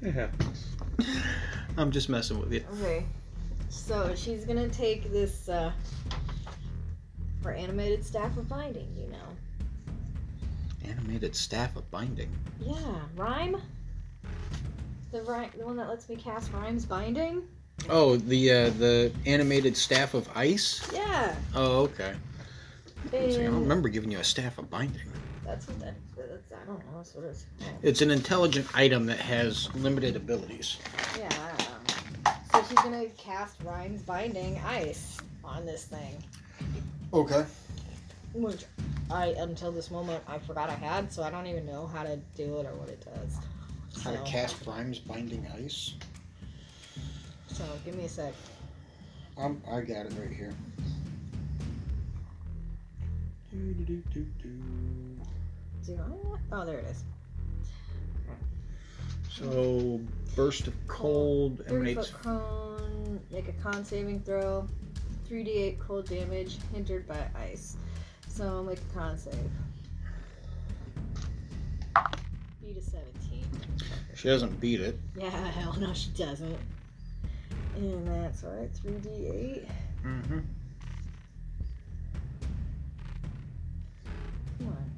Yeah. 0.00 0.28
I'm 1.76 1.90
just 1.90 2.08
messing 2.08 2.38
with 2.38 2.52
you. 2.52 2.64
Okay. 2.80 3.04
So 3.68 4.14
she's 4.14 4.44
gonna 4.44 4.68
take 4.68 5.10
this 5.10 5.48
uh 5.48 5.72
her 7.42 7.52
animated 7.52 8.04
staff 8.04 8.36
of 8.36 8.48
binding, 8.48 8.88
you 8.96 9.08
know. 9.08 10.88
Animated 10.88 11.34
staff 11.34 11.76
of 11.76 11.90
binding. 11.90 12.30
Yeah, 12.60 13.00
rhyme. 13.16 13.60
The 15.12 15.22
rhyme, 15.22 15.50
the 15.56 15.64
one 15.64 15.76
that 15.76 15.88
lets 15.88 16.08
me 16.08 16.16
cast 16.16 16.52
Rime's 16.52 16.84
binding. 16.84 17.42
Oh, 17.88 18.16
the 18.16 18.50
uh, 18.50 18.70
the 18.70 19.12
animated 19.26 19.76
staff 19.76 20.14
of 20.14 20.28
ice. 20.34 20.88
Yeah. 20.92 21.34
Oh, 21.54 21.82
okay. 21.82 22.14
See, 23.10 23.18
I 23.18 23.44
don't 23.44 23.60
remember 23.60 23.88
giving 23.88 24.10
you 24.10 24.18
a 24.18 24.24
staff 24.24 24.58
of 24.58 24.70
binding. 24.70 25.02
That's 25.44 25.66
what 25.68 25.80
that. 25.80 25.94
That's, 26.16 26.52
I 26.52 26.64
don't 26.66 26.78
know. 26.78 26.96
That's 26.96 27.14
what 27.14 27.24
it's. 27.24 27.46
called. 27.60 27.78
It's 27.82 28.02
an 28.02 28.10
intelligent 28.10 28.66
item 28.74 29.06
that 29.06 29.18
has 29.18 29.72
limited 29.74 30.16
abilities. 30.16 30.78
Yeah. 31.18 31.28
I 31.28 31.48
don't 31.62 31.68
know. 31.68 32.32
So 32.52 32.64
she's 32.68 32.78
gonna 32.78 33.06
cast 33.18 33.56
Rime's 33.62 34.02
binding 34.02 34.58
ice 34.66 35.18
on 35.44 35.66
this 35.66 35.84
thing, 35.84 36.22
Okay. 37.12 37.44
which 38.32 38.64
I 39.10 39.26
until 39.38 39.72
this 39.72 39.90
moment 39.90 40.22
I 40.26 40.38
forgot 40.38 40.70
I 40.70 40.74
had, 40.74 41.12
so 41.12 41.22
I 41.22 41.30
don't 41.30 41.46
even 41.46 41.66
know 41.66 41.86
how 41.86 42.04
to 42.04 42.16
do 42.36 42.60
it 42.60 42.66
or 42.66 42.74
what 42.76 42.88
it 42.88 43.04
does. 43.04 43.36
How 44.02 44.12
to 44.12 44.18
cast 44.22 44.66
Rime's 44.66 44.98
binding 44.98 45.46
ice? 45.54 45.94
So 47.48 47.64
give 47.84 47.94
me 47.96 48.04
a 48.04 48.08
sec. 48.08 48.32
Um, 49.36 49.60
I 49.70 49.80
got 49.80 50.06
it 50.06 50.12
right 50.18 50.30
here. 50.30 50.52
Do 53.50 53.56
you 53.58 53.64
know 53.74 54.02
that? 55.92 56.00
Oh, 56.52 56.64
there 56.64 56.78
it 56.78 56.86
is. 56.86 57.04
So 59.30 60.00
burst 60.36 60.66
of 60.68 60.74
cold 60.86 61.62
Three 61.66 61.76
emanates. 61.76 62.10
foot 62.10 62.22
cone. 62.22 63.20
Make 63.30 63.48
a 63.48 63.52
con 63.54 63.84
saving 63.84 64.20
throw. 64.22 64.68
3d8 65.28 65.78
cold 65.78 66.06
damage 66.08 66.58
hindered 66.72 67.08
by 67.08 67.26
ice. 67.34 67.76
So 68.28 68.62
make 68.62 68.78
a 68.78 68.94
con 68.98 69.18
save. 69.18 69.34
Beat 72.62 72.76
a 72.76 72.82
17. 72.82 73.44
She 74.14 74.28
doesn't 74.28 74.60
beat 74.60 74.80
it. 74.80 74.98
Yeah, 75.16 75.30
hell 75.30 75.74
no, 75.80 75.92
she 75.92 76.10
doesn't. 76.10 76.58
And 77.76 78.06
that's 78.06 78.44
alright. 78.44 78.72
3d8. 78.74 79.66
Mm-hmm. 80.04 80.38
Come 84.58 84.68
on. 84.68 84.90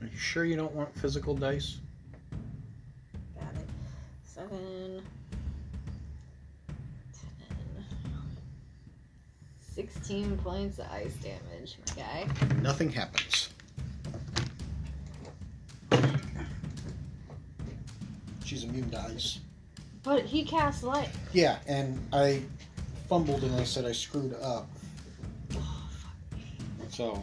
Are 0.00 0.06
you 0.06 0.16
sure 0.16 0.44
you 0.44 0.56
don't 0.56 0.72
want 0.74 0.96
physical 0.98 1.34
dice? 1.34 1.78
Got 3.34 3.54
it. 3.54 3.68
Seven. 4.22 5.02
Ten. 7.12 7.84
Sixteen 9.60 10.36
points 10.38 10.78
of 10.78 10.86
ice 10.92 11.14
damage, 11.14 11.78
my 11.96 12.02
guy. 12.02 12.26
Nothing 12.62 12.90
happens. 12.90 13.48
She's 18.44 18.64
immune 18.64 18.90
to 18.90 19.00
ice. 19.00 19.40
But 20.02 20.24
he 20.24 20.44
cast 20.44 20.82
light. 20.84 21.10
Yeah, 21.32 21.58
and 21.66 21.98
I 22.12 22.42
fumbled 23.08 23.42
and 23.42 23.54
I 23.60 23.64
said 23.64 23.84
I 23.84 23.92
screwed 23.92 24.34
up. 24.42 24.68
Oh, 25.54 25.88
fuck. 25.90 26.90
so, 26.90 27.22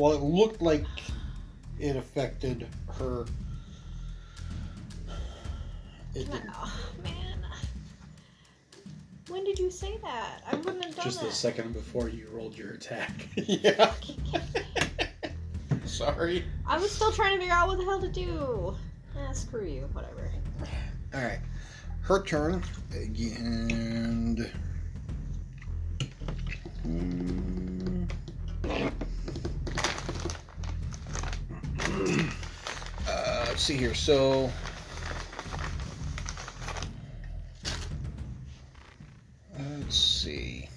well, 0.00 0.12
it 0.12 0.22
looked 0.22 0.62
like 0.62 0.86
it 1.78 1.94
affected 1.94 2.66
her. 2.98 3.26
It 6.14 6.24
didn't. 6.24 6.48
Oh, 6.54 6.82
man. 7.04 7.44
When 9.28 9.44
did 9.44 9.58
you 9.58 9.70
say 9.70 9.98
that? 10.02 10.40
I 10.50 10.56
wouldn't 10.56 10.82
have 10.86 10.96
done 10.96 11.04
Just 11.04 11.20
a 11.20 11.26
that. 11.26 11.34
second 11.34 11.74
before 11.74 12.08
you 12.08 12.26
rolled 12.32 12.56
your 12.56 12.70
attack. 12.70 13.12
yeah. 13.36 13.92
Sorry. 15.84 16.44
I 16.66 16.78
was 16.78 16.90
still 16.90 17.12
trying 17.12 17.34
to 17.34 17.40
figure 17.40 17.54
out 17.54 17.68
what 17.68 17.76
the 17.76 17.84
hell 17.84 18.00
to 18.00 18.08
do. 18.08 18.74
Ah, 19.18 19.32
screw 19.32 19.66
you. 19.66 19.82
Whatever. 19.92 20.32
All 21.12 21.20
right, 21.22 21.40
her 22.02 22.22
turn, 22.22 22.62
and 22.94 24.50
Hmm. 26.84 28.04
Uh, 31.90 33.44
let's 33.48 33.62
see 33.62 33.76
here. 33.76 33.94
So. 33.94 34.50
Let's 39.58 39.96
see. 39.96 40.68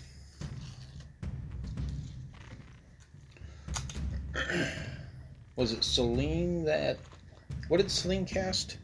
Was 5.56 5.71
it 5.71 5.84
Celine 5.84 6.65
that? 6.65 6.97
What 7.67 7.78
did 7.78 7.89
Celine 7.91 8.26
cast? 8.26 8.78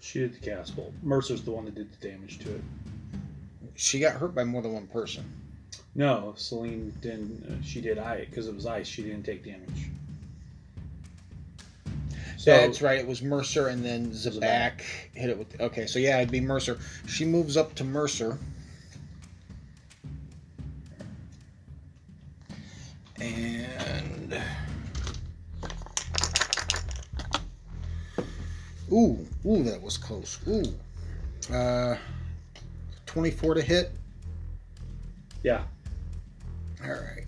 She 0.00 0.20
did 0.20 0.34
the 0.34 0.38
cast 0.38 0.74
bolt. 0.76 0.92
Mercer's 1.02 1.42
the 1.42 1.50
one 1.50 1.66
that 1.66 1.74
did 1.74 1.92
the 1.92 2.08
damage 2.08 2.38
to 2.40 2.54
it. 2.54 2.62
She 3.74 3.98
got 4.00 4.14
hurt 4.14 4.34
by 4.34 4.44
more 4.44 4.62
than 4.62 4.72
one 4.72 4.86
person. 4.86 5.24
No, 5.94 6.34
Celine 6.36 6.92
didn't. 7.00 7.44
Uh, 7.44 7.62
she 7.62 7.80
did 7.80 7.98
ice 7.98 8.26
because 8.28 8.48
it 8.48 8.54
was 8.54 8.66
ice. 8.66 8.86
She 8.86 9.02
didn't 9.02 9.24
take 9.24 9.44
damage. 9.44 9.90
So 12.38 12.52
That's 12.52 12.80
right. 12.80 13.00
It 13.00 13.06
was 13.06 13.20
Mercer, 13.20 13.66
and 13.66 13.84
then 13.84 14.12
Zabak 14.12 14.40
Zabak. 14.40 14.80
hit 15.12 15.28
it 15.28 15.36
with. 15.36 15.60
Okay, 15.60 15.86
so 15.86 15.98
yeah, 15.98 16.18
it'd 16.18 16.30
be 16.30 16.40
Mercer. 16.40 16.78
She 17.08 17.24
moves 17.24 17.56
up 17.56 17.74
to 17.74 17.84
Mercer, 17.84 18.38
and 23.20 24.40
ooh, 28.92 29.26
ooh, 29.44 29.62
that 29.64 29.80
was 29.82 29.98
close. 29.98 30.38
Ooh, 30.46 31.54
uh, 31.54 31.96
twenty-four 33.06 33.54
to 33.54 33.62
hit. 33.62 33.90
yeah, 35.42 35.62
All 36.84 36.90
right. 36.90 37.24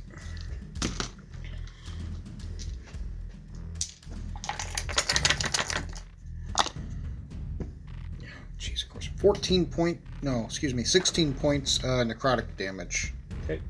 14 9.21 9.67
point, 9.67 10.01
no, 10.23 10.45
excuse 10.45 10.73
me, 10.73 10.83
16 10.83 11.35
points 11.35 11.79
uh, 11.85 12.05
necrotic 12.05 12.47
damage. 12.57 13.13
okay. 13.45 13.61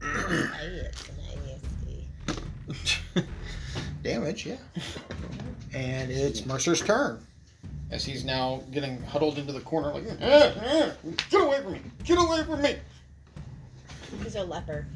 damage, 4.02 4.46
yeah. 4.46 4.56
And 5.74 6.10
it's 6.10 6.44
Mercer's 6.44 6.82
turn. 6.82 7.24
As 7.90 8.04
he's 8.04 8.26
now 8.26 8.62
getting 8.72 9.00
huddled 9.02 9.38
into 9.38 9.52
the 9.52 9.60
corner, 9.60 9.94
like, 9.94 10.04
"Eh, 10.20 10.52
eh, 10.56 10.90
get 11.30 11.40
away 11.40 11.62
from 11.62 11.72
me! 11.72 11.80
Get 12.04 12.18
away 12.18 12.44
from 12.44 12.60
me! 12.60 12.76
He's 14.22 14.34
a 14.34 14.44
leper. 14.44 14.86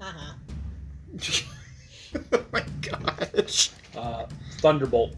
Haha. 0.00 0.34
oh 2.32 2.44
my 2.52 2.64
gosh. 2.82 3.70
Uh, 3.96 4.26
Thunderbolt. 4.58 5.14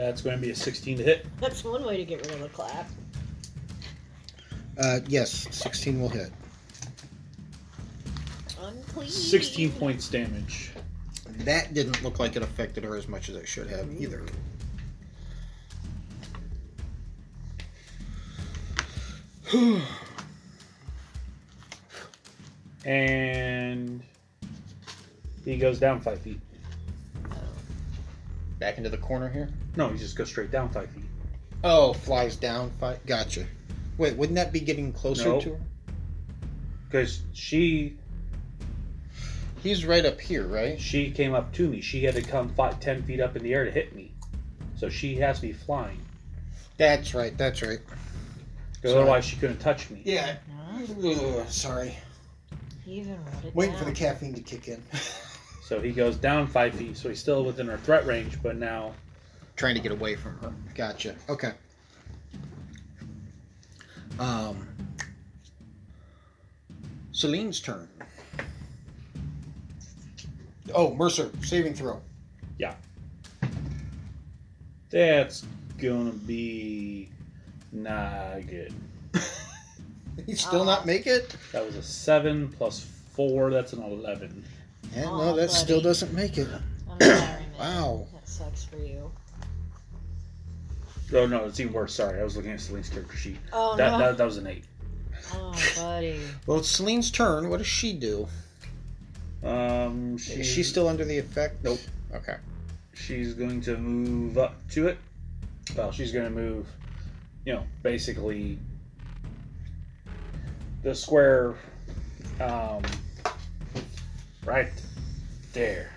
That's 0.00 0.22
going 0.22 0.34
to 0.34 0.40
be 0.40 0.48
a 0.50 0.56
16 0.56 0.96
to 0.96 1.02
hit. 1.02 1.26
That's 1.40 1.62
one 1.62 1.84
way 1.84 1.98
to 1.98 2.04
get 2.06 2.26
rid 2.26 2.34
of 2.34 2.40
a 2.40 2.48
clap. 2.48 2.88
Uh, 4.78 5.00
yes, 5.06 5.46
16 5.50 6.00
will 6.00 6.08
hit. 6.08 6.32
Unclean. 8.62 9.10
16 9.10 9.72
points 9.72 10.08
damage. 10.08 10.70
That 11.40 11.74
didn't 11.74 12.02
look 12.02 12.18
like 12.18 12.34
it 12.34 12.42
affected 12.42 12.82
her 12.84 12.96
as 12.96 13.08
much 13.08 13.28
as 13.28 13.36
it 13.36 13.46
should 13.46 13.66
have 13.66 13.90
either. 14.00 14.24
And 22.86 24.02
he 25.44 25.58
goes 25.58 25.78
down 25.78 26.00
five 26.00 26.18
feet. 26.20 26.40
Back 28.58 28.78
into 28.78 28.88
the 28.88 28.96
corner 28.96 29.28
here. 29.28 29.50
No, 29.76 29.88
he 29.88 29.98
just 29.98 30.16
goes 30.16 30.28
straight 30.28 30.50
down 30.50 30.68
five 30.70 30.90
feet. 30.90 31.04
Oh, 31.62 31.92
flies 31.92 32.36
down. 32.36 32.70
Fi- 32.80 32.98
gotcha. 33.06 33.46
Wait, 33.98 34.16
wouldn't 34.16 34.36
that 34.36 34.52
be 34.52 34.60
getting 34.60 34.92
closer 34.92 35.28
No. 35.28 35.40
to 35.40 35.50
her? 35.50 35.60
Because 36.88 37.20
she 37.32 37.96
He's 39.62 39.84
right 39.84 40.04
up 40.06 40.20
here, 40.20 40.44
right? 40.46 40.80
she 40.80 41.10
came 41.10 41.34
up 41.34 41.52
to 41.52 41.68
me. 41.68 41.80
She 41.82 42.02
had 42.04 42.14
to 42.14 42.22
come 42.22 42.48
five, 42.54 42.80
ten 42.80 43.02
feet 43.02 43.20
up 43.20 43.36
in 43.36 43.42
the 43.42 43.52
air 43.52 43.64
to 43.64 43.70
hit 43.70 43.94
me. 43.94 44.12
So 44.76 44.88
she 44.88 45.16
has 45.16 45.36
to 45.36 45.42
be 45.48 45.52
flying. 45.52 46.00
That's 46.78 47.14
right. 47.14 47.36
That's 47.36 47.60
right. 47.62 47.78
Because 48.72 48.92
Sorry. 48.92 49.02
otherwise 49.02 49.24
she 49.26 49.36
couldn't 49.36 49.58
touch 49.58 49.90
me. 49.90 50.00
Yeah. 50.04 50.36
Ugh, 51.04 51.46
sorry. 51.48 51.94
He 52.86 52.92
even 53.00 53.22
wrote 53.26 53.44
it 53.44 53.54
Waiting 53.54 53.74
down. 53.74 53.84
for 53.84 53.90
the 53.90 53.94
caffeine 53.94 54.34
to 54.34 54.40
kick 54.42 54.68
in. 54.68 54.82
So 55.62 55.78
he 55.80 55.92
goes 55.92 56.16
down 56.16 56.48
five 56.48 56.74
feet. 56.74 56.96
So 56.96 57.08
he's 57.10 57.20
still 57.20 57.44
within 57.44 57.68
her 57.68 57.76
threat 57.78 58.04
range, 58.04 58.42
but 58.42 58.56
now 58.56 58.92
Trying 59.60 59.74
to 59.74 59.82
get 59.82 59.92
away 59.92 60.16
from 60.16 60.38
her. 60.38 60.54
Gotcha. 60.74 61.14
Okay. 61.28 61.52
Um. 64.18 64.66
Celine's 67.12 67.60
turn. 67.60 67.86
Oh, 70.74 70.94
Mercer, 70.94 71.30
saving 71.42 71.74
throw. 71.74 72.00
Yeah. 72.58 72.74
That's 74.88 75.44
gonna 75.76 76.12
be 76.12 77.10
not 77.70 78.46
good. 78.46 78.72
He 80.24 80.36
still 80.36 80.64
not 80.64 80.86
make 80.86 81.06
it? 81.06 81.36
That 81.52 81.66
was 81.66 81.76
a 81.76 81.82
seven 81.82 82.48
plus 82.48 82.86
four. 83.12 83.50
That's 83.50 83.74
an 83.74 83.82
eleven. 83.82 84.42
Yeah, 84.96 85.04
Aw, 85.04 85.18
no, 85.18 85.36
that 85.36 85.50
still 85.50 85.82
doesn't 85.82 86.14
make 86.14 86.38
it. 86.38 86.48
I'm 86.90 86.98
sorry, 86.98 87.18
man. 87.18 87.44
Wow. 87.58 88.06
That 88.14 88.26
sucks 88.26 88.64
for 88.64 88.78
you. 88.78 89.10
Oh 91.12 91.26
no, 91.26 91.44
it's 91.44 91.60
even 91.60 91.72
worse. 91.72 91.94
Sorry, 91.94 92.20
I 92.20 92.24
was 92.24 92.36
looking 92.36 92.52
at 92.52 92.60
Celine's 92.60 92.88
character 92.88 93.16
sheet. 93.16 93.38
Oh 93.52 93.76
that, 93.76 93.92
no. 93.92 93.98
that 93.98 94.18
that 94.18 94.24
was 94.24 94.36
an 94.36 94.46
eight. 94.46 94.64
Oh, 95.32 95.54
buddy. 95.76 96.20
Well, 96.46 96.58
it's 96.58 96.68
Celine's 96.68 97.10
turn. 97.10 97.48
What 97.48 97.58
does 97.58 97.66
she 97.66 97.92
do? 97.92 98.26
Um, 99.44 100.18
she, 100.18 100.34
Is 100.34 100.46
she 100.46 100.62
still 100.62 100.88
under 100.88 101.04
the 101.04 101.18
effect? 101.18 101.62
Nope. 101.62 101.78
Okay. 102.14 102.36
She's 102.94 103.34
going 103.34 103.60
to 103.62 103.76
move 103.76 104.38
up 104.38 104.54
to 104.70 104.88
it. 104.88 104.98
Well, 105.76 105.92
she's 105.92 106.12
going 106.12 106.24
to 106.24 106.30
move, 106.30 106.66
you 107.46 107.54
know, 107.54 107.64
basically 107.82 108.58
the 110.82 110.94
square 110.94 111.54
um, 112.40 112.82
Right 114.44 114.70
there. 115.52 115.90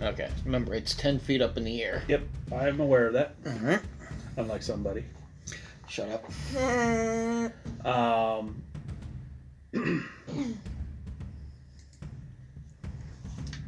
Okay. 0.00 0.28
Remember, 0.44 0.74
it's 0.74 0.94
10 0.94 1.18
feet 1.20 1.40
up 1.40 1.56
in 1.56 1.64
the 1.64 1.82
air. 1.82 2.02
Yep, 2.08 2.22
I'm 2.52 2.80
aware 2.80 3.06
of 3.06 3.12
that. 3.12 3.36
All 3.46 3.52
right. 3.62 3.80
Unlike 4.36 4.62
somebody. 4.62 5.04
Shut 5.88 6.08
up. 6.08 6.24
Um, 7.84 8.62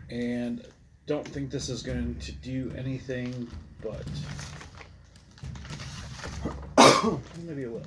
and 0.08 0.66
don't 1.06 1.28
think 1.28 1.50
this 1.50 1.68
is 1.68 1.82
going 1.82 2.14
to 2.20 2.32
do 2.32 2.72
anything, 2.76 3.46
but 3.82 4.06
maybe 7.44 7.64
it 7.64 7.70
will. 7.70 7.82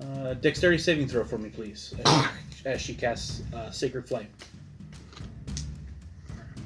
Uh, 0.00 0.34
dexterity 0.34 0.78
saving 0.78 1.06
throw 1.08 1.24
for 1.24 1.36
me, 1.36 1.50
please, 1.50 1.94
as, 2.04 2.26
as 2.64 2.80
she 2.80 2.94
casts 2.94 3.42
uh, 3.52 3.70
Sacred 3.70 4.08
Flame. 4.08 4.28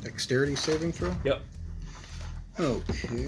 Dexterity 0.03 0.55
saving 0.55 0.93
throw? 0.93 1.15
Yep. 1.25 1.43
Okay. 2.61 3.27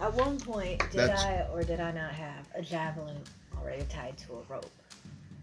At 0.00 0.12
one 0.14 0.38
point, 0.40 0.80
did 0.90 1.00
That's- 1.00 1.24
I 1.24 1.46
or 1.52 1.62
did 1.62 1.80
I 1.80 1.92
not 1.92 2.12
have 2.12 2.48
a 2.54 2.62
javelin 2.62 3.16
already 3.56 3.84
tied 3.84 4.18
to 4.18 4.34
a 4.34 4.42
rope? 4.52 4.70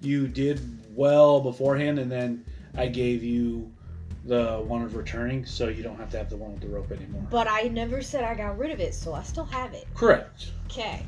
You 0.02 0.28
did 0.28 0.60
well 0.96 1.40
beforehand, 1.40 2.00
and 2.00 2.12
then 2.12 2.46
I 2.76 2.88
gave 2.88 3.24
you 3.24 3.72
the 4.26 4.58
one 4.66 4.82
of 4.82 4.96
returning, 4.96 5.46
so 5.46 5.70
you 5.70 5.82
don't 5.82 5.98
have 5.98 6.12
to 6.12 6.18
have 6.18 6.30
the 6.30 6.36
one 6.36 6.52
with 6.52 6.62
the 6.62 6.68
rope 6.68 6.92
anymore. 6.92 7.26
But 7.30 7.48
I 7.50 7.64
never 7.70 8.02
said 8.02 8.24
I 8.26 8.36
got 8.36 8.58
rid 8.58 8.72
of 8.72 8.80
it, 8.82 8.94
so 8.94 9.14
I 9.14 9.24
still 9.24 9.46
have 9.46 9.74
it. 9.74 9.88
Correct. 9.96 10.52
Okay. 10.66 11.06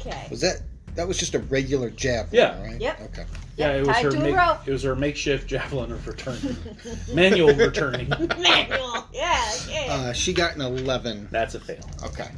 Okay. 0.00 0.26
Was 0.30 0.42
that 0.42 0.60
that 0.96 1.06
was 1.06 1.16
just 1.18 1.34
a 1.34 1.38
regular 1.38 1.90
javelin, 1.90 2.28
Yeah. 2.32 2.62
right? 2.62 2.80
Yep. 2.80 3.00
Okay. 3.02 3.24
Yeah, 3.56 3.72
it 3.72 3.80
was 3.86 3.88
tied 3.96 4.04
her 4.04 4.10
to 4.10 4.16
a 4.18 4.20
make- 4.22 4.36
rope. 4.36 4.58
it 4.66 4.70
was 4.72 4.82
her 4.82 4.94
makeshift 4.96 5.46
javelin 5.48 5.92
of 5.92 6.06
returning, 6.06 6.56
manual 7.14 7.54
returning. 7.54 8.08
Manual. 8.38 9.04
Yeah. 9.12 9.50
Okay. 9.66 9.86
Uh, 9.88 10.12
she 10.12 10.32
got 10.34 10.54
an 10.56 10.60
11. 10.62 11.28
That's 11.30 11.54
a 11.54 11.60
fail. 11.60 11.88
Okay. 12.04 12.28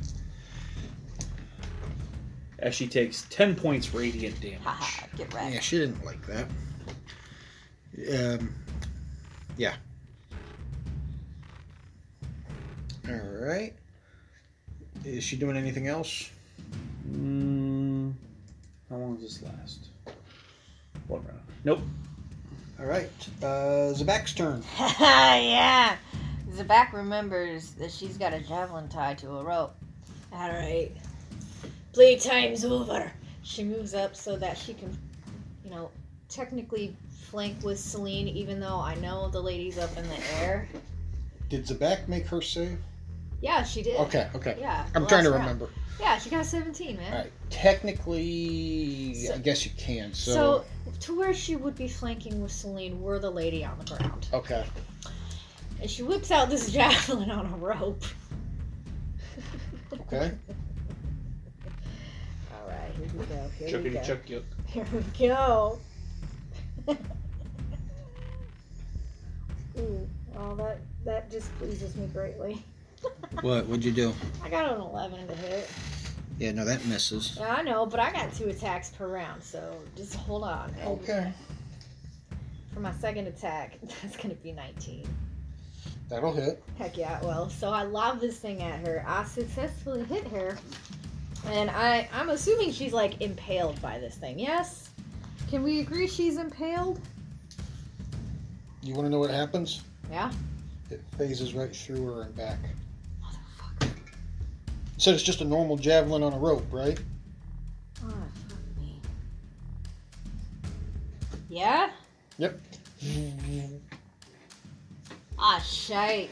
As 2.60 2.74
she 2.74 2.86
takes 2.88 3.22
ten 3.30 3.54
points 3.54 3.94
radiant 3.94 4.40
damage. 4.40 4.58
Haha. 4.64 5.06
Get 5.16 5.32
right. 5.32 5.52
Yeah, 5.54 5.60
she 5.60 5.78
didn't 5.78 6.04
like 6.04 6.20
that. 6.26 6.46
Um, 8.38 8.52
yeah. 9.56 9.74
All 13.08 13.14
right. 13.14 13.74
Is 15.04 15.22
she 15.24 15.36
doing 15.36 15.56
anything 15.56 15.86
else? 15.86 16.30
Mm, 17.08 17.77
how 18.90 18.96
long 18.96 19.16
does 19.16 19.38
this 19.38 19.42
last? 19.42 19.88
One 21.06 21.24
round. 21.24 21.40
Nope. 21.64 21.80
All 22.80 22.86
right. 22.86 23.10
Uh, 23.42 23.92
Zabak's 23.92 24.32
turn. 24.34 24.62
yeah. 24.78 25.96
Zabak 26.50 26.92
remembers 26.92 27.72
that 27.72 27.90
she's 27.90 28.16
got 28.16 28.32
a 28.32 28.40
javelin 28.40 28.88
tied 28.88 29.18
to 29.18 29.30
a 29.30 29.44
rope. 29.44 29.74
All 30.32 30.48
right. 30.48 30.90
Playtime's 31.92 32.64
over. 32.64 33.10
She 33.42 33.64
moves 33.64 33.94
up 33.94 34.14
so 34.14 34.36
that 34.36 34.56
she 34.56 34.74
can, 34.74 34.96
you 35.64 35.70
know, 35.70 35.90
technically 36.28 36.96
flank 37.10 37.62
with 37.62 37.78
Celine, 37.78 38.28
even 38.28 38.60
though 38.60 38.78
I 38.78 38.94
know 38.96 39.28
the 39.28 39.40
lady's 39.40 39.78
up 39.78 39.96
in 39.96 40.08
the 40.08 40.18
air. 40.40 40.68
Did 41.48 41.66
Zabak 41.66 42.08
make 42.08 42.26
her 42.26 42.40
save? 42.40 42.78
Yeah, 43.40 43.62
she 43.62 43.82
did. 43.82 43.96
Okay, 44.00 44.28
okay. 44.34 44.56
Yeah. 44.58 44.86
I'm 44.94 45.06
trying 45.06 45.24
to 45.24 45.30
round. 45.30 45.42
remember. 45.42 45.68
Yeah, 46.00 46.18
she 46.18 46.30
got 46.30 46.44
17, 46.46 46.96
man. 46.96 47.12
All 47.12 47.18
right. 47.20 47.32
Technically, 47.50 49.14
So- 49.14 49.34
I 49.34 49.38
guess 49.38 49.64
you 49.64 49.70
can. 49.76 50.12
So, 50.14 50.32
So, 50.32 50.64
to 51.00 51.18
where 51.18 51.34
she 51.34 51.56
would 51.56 51.74
be 51.76 51.88
flanking 51.88 52.40
with 52.42 52.52
Celine 52.52 53.00
were 53.02 53.18
the 53.18 53.30
lady 53.30 53.64
on 53.64 53.78
the 53.78 53.84
ground. 53.96 54.28
okay. 54.32 54.64
And 55.80 55.88
she 55.90 56.02
whips 56.02 56.30
out 56.30 56.50
this 56.50 56.70
javelin 56.74 57.30
on 57.30 57.46
a 57.46 57.56
rope. 57.56 58.02
Okay. 59.92 60.32
All 62.52 62.68
right, 62.68 62.90
here 62.96 63.08
we 63.16 63.24
go. 63.26 63.48
Here 63.66 63.80
we 63.80 63.90
go. 63.90 64.02
chuck 64.02 64.26
yuck. 64.26 64.42
Here 64.66 64.86
we 64.92 65.02
go. 65.28 65.78
Ooh, 69.78 70.08
well, 70.34 70.54
that 70.56 70.80
that 71.04 71.30
just 71.30 71.56
pleases 71.58 71.94
me 71.96 72.06
greatly. 72.08 72.62
What? 73.42 73.66
What'd 73.66 73.84
you 73.84 73.92
do? 73.92 74.12
I 74.42 74.48
got 74.48 74.72
an 74.72 74.80
11 74.80 75.28
to 75.28 75.34
hit. 75.34 75.70
Yeah, 76.38 76.52
no, 76.52 76.64
that 76.64 76.84
misses. 76.86 77.36
Yeah, 77.38 77.54
I 77.54 77.62
know, 77.62 77.86
but 77.86 78.00
I 78.00 78.10
got 78.10 78.32
two 78.34 78.48
attacks 78.48 78.90
per 78.90 79.06
round, 79.06 79.42
so 79.42 79.76
just 79.96 80.14
hold 80.14 80.44
on. 80.44 80.72
Hold 80.82 81.00
Okay. 81.02 81.32
For 82.72 82.80
my 82.80 82.92
second 82.94 83.26
attack, 83.26 83.78
that's 84.02 84.16
going 84.16 84.30
to 84.30 84.42
be 84.42 84.52
19. 84.52 85.06
That'll 86.08 86.32
hit. 86.32 86.62
Heck 86.78 86.96
yeah, 86.96 87.20
well, 87.22 87.50
so 87.50 87.70
I 87.70 87.82
lob 87.82 88.20
this 88.20 88.38
thing 88.38 88.62
at 88.62 88.86
her. 88.86 89.04
I 89.06 89.24
successfully 89.24 90.04
hit 90.04 90.26
her. 90.28 90.56
And 91.46 91.70
I, 91.70 92.08
I'm 92.12 92.30
assuming 92.30 92.72
she's 92.72 92.92
like 92.92 93.20
impaled 93.20 93.80
by 93.80 93.98
this 93.98 94.16
thing, 94.16 94.38
yes? 94.38 94.90
Can 95.50 95.62
we 95.62 95.80
agree 95.80 96.06
she's 96.08 96.38
impaled? 96.38 97.00
You 98.82 98.94
want 98.94 99.06
to 99.06 99.10
know 99.10 99.18
what 99.18 99.30
happens? 99.30 99.82
Yeah? 100.10 100.30
It 100.90 101.02
phases 101.16 101.54
right 101.54 101.74
through 101.74 102.04
her 102.06 102.22
and 102.22 102.36
back. 102.36 102.58
You 104.98 105.02
said 105.02 105.14
it's 105.14 105.22
just 105.22 105.40
a 105.42 105.44
normal 105.44 105.76
javelin 105.76 106.24
on 106.24 106.32
a 106.32 106.38
rope, 106.38 106.66
right? 106.72 106.98
Oh, 108.04 108.08
fuck 108.48 108.58
me. 108.76 109.00
Yeah? 111.48 111.90
Yep. 112.38 112.60
Ah, 115.38 115.60
shite. 115.60 116.30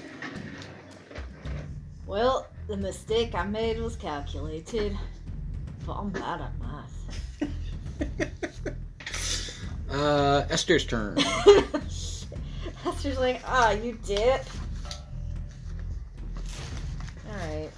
Well, 2.09 2.49
the 2.67 2.77
mistake 2.77 3.37
I 3.37 3.45
made 3.45 3.79
was 3.79 3.95
calculated. 3.95 4.99
But 5.87 5.93
I'm 5.93 6.11
bad 6.11 6.41
at 6.41 6.53
math. 6.59 6.93
Uh, 9.89 10.45
Esther's 10.51 10.85
turn. 10.85 11.17
Esther's 12.85 13.19
like, 13.19 13.41
ah, 13.47 13.71
you 13.71 13.97
dip. 14.05 14.45
Alright. 17.31 17.71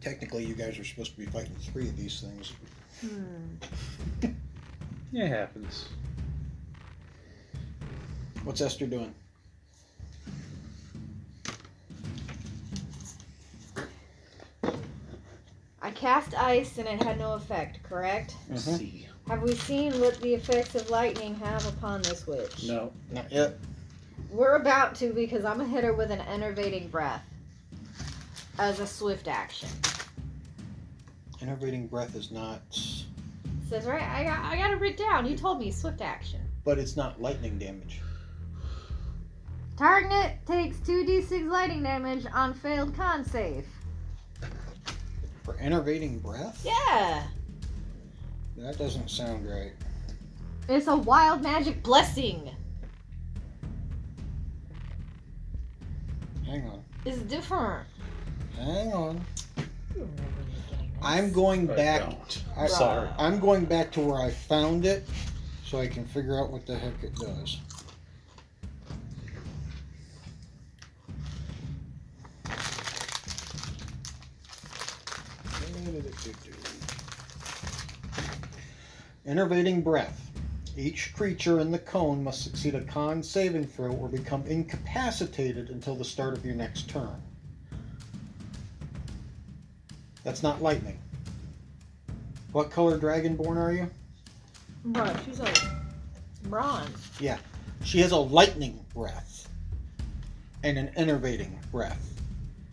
Technically, 0.00 0.44
you 0.44 0.54
guys 0.54 0.78
are 0.78 0.84
supposed 0.84 1.12
to 1.12 1.18
be 1.18 1.26
fighting 1.26 1.54
three 1.56 1.88
of 1.88 1.96
these 1.96 2.20
things. 2.20 2.52
Hmm. 3.00 4.28
Yeah, 5.12 5.24
it 5.24 5.28
happens. 5.30 5.88
What's 8.44 8.60
Esther 8.60 8.86
doing? 8.86 9.12
I 15.82 15.90
cast 15.90 16.34
ice 16.34 16.78
and 16.78 16.88
it 16.88 17.02
had 17.02 17.18
no 17.18 17.34
effect, 17.34 17.82
correct? 17.82 18.34
Let's 18.48 18.66
Mhm. 18.66 18.78
see. 18.78 19.08
Have 19.28 19.42
we 19.42 19.54
seen 19.54 19.98
what 20.00 20.20
the 20.20 20.34
effects 20.34 20.74
of 20.74 20.88
lightning 20.88 21.34
have 21.36 21.66
upon 21.66 22.02
this 22.02 22.26
witch? 22.26 22.64
No. 22.68 22.92
Not 23.10 23.30
yet. 23.32 23.58
We're 24.30 24.56
about 24.56 24.94
to 24.96 25.12
because 25.12 25.44
I'm 25.44 25.58
gonna 25.58 25.68
hit 25.68 25.82
her 25.84 25.92
with 25.92 26.10
an 26.10 26.20
enervating 26.20 26.88
breath 26.88 27.24
as 28.58 28.80
a 28.80 28.86
swift 28.86 29.26
action. 29.28 29.68
Enervating 31.42 31.86
breath 31.86 32.14
is 32.14 32.30
not, 32.30 32.60
says 33.68 33.84
right, 33.84 34.02
I 34.02 34.24
got, 34.24 34.44
I 34.44 34.56
got 34.56 34.70
it 34.70 34.80
written 34.80 35.06
down. 35.06 35.26
You 35.26 35.36
told 35.36 35.58
me 35.60 35.70
swift 35.70 36.00
action. 36.00 36.40
but 36.64 36.78
it's 36.78 36.96
not 36.96 37.20
lightning 37.20 37.58
damage. 37.58 38.00
Target 39.76 40.38
takes 40.46 40.78
two 40.80 41.04
d6 41.04 41.48
lightning 41.50 41.82
damage 41.82 42.24
on 42.32 42.54
failed 42.54 42.94
con 42.96 43.24
save. 43.24 43.66
For 45.42 45.56
enervating 45.60 46.18
breath? 46.20 46.64
Yeah, 46.64 47.24
That 48.56 48.78
doesn't 48.78 49.10
sound 49.10 49.48
right. 49.48 49.72
it's 50.68 50.86
a 50.86 50.96
wild 50.96 51.42
magic 51.42 51.82
blessing. 51.82 52.50
Hang 56.46 56.66
on. 56.68 56.82
It's 57.04 57.18
different. 57.18 57.86
Hang 58.56 58.92
on. 58.92 59.20
I'm 61.02 61.32
going 61.32 61.70
I 61.70 61.76
back. 61.76 62.00
don't. 62.02 62.44
I, 62.56 62.66
Sorry. 62.66 63.08
I'm 63.18 63.38
going 63.38 63.64
back 63.64 63.92
to 63.92 64.00
where 64.00 64.20
I 64.20 64.30
found 64.30 64.86
it 64.86 65.06
so 65.64 65.78
I 65.78 65.86
can 65.86 66.06
figure 66.06 66.40
out 66.40 66.50
what 66.50 66.66
the 66.66 66.76
heck 66.76 67.02
it 67.02 67.14
does. 67.16 67.58
Enervating 79.26 79.82
breath. 79.82 80.30
Each 80.76 81.12
creature 81.12 81.58
in 81.58 81.72
the 81.72 81.80
cone 81.80 82.22
must 82.22 82.44
succeed 82.44 82.76
a 82.76 82.82
con 82.82 83.24
saving 83.24 83.66
throw 83.66 83.90
or 83.90 84.08
become 84.08 84.46
incapacitated 84.46 85.68
until 85.68 85.96
the 85.96 86.04
start 86.04 86.34
of 86.34 86.44
your 86.44 86.54
next 86.54 86.88
turn. 86.88 87.20
That's 90.22 90.44
not 90.44 90.62
lightning. 90.62 90.98
What 92.52 92.70
color 92.70 92.98
dragonborn 92.98 93.56
are 93.56 93.72
you? 93.72 93.90
Bro, 94.84 95.12
she's 95.24 95.40
a 95.40 95.52
bronze. 96.44 97.10
Yeah. 97.18 97.38
She 97.82 97.98
has 98.00 98.12
a 98.12 98.16
lightning 98.16 98.78
breath 98.94 99.48
and 100.62 100.78
an 100.78 100.90
enervating 100.94 101.58
breath. 101.72 102.20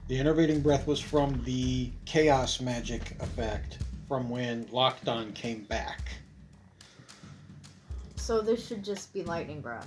The 0.08 0.20
enervating 0.20 0.62
breath 0.62 0.86
was 0.86 1.00
from 1.00 1.42
the 1.46 1.90
chaos 2.06 2.62
magic 2.62 3.16
effect 3.22 3.80
from 4.08 4.30
when 4.30 4.66
Lockdown 4.66 5.34
came 5.34 5.64
back. 5.64 6.12
So 8.24 8.40
this 8.40 8.66
should 8.66 8.86
just 8.86 9.14
be 9.14 9.22
lightning 9.24 9.60
breath. 9.60 9.86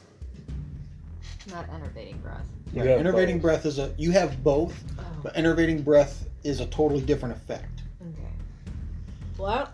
Not 1.50 1.66
enervating 1.72 2.18
breath. 2.18 2.46
You 2.74 2.80
Right, 2.82 2.90
have 2.90 3.00
enervating 3.00 3.36
both. 3.36 3.42
breath 3.42 3.64
is 3.64 3.78
a 3.78 3.94
you 3.96 4.10
have 4.10 4.44
both, 4.44 4.74
Oh, 4.98 5.02
but 5.22 5.32
enervating 5.34 5.80
breath 5.80 6.28
is 6.44 6.60
a 6.60 6.66
totally 6.66 7.00
different 7.00 7.34
effect. 7.34 7.80
okay. 8.02 8.28
Well, 9.38 9.72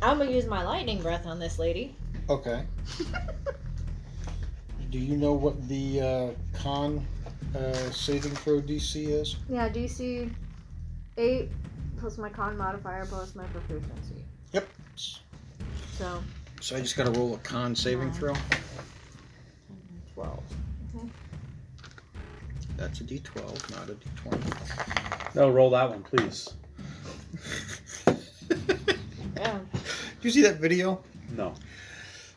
I'm 0.00 0.16
gonna 0.16 0.30
use 0.30 0.46
my 0.46 0.62
lightning 0.64 1.02
breath 1.02 1.26
on 1.26 1.38
this 1.38 1.58
lady. 1.58 1.94
Okay. 2.30 2.64
Do 4.90 4.98
you 4.98 5.18
know 5.18 5.34
what 5.34 5.68
the 5.68 6.00
uh, 6.00 6.30
con 6.58 7.06
uh, 7.54 7.72
saving 7.90 8.30
throw 8.36 8.62
DC 8.62 9.08
is? 9.08 9.36
Yeah, 9.46 9.68
DC 9.68 10.32
8 11.18 11.50
plus 11.98 12.16
my 12.16 12.30
con 12.30 12.56
modifier 12.56 13.04
plus 13.04 13.34
my 13.34 13.44
proficiency. 13.44 14.24
Yep. 14.52 14.68
So, 15.98 16.22
So 16.64 16.74
I 16.76 16.80
just 16.80 16.96
got 16.96 17.04
to 17.04 17.20
roll 17.20 17.34
a 17.34 17.38
con 17.40 17.76
saving 17.76 18.08
uh-huh. 18.08 18.32
throw. 18.32 18.34
12. 20.14 20.42
That's 22.78 23.02
a 23.02 23.04
D12, 23.04 23.70
not 23.70 23.90
a 23.90 23.92
D20. 23.92 25.34
No, 25.34 25.50
roll 25.50 25.68
that 25.68 25.90
one, 25.90 26.02
please. 26.02 26.54
Yeah. 29.36 29.58
Do 29.58 29.78
you 30.22 30.30
see 30.30 30.42
that 30.42 30.58
video? 30.58 31.02
No. 31.36 31.54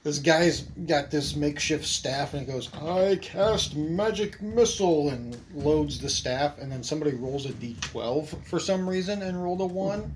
This 0.03 0.19
guy's 0.19 0.61
got 0.61 1.09
this 1.11 1.35
makeshift 1.35 1.85
staff 1.85 2.33
and 2.33 2.45
he 2.45 2.51
goes, 2.51 2.73
I 2.73 3.17
cast 3.21 3.75
magic 3.75 4.41
missile 4.41 5.09
and 5.09 5.37
loads 5.53 5.99
the 5.99 6.09
staff 6.09 6.57
and 6.57 6.69
then 6.71 6.83
somebody 6.83 7.15
rolls 7.15 7.45
a 7.45 7.53
d12 7.53 8.45
for 8.45 8.59
some 8.59 8.89
reason 8.89 9.21
and 9.21 9.41
rolled 9.41 9.61
a 9.61 9.65
1. 9.65 10.11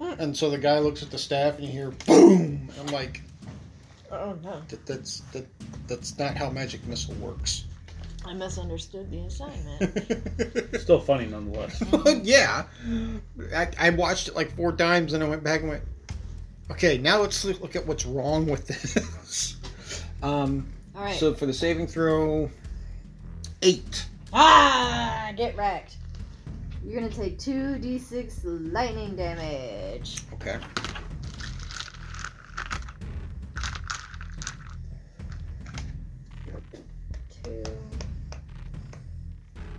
And 0.00 0.36
so 0.36 0.50
the 0.50 0.58
guy 0.58 0.78
looks 0.78 1.02
at 1.02 1.10
the 1.10 1.18
staff 1.18 1.56
and 1.56 1.64
you 1.64 1.72
hear 1.72 1.90
boom. 2.06 2.68
I'm 2.80 2.86
like, 2.88 3.22
Oh 4.10 4.36
no. 4.42 4.62
that, 4.68 4.86
that's 4.86 5.20
that, 5.32 5.46
that's 5.88 6.18
not 6.18 6.36
how 6.36 6.50
magic 6.50 6.86
missile 6.86 7.14
works. 7.14 7.64
I 8.24 8.34
misunderstood 8.34 9.10
the 9.10 9.20
assignment. 9.20 10.80
Still 10.80 11.00
funny 11.00 11.26
nonetheless. 11.26 11.82
yeah. 12.22 12.64
I, 13.54 13.68
I 13.78 13.90
watched 13.90 14.28
it 14.28 14.34
like 14.34 14.54
four 14.56 14.72
times 14.72 15.12
and 15.12 15.22
I 15.22 15.28
went 15.28 15.44
back 15.44 15.60
and 15.60 15.70
went, 15.70 15.82
okay, 16.70 16.98
now 16.98 17.20
let's 17.20 17.44
look 17.44 17.60
look 17.60 17.76
at 17.76 17.86
what's 17.86 18.04
wrong 18.06 18.46
with 18.46 18.66
this. 18.66 19.56
Um, 20.22 20.66
Alright. 20.96 21.16
So 21.16 21.34
for 21.34 21.44
the 21.44 21.52
saving 21.52 21.86
throw, 21.86 22.50
eight. 23.60 24.06
ah! 24.32 25.30
Get 25.36 25.54
wrecked. 25.56 25.96
You're 26.86 27.00
gonna 27.00 27.12
take 27.12 27.36
2d6 27.38 28.72
lightning 28.72 29.16
damage. 29.16 30.22
Okay. 30.34 30.60
Two. 37.42 37.64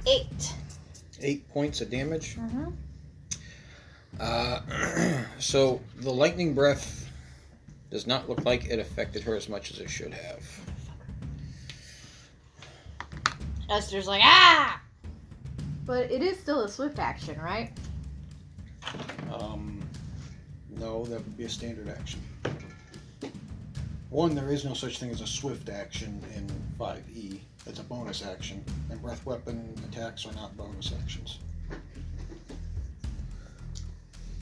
Eight. 0.05 0.53
Eight 1.21 1.47
points 1.47 1.79
of 1.79 1.89
damage. 1.89 2.35
Mm-hmm. 2.35 2.71
Uh, 4.19 5.23
so 5.39 5.79
the 6.01 6.11
lightning 6.11 6.53
breath 6.53 7.09
does 7.89 8.05
not 8.05 8.27
look 8.27 8.43
like 8.43 8.65
it 8.65 8.79
affected 8.79 9.23
her 9.23 9.33
as 9.33 9.47
much 9.47 9.71
as 9.71 9.79
it 9.79 9.89
should 9.89 10.13
have. 10.13 10.43
Esther's 13.69 14.07
like, 14.07 14.21
ah! 14.25 14.81
But 15.87 16.11
it 16.11 16.21
is 16.21 16.37
still 16.37 16.63
a 16.63 16.69
swift 16.69 16.99
action, 16.99 17.39
right? 17.39 17.71
Um, 19.33 19.81
no, 20.69 21.05
that 21.05 21.23
would 21.23 21.37
be 21.37 21.45
a 21.45 21.49
standard 21.49 21.87
action. 21.87 22.19
One, 24.09 24.35
there 24.35 24.49
is 24.49 24.65
no 24.65 24.73
such 24.73 24.99
thing 24.99 25.11
as 25.11 25.21
a 25.21 25.27
swift 25.27 25.69
action 25.69 26.21
in 26.35 26.45
5e. 26.77 27.39
It's 27.65 27.79
a 27.79 27.83
bonus 27.83 28.25
action, 28.25 28.63
and 28.89 29.01
breath 29.01 29.25
weapon 29.25 29.73
attacks 29.89 30.25
are 30.25 30.33
not 30.33 30.55
bonus 30.57 30.93
actions. 31.01 31.39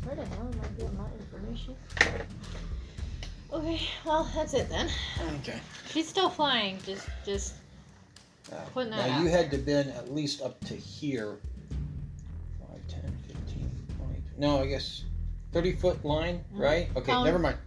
Where 0.04 0.16
the 0.16 0.26
hell 0.26 0.52
am 0.52 0.62
I 0.62 0.68
getting 0.80 0.98
my 0.98 1.08
information? 1.20 1.76
Okay, 3.54 3.82
well, 4.04 4.30
that's 4.36 4.54
it 4.56 4.68
then. 4.70 4.90
Okay. 5.42 5.60
She's 5.90 6.08
still 6.08 6.30
flying, 6.30 6.80
just, 6.86 7.08
just 7.24 7.54
Putting 8.74 8.92
that 8.92 9.08
now 9.08 9.16
out 9.18 9.22
you 9.24 9.30
had 9.30 9.50
to 9.52 9.58
been 9.58 9.90
at 9.90 10.14
least 10.14 10.42
up 10.42 10.60
to 10.66 10.76
here. 10.76 11.38
5, 12.60 12.70
10, 12.88 13.02
15, 13.28 13.70
20. 13.98 14.14
No, 14.38 14.62
I 14.62 14.68
guess 14.68 15.04
30 15.54 15.74
foot 15.74 16.04
line, 16.06 16.44
Mhm. 16.54 16.60
right? 16.60 16.90
Okay, 16.96 17.12
Cone. 17.12 17.26
never 17.26 17.40
mind. 17.40 17.58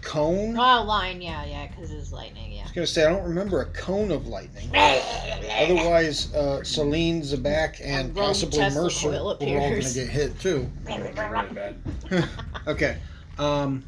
Cone? 0.00 0.56
Oh, 0.58 0.82
line, 0.84 1.20
yeah, 1.20 1.44
yeah, 1.44 1.66
because 1.66 1.90
it's 1.90 2.12
lightning, 2.12 2.52
yeah. 2.52 2.60
I 2.60 2.62
was 2.64 2.72
gonna 2.72 2.86
say 2.86 3.04
I 3.04 3.08
don't 3.10 3.24
remember 3.24 3.60
a 3.62 3.66
cone 3.66 4.10
of 4.10 4.26
lightning. 4.26 4.70
Otherwise, 4.74 6.32
uh, 6.34 6.62
Celine, 6.62 7.20
Zabak, 7.22 7.80
and 7.82 8.10
A 8.10 8.12
rogue 8.12 8.26
possibly 8.28 8.58
Mercer 8.60 9.08
coil 9.10 9.24
were 9.24 9.30
all 9.30 9.36
gonna 9.70 9.80
get 9.80 10.08
hit 10.08 10.38
too. 10.40 10.70
Really 10.86 11.12
bad. 11.12 11.76
Okay. 12.66 12.96
Um, 13.38 13.82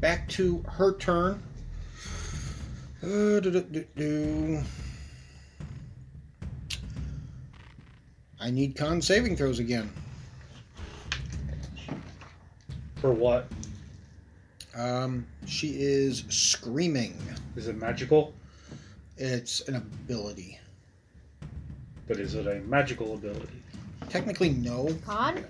back 0.00 0.28
to 0.30 0.62
her 0.68 0.92
turn. 0.94 1.42
Uh, 3.02 3.40
do-do-do-do. 3.40 4.62
I 8.44 8.50
need 8.50 8.76
con 8.76 9.00
saving 9.00 9.36
throws 9.38 9.58
again. 9.58 9.90
For 12.96 13.10
what? 13.10 13.48
Um, 14.76 15.26
she 15.46 15.68
is 15.78 16.24
screaming. 16.28 17.16
Is 17.56 17.68
it 17.68 17.76
magical? 17.76 18.34
It's 19.16 19.66
an 19.66 19.76
ability. 19.76 20.58
But 22.06 22.18
is 22.18 22.34
it 22.34 22.46
a 22.46 22.56
magical 22.66 23.14
ability? 23.14 23.62
Technically, 24.10 24.50
no. 24.50 24.94
Con? 25.06 25.42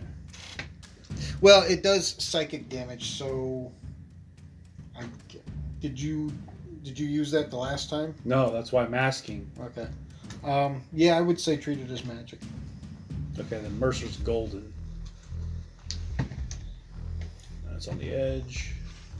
Well, 1.41 1.63
it 1.63 1.83
does 1.83 2.15
psychic 2.23 2.69
damage. 2.69 3.11
So, 3.19 3.73
I 4.97 5.03
g- 5.29 5.41
did 5.81 6.01
you 6.01 6.33
did 6.85 6.97
you 6.97 7.09
use 7.09 7.33
that 7.33 7.51
the 7.51 7.57
last 7.57 7.91
time? 7.91 8.15
No, 8.25 8.53
that's 8.53 8.71
why 8.71 8.85
I'm 8.85 8.95
asking. 8.95 9.51
Okay. 9.59 9.89
Um, 10.45 10.83
yeah, 10.93 11.17
I 11.19 11.23
would 11.23 11.41
say 11.41 11.57
treat 11.57 11.81
it 11.81 11.91
as 11.91 12.05
magic. 12.05 12.39
Okay, 13.39 13.59
then 13.59 13.79
Mercer's 13.79 14.17
golden. 14.19 14.73
That's 17.71 17.89
on 17.89 17.99
the 17.99 18.11
edge. 18.11 18.73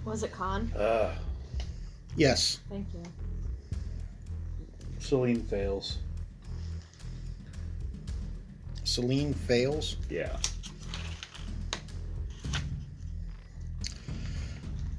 Was 0.05 0.23
it 0.23 0.33
con? 0.33 0.71
Uh, 0.77 1.15
Yes. 2.17 2.61
Thank 2.71 2.87
you. 2.95 3.03
Celine 5.01 5.43
fails. 5.43 5.99
Celine 8.85 9.35
fails. 9.35 9.97
Yeah. 10.09 10.37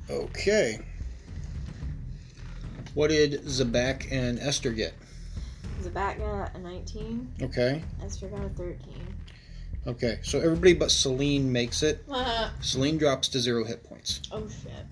Okay. 0.09 0.79
What 2.93 3.09
did 3.09 3.41
Zabak 3.43 4.11
and 4.11 4.39
Esther 4.39 4.71
get? 4.71 4.93
Zabak 5.81 6.17
got 6.19 6.55
a 6.55 6.59
19, 6.59 7.33
Okay. 7.43 7.81
Esther 8.03 8.27
got 8.29 8.43
a 8.45 8.49
13. 8.49 8.77
Okay. 9.87 10.19
So 10.23 10.39
everybody 10.39 10.73
but 10.73 10.89
Celine 10.91 11.51
makes 11.51 11.83
it. 11.83 12.03
Uh, 12.09 12.49
Celine 12.61 12.97
drops 12.97 13.27
to 13.29 13.39
zero 13.39 13.63
hit 13.63 13.83
points. 13.83 14.21
oh 14.31 14.47
shit. 14.49 14.85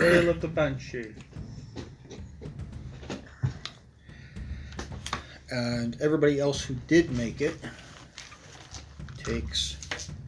Wail 0.00 0.28
of 0.30 0.40
the 0.40 0.48
Banshee. 0.48 1.14
And 5.52 6.00
everybody 6.00 6.38
else 6.40 6.60
who 6.62 6.74
did 6.86 7.10
make 7.16 7.40
it 7.40 7.56
takes 9.18 9.76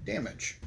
damage. 0.05 0.59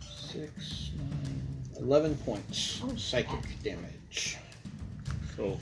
Six, 0.00 0.90
nine, 0.96 1.42
eleven 1.78 2.16
points 2.18 2.80
Oh, 2.84 2.94
psychic 2.96 3.40
damage. 3.62 4.38
So 5.36 5.58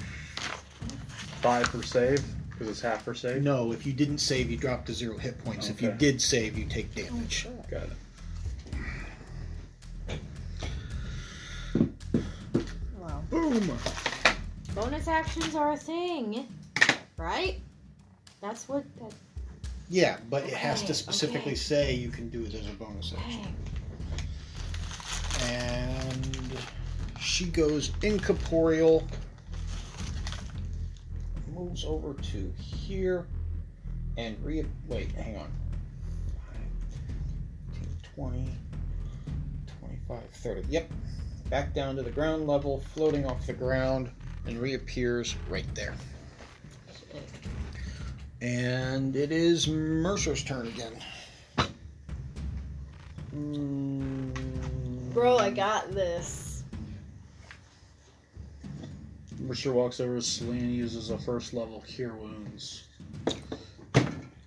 five 1.40 1.64
per 1.66 1.82
save 1.82 2.22
because 2.50 2.68
it's 2.68 2.80
half 2.80 3.04
per 3.04 3.14
save. 3.14 3.42
No, 3.42 3.72
if 3.72 3.86
you 3.86 3.92
didn't 3.92 4.18
save, 4.18 4.50
you 4.50 4.56
drop 4.56 4.84
to 4.86 4.94
zero 4.94 5.16
hit 5.18 5.42
points. 5.44 5.68
If 5.68 5.82
you 5.82 5.90
did 5.92 6.20
save, 6.20 6.56
you 6.56 6.66
take 6.66 6.94
damage. 6.94 7.48
Oh, 7.48 7.64
Got 7.70 7.82
it. 7.82 7.90
Wow. 12.98 13.22
Boom. 13.30 13.78
Bonus 14.74 15.08
actions 15.08 15.54
are 15.54 15.72
a 15.72 15.76
thing, 15.76 16.46
right? 17.16 17.60
That's 18.40 18.68
what. 18.68 18.84
That, 19.00 19.12
Yeah, 19.88 20.18
but 20.30 20.44
it 20.44 20.54
has 20.54 20.82
to 20.84 20.94
specifically 20.94 21.52
okay. 21.52 21.54
say 21.56 21.94
you 21.94 22.08
can 22.10 22.28
do 22.30 22.44
it 22.44 22.54
as 22.54 22.66
a 22.66 22.72
bonus 22.72 23.12
action. 23.18 23.54
And 25.42 26.58
she 27.20 27.46
goes 27.46 27.90
incorporeal 28.02 29.06
Moves 31.54 31.84
over 31.84 32.14
to 32.14 32.52
here. 32.58 33.26
And 34.16 34.36
re. 34.44 34.64
Wait, 34.88 35.12
hang 35.12 35.36
on. 35.36 35.50
15, 37.72 37.88
20, 38.14 38.48
25, 39.80 40.22
30. 40.30 40.68
Yep. 40.68 40.90
Back 41.48 41.74
down 41.74 41.96
to 41.96 42.02
the 42.02 42.10
ground 42.10 42.46
level, 42.46 42.82
floating 42.94 43.26
off 43.26 43.46
the 43.46 43.52
ground, 43.52 44.10
and 44.46 44.58
reappears 44.58 45.36
right 45.48 45.66
there. 45.74 45.94
And 48.40 49.14
it 49.14 49.30
is 49.30 49.68
Mercer's 49.68 50.42
turn 50.42 50.66
again. 50.66 50.94
Mm, 53.34 55.12
Bro, 55.14 55.38
I 55.38 55.50
got 55.50 55.92
this. 55.92 56.51
Mercer 59.42 59.72
walks 59.72 60.00
over 60.00 60.16
to 60.16 60.22
Celine 60.22 60.60
and 60.60 60.74
uses 60.74 61.10
a 61.10 61.18
first 61.18 61.52
level 61.52 61.82
cure 61.86 62.14
wounds. 62.14 62.84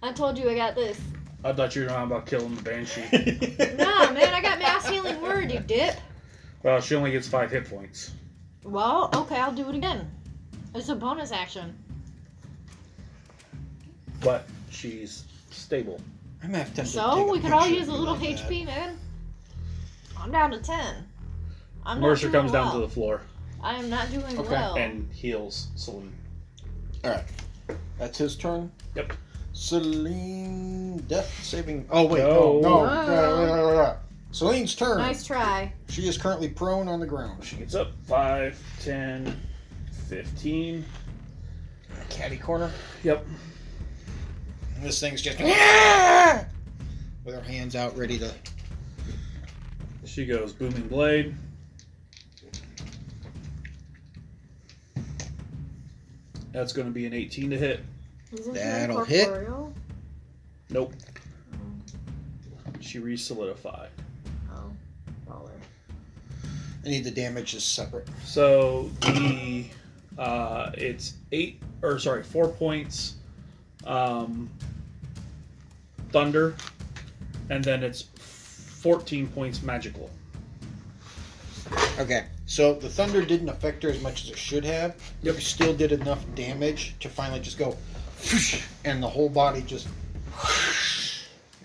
I 0.02 0.12
told 0.14 0.38
you 0.38 0.50
I 0.50 0.56
got 0.56 0.76
this. 0.76 1.00
I 1.43 1.54
thought 1.54 1.76
you 1.76 1.84
were 1.84 1.89
talking 1.89 2.06
about 2.12 2.26
killing 2.26 2.56
the 2.56 2.62
banshee. 2.62 3.02
Nah, 3.78 4.12
man, 4.12 4.34
I 4.34 4.41
got 4.41 4.58
mass 4.60 4.88
healing 4.88 5.22
word, 5.22 5.52
you 5.52 5.60
dip. 5.60 5.96
well, 6.64 6.80
she 6.82 6.96
only 6.96 7.12
gets 7.12 7.28
five 7.28 7.52
hit 7.52 7.70
points. 7.70 8.12
Well, 8.64 9.10
okay, 9.14 9.36
I'll 9.39 9.52
do 9.52 9.68
it 9.70 9.76
again. 9.76 10.10
It's 10.74 10.89
a 10.89 10.96
bonus 10.96 11.32
action. 11.32 11.76
but 14.22 14.48
she's 14.72 15.26
stable. 15.52 16.00
I'm 16.43 16.54
half 16.54 16.68
tempted 16.74 16.84
to 16.84 16.88
So 16.88 17.16
take 17.24 17.32
we 17.32 17.39
could 17.39 17.52
all 17.52 17.68
use 17.68 17.88
a 17.88 17.91
little 17.91 18.16
like 18.16 18.38
that. 18.38 18.50
HP, 18.50 18.66
man. 18.66 18.98
I'm 20.20 20.32
down 20.32 20.52
to 20.52 20.58
ten. 20.60 21.06
I'm 21.86 22.00
Mercer 22.00 22.30
doing 22.30 22.34
comes 22.41 22.52
down 22.52 22.74
to 22.74 22.80
the 22.80 22.89
floor 22.89 23.22
I 23.66 23.76
am 23.80 23.89
not 23.89 24.11
doing 24.11 24.38
Okay. 24.39 24.49
well. 24.49 24.76
and 24.76 25.11
heals 25.11 25.70
Celine. 25.76 26.13
Alright. 27.03 27.24
That's 27.97 28.18
his 28.18 28.36
turn. 28.36 28.72
Yep. 28.95 29.13
Celine, 29.53 30.97
death 31.07 31.43
saving. 31.43 31.88
Oh 31.89 32.05
wait, 32.05 32.20
No. 32.20 32.30
no, 32.30 32.61
no. 32.61 32.70
Oh. 32.80 32.86
No. 32.86 32.86
Yeah, 32.86 33.45
yeah, 33.45 33.55
yeah, 33.55 33.74
yeah. 33.74 33.95
Celine's 34.32 34.76
turn. 34.76 34.97
Nice 34.99 35.26
try. 35.26 35.74
She 35.89 36.07
is 36.07 36.18
currently 36.18 36.49
prone 36.49 36.88
on 36.88 36.99
the 36.99 37.05
ground. 37.07 37.43
She 37.43 37.55
gets 37.55 37.74
up 37.74 37.91
5, 38.03 38.59
10, 38.84 39.41
15. 40.09 40.86
Caddy 42.09 42.38
corner. 42.38 42.70
Yep. 43.03 43.26
And 44.76 44.84
this 44.84 44.99
thing's 44.99 45.22
just 45.22 45.39
with 45.39 47.34
her 47.34 47.41
hands 47.41 47.76
out, 47.76 47.97
ready 47.97 48.20
to. 48.20 48.32
She 50.03 50.26
goes 50.26 50.53
booming 50.53 50.88
blade. 50.88 51.34
That's 56.56 56.72
going 56.72 56.88
to 56.88 56.93
be 56.93 57.06
an 57.06 57.14
18 57.14 57.49
to 57.49 57.58
hit. 57.58 57.82
Isn't 58.32 58.53
That'll 58.53 59.03
hit. 59.03 59.28
incorporeal? 59.28 59.74
Nope. 60.70 60.93
She 62.80 62.99
re-solidified. 62.99 63.89
Oh, 64.53 64.72
baller. 65.30 65.49
I 66.86 66.88
need 66.88 67.03
the 67.03 67.12
damages 67.12 67.66
separate. 67.66 68.08
So 68.24 68.89
the 69.01 69.66
uh, 70.18 70.72
it's 70.76 71.16
eight 71.34 71.62
or 71.82 71.99
sorry 71.99 72.24
four 72.24 72.47
points 72.47 73.16
um, 73.86 74.49
thunder, 76.14 76.56
and 77.49 77.62
then 77.64 77.84
it's 77.84 78.03
fourteen 78.82 79.28
points 79.28 79.62
magical. 79.62 80.10
Okay, 81.99 82.28
so 82.46 82.74
the 82.74 82.89
thunder 82.89 83.24
didn't 83.24 83.50
affect 83.50 83.84
her 83.84 83.89
as 83.89 84.02
much 84.02 84.24
as 84.24 84.30
it 84.32 84.38
should 84.38 84.66
have. 84.66 84.96
Yep. 85.24 85.36
It 85.38 85.41
still 85.41 85.74
did 85.74 85.91
enough 85.91 86.24
damage 86.36 86.96
to 87.00 87.10
finally 87.10 87.39
just 87.39 87.58
go, 87.58 87.76
and 88.84 89.02
the 89.02 89.10
whole 89.10 89.30
body 89.30 89.62
just 89.62 89.88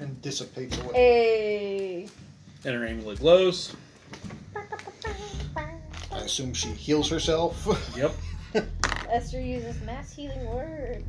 and 0.01 0.21
dissipates 0.23 0.79
away. 0.79 0.93
Hey. 0.95 2.09
And 2.65 2.75
her 2.75 2.87
amulet 2.87 3.21
glows. 3.21 3.75
I 6.13 6.19
assume 6.19 6.53
she 6.55 6.69
heals 6.69 7.09
herself. 7.09 7.67
Yep. 7.97 8.13
Esther 9.11 9.41
uses 9.41 9.81
mass 9.83 10.13
healing 10.13 10.45
word. 10.47 11.05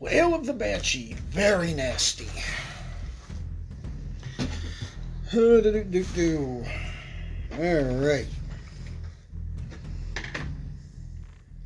Wail 0.00 0.34
of 0.34 0.46
the 0.46 0.52
Banshee, 0.52 1.14
very 1.28 1.74
nasty. 1.74 2.28
Do-do-do-do. 5.30 6.64
All 7.58 7.82
right. 7.96 8.26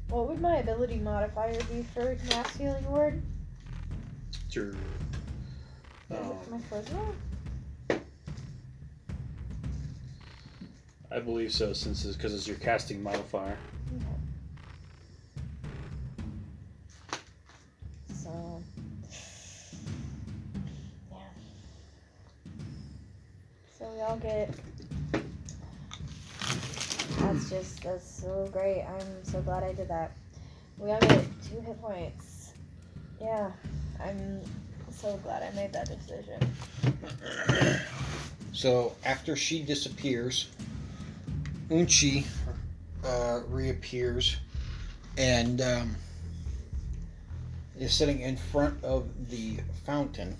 What 0.08 0.28
would 0.28 0.40
my 0.40 0.56
ability 0.56 0.98
modifier 0.98 1.58
be 1.64 1.82
for 1.94 2.16
mass 2.30 2.56
healing 2.56 2.90
word? 2.90 3.22
It's 4.46 4.56
your, 4.56 4.74
um, 6.10 6.36
my 6.50 6.58
first 6.70 6.88
one? 6.90 8.00
I 11.10 11.20
believe 11.20 11.52
so, 11.52 11.72
since 11.72 12.04
it's 12.04 12.16
because 12.16 12.34
it's 12.34 12.46
your 12.48 12.56
casting 12.56 13.02
modifier. 13.02 13.56
So, 18.14 18.62
yeah. 21.12 21.18
So 23.78 23.90
we 23.94 24.00
all 24.00 24.16
get. 24.16 24.54
That's 27.18 27.50
just 27.50 27.82
that's 27.82 28.22
so 28.22 28.48
great. 28.52 28.82
I'm 28.82 29.24
so 29.24 29.40
glad 29.42 29.62
I 29.62 29.72
did 29.72 29.88
that. 29.88 30.12
We 30.78 30.90
all 30.90 31.00
get 31.00 31.24
two 31.42 31.60
hit 31.60 31.80
points. 31.80 32.52
Yeah, 33.20 33.50
I'm 34.02 34.40
so 34.90 35.16
glad 35.22 35.42
I 35.42 35.54
made 35.54 35.72
that 35.72 35.88
decision. 35.88 36.40
So 38.52 38.94
after 39.04 39.34
she 39.36 39.62
disappears, 39.62 40.48
Unchi 41.68 42.24
uh, 43.04 43.40
reappears 43.48 44.36
and 45.18 45.60
um, 45.60 45.96
is 47.78 47.92
sitting 47.92 48.20
in 48.20 48.36
front 48.36 48.82
of 48.84 49.08
the 49.30 49.58
fountain 49.84 50.36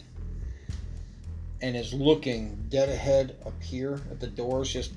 and 1.61 1.77
is 1.77 1.93
looking 1.93 2.67
dead 2.69 2.89
ahead 2.89 3.37
up 3.47 3.61
here 3.63 4.01
at 4.11 4.21
the 4.21 4.27
doors, 4.27 4.73
just. 4.73 4.93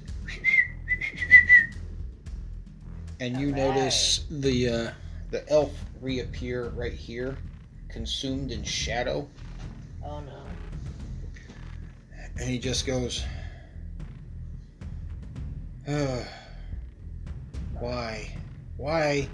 And 3.20 3.40
you 3.40 3.52
notice 3.52 4.26
the 4.30 4.70
uh, 4.70 4.92
the 5.32 5.48
elf 5.50 5.72
reappear 6.02 6.70
right 6.70 6.94
here, 6.94 7.38
consumed 7.90 8.52
in 8.52 8.64
shadow. 8.64 9.28
Oh 10.04 10.20
no. 10.22 10.44
And 12.40 12.48
he 12.48 12.60
just 12.60 12.86
goes, 12.86 13.24
"Ugh, 15.88 16.24
Why? 17.80 18.32
Why 18.78 19.28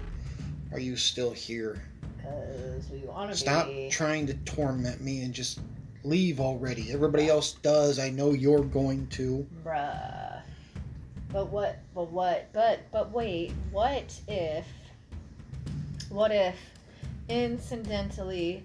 are 0.72 0.80
you 0.80 0.96
still 0.96 1.30
here? 1.32 1.82
Because 2.16 2.88
we 2.90 3.00
want 3.00 3.30
to 3.30 3.36
Stop 3.36 3.66
be. 3.66 3.90
trying 3.90 4.26
to 4.28 4.34
torment 4.46 5.02
me 5.02 5.20
and 5.22 5.34
just 5.34 5.60
leave 6.04 6.40
already. 6.40 6.90
Everybody 6.90 7.28
else 7.28 7.52
does. 7.52 7.98
I 7.98 8.08
know 8.08 8.32
you're 8.32 8.64
going 8.64 9.06
to. 9.08 9.46
Bruh. 9.62 10.33
But 11.34 11.50
what? 11.50 11.80
But 11.96 12.12
what? 12.12 12.52
But 12.52 12.90
but 12.92 13.10
wait. 13.10 13.52
What 13.72 14.18
if? 14.28 14.64
What 16.08 16.30
if, 16.30 16.54
incidentally, 17.28 18.62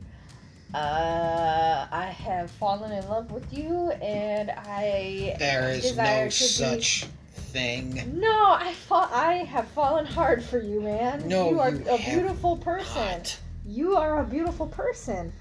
uh, 0.76 1.88
I 1.92 2.16
have 2.16 2.52
fallen 2.52 2.92
in 2.92 3.08
love 3.10 3.32
with 3.32 3.52
you 3.52 3.90
and 4.04 4.52
I 4.52 5.36
There 5.40 5.72
is 5.72 5.82
desire 5.82 6.26
no 6.26 6.30
to 6.30 6.40
be- 6.40 6.46
such 6.46 7.08
thing. 7.34 8.20
No, 8.20 8.52
I 8.52 8.74
fa- 8.88 9.10
I 9.12 9.34
have 9.50 9.68
fallen 9.70 10.06
hard 10.06 10.44
for 10.44 10.62
you, 10.62 10.82
man. 10.82 11.28
No, 11.28 11.50
you 11.50 11.60
are 11.60 11.72
you 11.72 11.84
a 11.90 11.98
beautiful 11.98 12.56
person. 12.58 13.02
Not. 13.02 13.40
You 13.66 13.98
are 13.98 14.22
a 14.22 14.26
beautiful 14.26 14.68
person. 14.68 15.34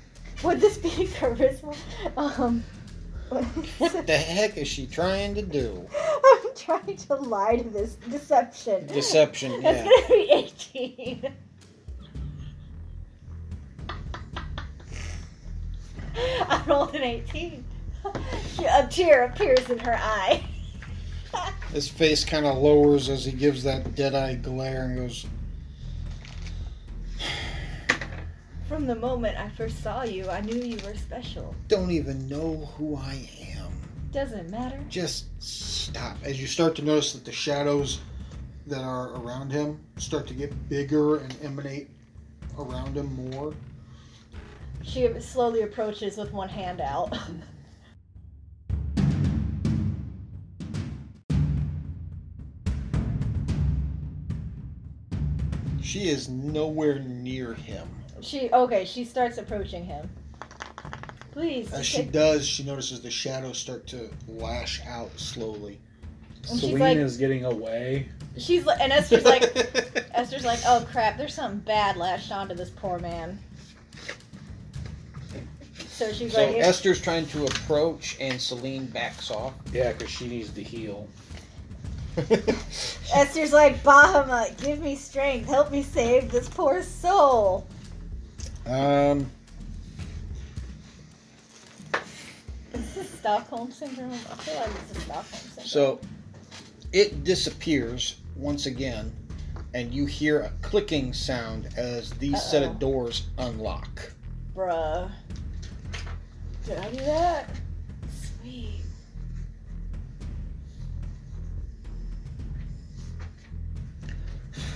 Would 0.45 0.63
this 0.63 0.79
be 0.79 0.89
charisma? 1.19 1.77
Um. 2.17 2.65
What 3.77 4.07
the 4.07 4.17
heck 4.17 4.57
is 4.57 4.67
she 4.67 4.87
trying 4.87 5.35
to 5.35 5.43
do? 5.43 5.87
Trying 6.59 6.97
to 6.97 7.15
lie 7.15 7.57
to 7.57 7.69
this 7.69 7.95
deception. 8.11 8.87
Deception, 8.89 9.63
That's 9.63 9.79
yeah. 9.79 9.93
gonna 9.93 10.09
be 10.09 10.31
18. 10.33 11.33
I 16.51 16.65
rolled 16.67 16.95
an 16.95 17.03
18. 17.03 17.65
A 18.69 18.87
tear 18.89 19.25
appears 19.27 19.71
in 19.71 19.79
her 19.79 19.97
eye. 19.97 20.43
His 21.73 21.89
face 21.89 22.25
kind 22.25 22.47
of 22.47 22.57
lowers 22.59 23.09
as 23.09 23.25
he 23.25 23.33
gives 23.33 23.63
that 23.65 23.95
dead 23.95 24.15
eye 24.15 24.35
glare 24.35 24.85
and 24.85 24.97
goes, 24.97 25.27
From 28.67 28.87
the 28.87 28.95
moment 28.95 29.39
I 29.39 29.49
first 29.51 29.83
saw 29.83 30.03
you, 30.03 30.29
I 30.29 30.41
knew 30.41 30.57
you 30.61 30.79
were 30.85 30.97
special. 30.97 31.55
Don't 31.69 31.91
even 31.91 32.27
know 32.29 32.71
who 32.77 32.97
I 32.97 33.29
am. 33.55 33.58
Doesn't 34.11 34.51
matter. 34.51 34.81
Just 34.89 35.27
stop. 35.43 36.17
As 36.25 36.41
you 36.41 36.47
start 36.47 36.75
to 36.77 36.83
notice 36.83 37.13
that 37.13 37.25
the 37.25 37.33
shadows 37.33 38.01
that 38.67 38.83
are 38.83 39.15
around 39.17 39.51
him 39.51 39.81
start 39.97 40.27
to 40.29 40.35
get 40.35 40.69
bigger 40.69 41.19
and 41.19 41.35
emanate 41.43 41.89
around 42.59 42.97
him 42.97 43.31
more. 43.31 43.53
She 44.83 45.09
slowly 45.21 45.63
approaches 45.63 46.17
with 46.17 46.33
one 46.33 46.49
hand 46.49 46.81
out. 46.81 47.17
She 55.83 56.09
is 56.09 56.29
nowhere 56.29 56.99
near 57.01 57.55
him. 57.55 57.89
She 58.21 58.51
okay. 58.53 58.85
She 58.85 59.05
starts 59.05 59.39
approaching 59.39 59.85
him. 59.85 60.09
Please. 61.33 61.73
As 61.73 61.87
she 61.87 62.03
does, 62.03 62.47
she 62.47 62.65
notices 62.65 63.01
the 63.03 63.11
shadows 63.11 63.59
start 63.59 63.87
to 63.89 64.11
lash 64.27 64.81
out 64.87 65.11
slowly. 65.19 65.79
And 66.51 66.59
she's 66.61 66.71
Celine 66.71 66.81
like- 66.81 66.97
is 66.99 67.17
getting 67.17 67.45
away. 67.45 68.09
she's 68.39 68.65
like, 68.67 68.81
and 68.81 68.93
Esther's 68.93 69.25
like, 69.25 69.43
Esther's 70.15 70.45
like, 70.45 70.61
oh 70.67 70.87
crap, 70.91 71.17
there's 71.19 71.35
something 71.35 71.61
bad 71.61 71.97
lashed 71.97 72.33
onto 72.33 72.55
this 72.55 72.71
poor 72.71 72.99
man. 72.99 73.39
So 75.89 76.13
she's 76.13 76.33
so 76.33 76.45
like, 76.47 76.57
Esther's 76.57 77.01
trying 77.01 77.27
to 77.27 77.45
approach, 77.47 78.17
and 78.21 78.41
Celine 78.41 78.87
backs 78.87 79.31
off. 79.33 79.55
Yeah, 79.73 79.93
because 79.93 80.09
she 80.11 80.29
needs 80.29 80.51
to 80.51 80.63
heal. 80.63 81.09
Esther's 83.15 83.53
like, 83.53 83.83
Bahamut, 83.83 84.61
give 84.63 84.79
me 84.81 84.95
strength, 84.97 85.49
help 85.49 85.71
me 85.73 85.83
save 85.83 86.31
this 86.31 86.49
poor 86.49 86.83
soul. 86.83 87.67
um, 88.67 89.29
Is 92.79 92.95
this 92.95 93.11
Stockholm 93.11 93.71
syndrome? 93.73 94.13
I 94.13 94.17
feel 94.17 94.55
like 94.57 94.71
it's 94.91 94.99
a 94.99 95.01
Stockholm 95.01 95.25
syndrome. 95.43 95.67
so 95.67 96.01
it 96.93 97.25
disappears 97.25 98.17
once 98.37 98.67
again, 98.67 99.13
and 99.75 99.93
you 99.93 100.07
hear 100.07 100.41
a 100.41 100.51
clicking 100.63 101.13
sound 101.13 101.69
as 101.77 102.11
these 102.13 102.41
set 102.43 102.63
Uh-oh. 102.63 102.71
of 102.71 102.79
doors 102.79 103.27
unlock. 103.39 104.13
bruh, 104.55 105.11
did 106.67 106.79
I 106.79 106.91
do 106.91 106.97
that? 106.99 107.51
Sweet. 108.41 108.81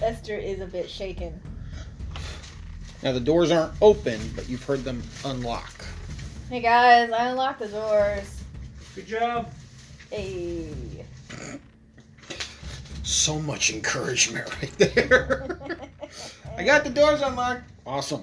Esther 0.02 0.36
is 0.36 0.60
a 0.60 0.66
bit 0.66 0.90
shaken. 0.90 1.40
Now 3.02 3.12
the 3.12 3.20
doors 3.20 3.50
aren't 3.50 3.72
open, 3.80 4.20
but 4.34 4.48
you've 4.48 4.62
heard 4.64 4.84
them 4.84 5.02
unlock. 5.24 5.84
Hey 6.52 6.60
guys, 6.60 7.10
I 7.10 7.28
unlocked 7.28 7.60
the 7.60 7.68
doors. 7.68 8.44
Good 8.94 9.06
job. 9.06 9.50
Hey. 10.10 10.68
So 13.02 13.38
much 13.38 13.70
encouragement 13.70 14.50
right 14.60 14.76
there. 14.76 15.58
I 16.58 16.62
got 16.62 16.84
the 16.84 16.90
doors 16.90 17.22
unlocked. 17.22 17.62
Awesome. 17.86 18.22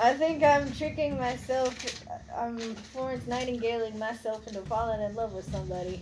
I 0.00 0.14
think 0.14 0.42
I'm 0.42 0.72
tricking 0.72 1.18
myself. 1.18 1.76
I'm 2.34 2.56
Florence 2.76 3.24
Nightingaleing 3.24 3.98
myself 3.98 4.48
into 4.48 4.62
falling 4.62 5.02
in 5.02 5.14
love 5.14 5.34
with 5.34 5.52
somebody. 5.52 6.00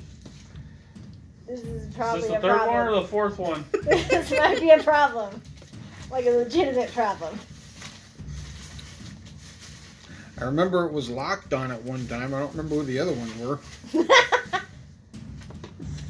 This 1.48 1.62
is 1.64 1.92
probably 1.92 2.20
Is 2.20 2.20
probably 2.20 2.20
this 2.20 2.30
the 2.30 2.36
a 2.36 2.40
third 2.40 2.50
one 2.50 2.68
problem. 2.68 2.86
or 2.86 3.00
the 3.00 3.08
fourth 3.08 3.38
one? 3.40 3.64
this 3.82 4.30
might 4.30 4.60
be 4.60 4.70
a 4.70 4.80
problem. 4.80 5.42
Like 6.08 6.26
a 6.26 6.30
legitimate 6.30 6.92
problem. 6.92 7.36
I 10.40 10.44
remember 10.44 10.86
it 10.86 10.92
was 10.92 11.10
locked 11.10 11.52
on 11.52 11.72
at 11.72 11.82
one 11.82 12.06
time. 12.06 12.32
I 12.32 12.40
don't 12.40 12.50
remember 12.52 12.76
who 12.76 12.82
the 12.84 12.98
other 12.98 13.12
ones 13.12 13.36
were. 13.38 13.58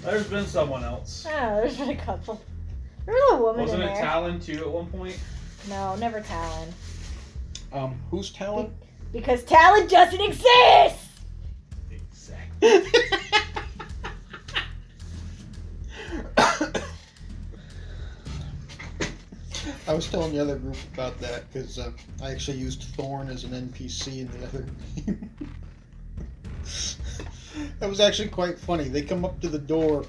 There's 0.03 0.27
been 0.27 0.47
someone 0.47 0.85
else. 0.85 1.27
Oh, 1.29 1.57
there's 1.57 1.77
been 1.77 1.91
a 1.91 1.97
couple. 1.97 2.41
There 3.05 3.15
was 3.15 3.33
a 3.33 3.43
woman 3.43 3.63
Wasn't 3.63 3.83
in 3.83 3.89
it 3.89 3.95
there. 3.95 4.03
Talon 4.05 4.41
too 4.41 4.59
at 4.61 4.69
one 4.69 4.87
point? 4.87 5.19
no, 5.69 5.97
never 5.97 6.21
Talon. 6.21 6.73
Um, 7.73 8.01
who's 8.11 8.31
Talon? 8.31 8.75
Because 9.13 9.43
Talon 9.43 9.87
doesn't 9.87 10.21
exist! 10.21 10.99
Exactly. 11.91 12.83
I 19.89 19.95
was 19.95 20.07
telling 20.07 20.33
the 20.35 20.39
other 20.41 20.59
group 20.59 20.77
about 20.93 21.19
that 21.21 21.51
because 21.51 21.79
uh, 21.79 21.91
I 22.23 22.31
actually 22.31 22.59
used 22.59 22.83
Thorn 22.95 23.31
as 23.31 23.45
an 23.45 23.53
NPC 23.53 24.21
in 24.21 24.31
the 24.39 24.47
other 24.47 24.67
game. 24.97 25.31
that 27.81 27.89
was 27.89 27.99
actually 27.99 28.29
quite 28.29 28.59
funny. 28.59 28.85
They 28.85 29.01
come 29.01 29.25
up 29.25 29.41
to 29.41 29.49
the 29.49 29.59
door, 29.59 30.05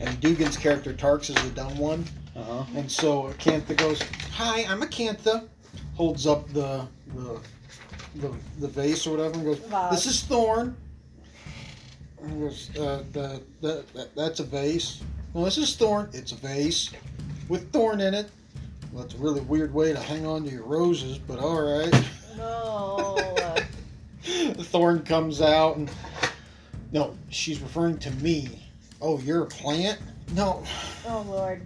and 0.00 0.20
Dugan's 0.20 0.56
character 0.56 0.92
Tarks 0.92 1.30
is 1.30 1.36
the 1.36 1.50
dumb 1.50 1.78
one, 1.78 2.04
Uh 2.34 2.42
huh. 2.42 2.64
and 2.74 2.90
so 2.90 3.32
Acantha 3.32 3.76
goes, 3.76 4.02
"Hi, 4.32 4.64
I'm 4.64 4.82
Acantha," 4.82 5.46
holds 5.94 6.26
up 6.26 6.48
the 6.52 6.84
the 7.14 7.40
the, 8.16 8.32
the 8.58 8.68
vase 8.68 9.06
or 9.06 9.12
whatever, 9.12 9.34
and 9.34 9.44
goes, 9.44 9.58
Vase. 9.58 9.90
"This 9.92 10.06
is 10.06 10.22
Thorn." 10.24 10.76
And 12.20 12.40
goes, 12.40 12.70
uh, 12.76 13.04
the, 13.12 13.40
the, 13.60 13.84
that, 13.94 14.16
"That's 14.16 14.40
a 14.40 14.44
vase." 14.44 15.00
Well, 15.32 15.44
this 15.44 15.58
is 15.58 15.76
Thorn. 15.76 16.08
It's 16.12 16.32
a 16.32 16.36
vase 16.36 16.90
with 17.48 17.70
thorn 17.72 18.00
in 18.00 18.14
it. 18.14 18.30
Well, 18.92 19.02
that's 19.02 19.14
a 19.14 19.18
really 19.18 19.40
weird 19.42 19.74
way 19.74 19.92
to 19.92 19.98
hang 19.98 20.26
on 20.26 20.44
to 20.44 20.50
your 20.50 20.64
roses, 20.64 21.18
but 21.18 21.38
all 21.38 21.62
right. 21.62 22.04
No. 22.36 23.16
the 24.52 24.64
thorn 24.64 25.02
comes 25.02 25.40
out, 25.40 25.76
and 25.76 25.90
no, 26.92 27.16
she's 27.30 27.60
referring 27.60 27.98
to 27.98 28.10
me. 28.12 28.62
Oh, 29.00 29.18
you're 29.20 29.42
a 29.42 29.46
plant? 29.46 29.98
No, 30.34 30.64
oh, 31.06 31.24
Lord. 31.28 31.62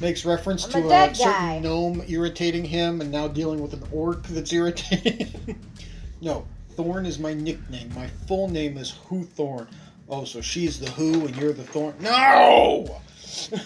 makes 0.00 0.24
reference 0.24 0.64
I'm 0.64 0.72
to 0.72 0.78
a 0.78 1.10
a, 1.10 1.14
certain 1.14 1.32
guy. 1.32 1.58
gnome 1.60 2.02
irritating 2.08 2.64
him, 2.64 3.00
and 3.00 3.10
now 3.10 3.28
dealing 3.28 3.62
with 3.62 3.72
an 3.72 3.82
orc 3.92 4.22
that's 4.24 4.52
irritating. 4.52 5.58
no, 6.20 6.46
Thorn 6.70 7.06
is 7.06 7.18
my 7.18 7.32
nickname. 7.32 7.90
My 7.94 8.06
full 8.26 8.48
name 8.48 8.76
is 8.76 8.98
Who 9.06 9.24
Thorn. 9.24 9.68
Oh, 10.08 10.24
so 10.24 10.40
she's 10.40 10.78
the 10.78 10.90
Who, 10.90 11.26
and 11.26 11.34
you're 11.36 11.52
the 11.52 11.64
Thorn? 11.64 11.94
No. 12.00 13.00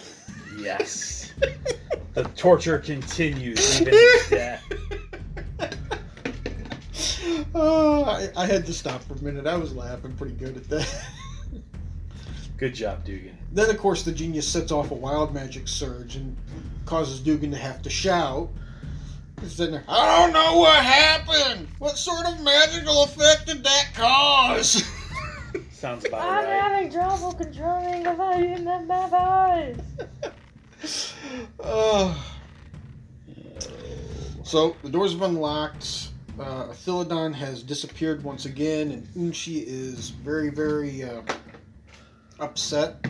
Yes. 0.60 1.32
the 2.14 2.24
torture 2.36 2.78
continues 2.78 3.80
even 3.80 3.94
in 3.94 4.18
death. 4.30 4.64
oh, 7.54 8.04
I, 8.04 8.28
I 8.36 8.46
had 8.46 8.66
to 8.66 8.72
stop 8.72 9.02
for 9.02 9.14
a 9.14 9.22
minute. 9.22 9.46
I 9.46 9.56
was 9.56 9.74
laughing 9.74 10.14
pretty 10.14 10.34
good 10.34 10.56
at 10.56 10.68
that. 10.68 11.06
Good 12.60 12.74
job, 12.74 13.06
Dugan. 13.06 13.38
then, 13.52 13.70
of 13.70 13.78
course, 13.78 14.02
the 14.02 14.12
genius 14.12 14.46
sets 14.46 14.70
off 14.70 14.90
a 14.90 14.94
wild 14.94 15.32
magic 15.32 15.66
surge 15.66 16.16
and 16.16 16.36
causes 16.84 17.18
Dugan 17.18 17.50
to 17.52 17.56
have 17.56 17.80
to 17.80 17.88
shout. 17.88 18.50
He's 19.40 19.52
sitting 19.52 19.72
there, 19.72 19.84
I 19.88 20.18
don't 20.18 20.34
know 20.34 20.58
what 20.58 20.84
happened. 20.84 21.68
What 21.78 21.96
sort 21.96 22.26
of 22.26 22.38
magical 22.42 23.04
effect 23.04 23.46
did 23.46 23.64
that 23.64 23.88
cause? 23.94 24.84
Sounds 25.70 26.04
about 26.04 26.20
I'm 26.20 26.44
right. 26.44 26.60
having 26.60 26.92
trouble 26.92 27.32
controlling 27.32 28.02
the 28.02 28.12
volume 28.12 28.68
of 28.68 28.86
my 28.86 29.74
voice. 29.74 30.32
Oh. 31.58 32.26
So 34.42 34.74
the 34.82 34.88
doors 34.88 35.12
have 35.12 35.22
unlocked. 35.22 36.08
Uh, 36.36 36.68
Philodon 36.72 37.32
has 37.34 37.62
disappeared 37.62 38.24
once 38.24 38.46
again, 38.46 38.90
and 38.90 39.06
Unchi 39.14 39.62
is 39.64 40.08
very, 40.10 40.48
very 40.50 41.04
uh, 41.04 41.22
upset. 42.40 43.06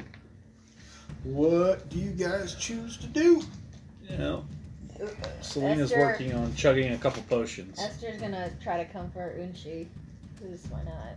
What 1.24 1.88
do 1.88 1.98
you 1.98 2.10
guys 2.10 2.56
choose 2.56 2.98
to 2.98 3.06
do? 3.06 3.42
You 4.10 4.18
know, 4.18 4.44
Selena's 5.40 5.92
Esther- 5.92 6.00
working 6.00 6.34
on 6.34 6.54
chugging 6.56 6.92
a 6.92 6.98
couple 6.98 7.22
potions. 7.22 7.78
Esther's 7.80 8.20
gonna 8.20 8.50
try 8.62 8.76
to 8.82 8.92
comfort 8.92 9.38
Unchi. 9.40 9.86
Who's 10.42 10.66
why 10.68 10.82
not? 10.82 11.16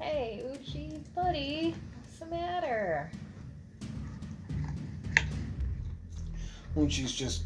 Hey, 0.00 0.42
Unchi, 0.50 1.00
buddy. 1.14 1.76
What's 2.00 2.18
the 2.18 2.26
matter? 2.26 3.08
Unchi's 6.76 7.12
just 7.12 7.44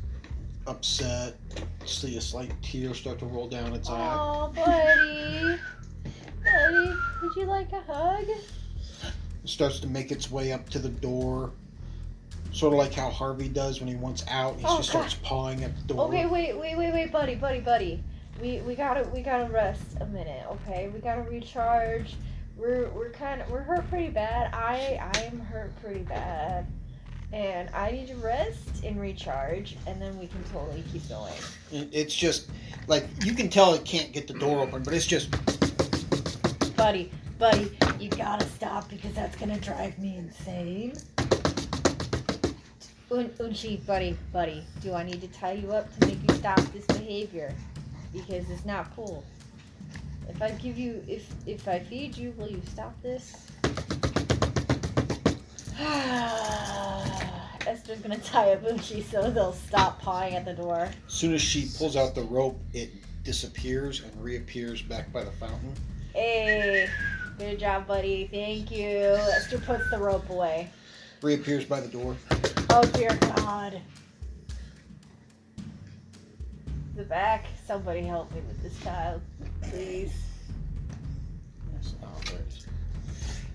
upset. 0.67 1.35
See 1.85 2.17
a 2.17 2.21
slight 2.21 2.51
tear 2.63 2.95
start 2.95 3.19
to 3.21 3.27
roll 3.27 3.49
down 3.49 3.73
its 3.73 3.89
eye. 3.89 4.17
Oh, 4.19 4.53
buddy. 4.55 5.59
buddy, 6.45 6.93
would 7.23 7.37
you 7.37 7.45
like 7.47 7.73
a 7.73 7.81
hug? 7.83 8.25
It 8.29 9.49
starts 9.49 9.79
to 9.81 9.87
make 9.87 10.11
its 10.11 10.31
way 10.31 10.53
up 10.53 10.69
to 10.71 10.79
the 10.79 10.89
door. 10.89 11.53
Sort 12.53 12.73
of 12.73 12.79
like 12.79 12.95
how 12.95 13.11
Harvey 13.11 13.49
does 13.49 13.81
when 13.81 13.89
he 13.89 13.97
wants 13.97 14.25
out. 14.29 14.57
He 14.59 14.65
Oh, 14.67 14.79
just 14.79 14.89
starts 14.91 15.15
pawing 15.15 15.63
at 15.63 15.77
the 15.77 15.95
door. 15.95 16.09
Okay, 16.09 16.27
wait, 16.27 16.57
wait, 16.59 16.77
wait, 16.77 16.93
wait, 16.93 17.13
buddy, 17.13 17.35
buddy, 17.35 17.61
buddy. 17.61 18.03
we 18.41 18.61
we 18.61 18.75
gotta 18.75 19.09
we 19.11 19.21
gotta 19.23 19.45
rest 19.53 19.83
a 20.01 20.07
minute, 20.07 20.45
okay? 20.51 20.89
We 20.89 21.01
gotta 21.01 21.23
recharge. 21.23 22.15
We're 22.57 22.89
we're 22.91 23.11
kind 23.11 23.43
of 23.43 23.51
we're 23.51 23.63
hurt 23.63 23.89
pretty 23.91 24.09
bad. 24.09 24.55
I 24.55 24.99
I'm 25.15 25.39
hurt 25.41 25.71
pretty 25.83 26.01
bad, 26.01 26.67
and 27.33 27.69
I 27.75 27.91
need 27.91 28.09
to 28.09 28.15
rest 28.17 28.85
and 28.85 29.01
recharge, 29.01 29.77
and 29.87 30.01
then 30.01 30.19
we 30.19 30.27
can 30.27 30.43
totally 30.45 30.83
keep 30.93 31.09
going. 31.09 31.33
It's 31.73 32.15
just 32.15 32.51
like 32.87 33.07
you 33.25 33.35
can 33.35 33.49
tell 33.49 33.75
it 33.75 33.85
can't 33.85 34.13
get 34.13 34.27
the 34.29 34.35
door 34.35 34.61
open, 34.61 34.83
but 34.83 34.95
it's 34.95 35.07
just 35.07 35.31
Buddy, 36.77 37.11
buddy, 37.39 37.77
you 37.99 38.11
gotta 38.11 38.47
stop 38.47 38.89
because 38.91 39.13
that's 39.15 39.37
gonna 39.37 39.59
drive 39.59 39.99
me 39.99 40.17
insane. 40.19 40.93
Un- 43.11 43.31
Unchi, 43.39 43.85
buddy, 43.87 44.17
buddy, 44.33 44.63
do 44.83 44.93
I 44.93 45.03
need 45.03 45.21
to 45.23 45.29
tie 45.29 45.53
you 45.53 45.73
up 45.73 45.89
to 45.99 46.07
make 46.07 46.19
you 46.29 46.35
stop 46.37 46.61
this 46.73 46.85
behavior? 46.87 47.55
Because 48.13 48.51
it's 48.51 48.65
not 48.65 48.95
cool. 48.95 49.25
If 50.29 50.43
I 50.43 50.51
give 50.51 50.77
you, 50.77 51.03
if 51.09 51.27
if 51.47 51.67
I 51.67 51.79
feed 51.79 52.17
you, 52.17 52.33
will 52.37 52.51
you 52.51 52.61
stop 52.73 52.95
this? 53.03 53.47
Esther's 57.89 58.03
gonna 58.03 58.19
tie 58.25 58.53
up 58.53 58.65
Unchi 58.65 59.05
so 59.05 59.31
they'll 59.31 59.53
stop 59.53 60.03
pawing 60.03 60.35
at 60.35 60.45
the 60.45 60.55
door. 60.55 60.89
as 61.07 61.13
soon 61.13 61.35
as 61.35 61.41
she 61.41 61.69
pulls 61.79 61.95
out 61.95 62.17
the 62.17 62.23
rope, 62.23 62.59
it 62.73 62.91
disappears 63.23 64.01
and 64.03 64.25
reappears 64.25 64.83
back 64.83 65.13
by 65.13 65.23
the 65.23 65.31
fountain. 65.31 65.73
Hey, 66.13 66.89
good 67.39 67.61
job, 67.61 67.87
buddy. 67.87 68.29
Thank 68.33 68.73
you. 68.73 68.89
Esther 68.89 69.59
puts 69.59 69.89
the 69.91 69.99
rope 69.99 70.29
away. 70.31 70.69
Reappears 71.23 71.65
by 71.65 71.81
the 71.81 71.87
door. 71.87 72.17
Oh 72.71 72.83
dear 72.95 73.17
God. 73.37 73.81
The 76.97 77.05
back. 77.05 77.47
Somebody 77.69 78.03
help 78.03 78.35
me 78.35 78.41
with 78.49 78.63
this 78.65 78.83
child, 78.83 79.21
please. 79.63 80.13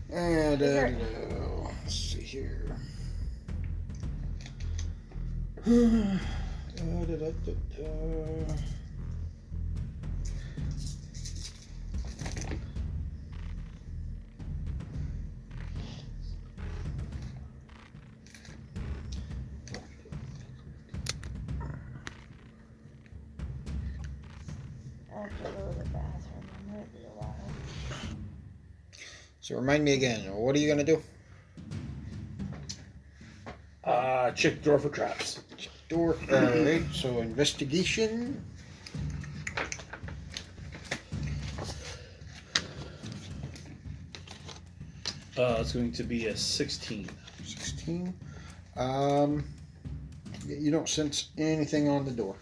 And 0.09 0.61
uh, 0.61 0.65
there- 0.65 0.97
let's 1.83 1.95
see 1.95 2.21
here. 2.21 2.77
So 29.41 29.57
remind 29.57 29.83
me 29.83 29.93
again. 29.93 30.21
What 30.33 30.55
are 30.55 30.59
you 30.59 30.67
gonna 30.67 30.83
do? 30.83 31.03
Uh, 33.83 34.31
check 34.31 34.55
the 34.55 34.61
door 34.61 34.79
for 34.79 34.89
traps. 34.89 35.39
Door. 35.91 36.15
All 36.31 36.37
right. 36.39 36.83
So 36.93 37.19
investigation. 37.19 38.41
Uh, 45.37 45.57
it's 45.59 45.73
going 45.73 45.91
to 45.91 46.03
be 46.03 46.27
a 46.27 46.37
16. 46.37 47.09
16. 47.43 48.13
Um, 48.77 49.43
y- 50.47 50.55
you 50.59 50.71
don't 50.71 50.87
sense 50.87 51.29
anything 51.37 51.89
on 51.89 52.05
the 52.05 52.11
door. 52.11 52.35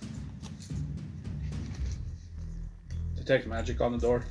Detect 3.15 3.47
magic 3.47 3.81
on 3.81 3.93
the 3.93 3.97
door. 3.97 4.23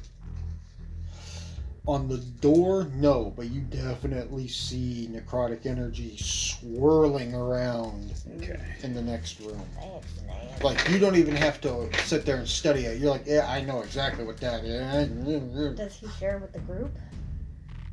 On 1.89 2.07
the 2.07 2.19
door, 2.19 2.87
no, 2.97 3.33
but 3.35 3.49
you 3.49 3.63
definitely 3.63 4.47
see 4.47 5.09
necrotic 5.11 5.65
energy 5.65 6.19
swirling 6.19 7.35
around 7.35 8.13
Okay. 8.37 8.61
in 8.83 8.93
the 8.93 9.01
next 9.01 9.41
room. 9.41 9.59
Thanks. 9.75 10.63
Like 10.63 10.87
you 10.91 10.99
don't 10.99 11.17
even 11.17 11.35
have 11.35 11.63
to 11.63 11.89
sit 12.05 12.27
there 12.27 12.37
and 12.37 12.47
study 12.47 12.85
it. 12.85 12.99
You're 12.99 13.11
like, 13.11 13.25
yeah, 13.25 13.47
I 13.49 13.63
know 13.63 13.81
exactly 13.81 14.27
what 14.27 14.37
that 14.37 14.65
is. 14.65 15.79
Does 15.79 15.97
he 15.97 16.09
share 16.21 16.37
with 16.37 16.53
the 16.53 16.59
group? 16.59 16.91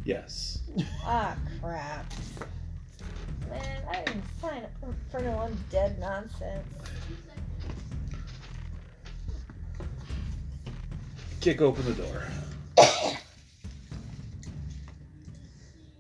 Yes. 0.03 0.59
Ah, 1.05 1.37
crap. 1.61 2.05
Man, 3.49 3.81
I 3.89 4.01
didn't 4.03 4.23
sign 4.41 4.63
up 4.63 4.71
for, 4.81 4.93
for 5.09 5.23
no 5.23 5.31
undead 5.71 5.97
nonsense. 5.99 6.67
Kick 11.39 11.61
open 11.61 11.85
the 11.85 11.93
door. 11.93 12.23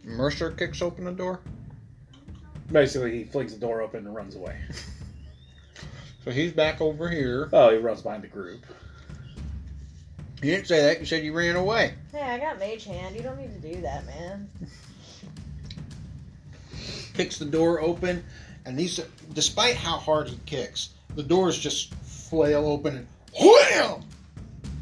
Mercer 0.05 0.51
kicks 0.51 0.81
open 0.81 1.05
the 1.05 1.11
door. 1.11 1.41
Basically, 2.71 3.17
he 3.17 3.23
flings 3.25 3.53
the 3.53 3.59
door 3.59 3.81
open 3.81 4.05
and 4.05 4.15
runs 4.15 4.35
away. 4.35 4.57
So 6.25 6.31
he's 6.31 6.53
back 6.53 6.81
over 6.81 7.07
here. 7.07 7.49
Oh, 7.53 7.69
he 7.69 7.77
runs 7.77 8.01
behind 8.01 8.23
the 8.23 8.27
group. 8.27 8.65
You 10.41 10.51
didn't 10.51 10.65
say 10.65 10.81
that. 10.81 10.99
You 10.99 11.05
said 11.05 11.23
you 11.23 11.33
ran 11.33 11.55
away. 11.55 11.93
Hey, 12.11 12.19
I 12.19 12.39
got 12.39 12.57
mage 12.57 12.83
hand. 12.83 13.15
You 13.15 13.21
don't 13.21 13.39
need 13.39 13.61
to 13.61 13.73
do 13.73 13.81
that, 13.81 14.07
man. 14.07 14.49
Kicks 17.13 17.37
the 17.37 17.45
door 17.45 17.79
open, 17.79 18.23
and 18.65 18.75
these, 18.75 18.99
despite 19.33 19.75
how 19.75 19.97
hard 19.97 20.27
he 20.27 20.39
kicks, 20.47 20.95
the 21.15 21.21
doors 21.21 21.59
just 21.59 21.93
flail 21.93 22.67
open 22.67 22.97
and 22.97 23.07
wham! 23.39 24.01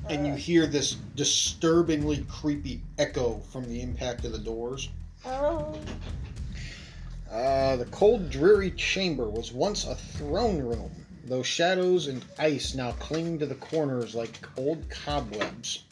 And 0.10 0.26
you 0.26 0.36
hear 0.36 0.66
this 0.66 0.94
disturbingly 1.16 2.26
creepy 2.30 2.82
echo 2.98 3.42
from 3.52 3.68
the 3.68 3.82
impact 3.82 4.24
of 4.24 4.32
the 4.32 4.40
doors. 4.40 4.90
Oh, 5.26 5.80
Uh, 7.32 7.76
the 7.78 7.86
cold, 7.86 8.30
dreary 8.30 8.70
chamber 8.72 9.28
was 9.28 9.52
once 9.52 9.86
a 9.86 9.96
throne 9.96 10.60
room, 10.60 10.92
though 11.26 11.42
shadows 11.42 12.08
and 12.08 12.24
ice 12.38 12.76
now 12.76 12.92
cling 12.94 13.40
to 13.40 13.46
the 13.48 13.56
corners 13.56 14.14
like 14.14 14.46
old 14.56 14.88
cobwebs. 14.90 15.84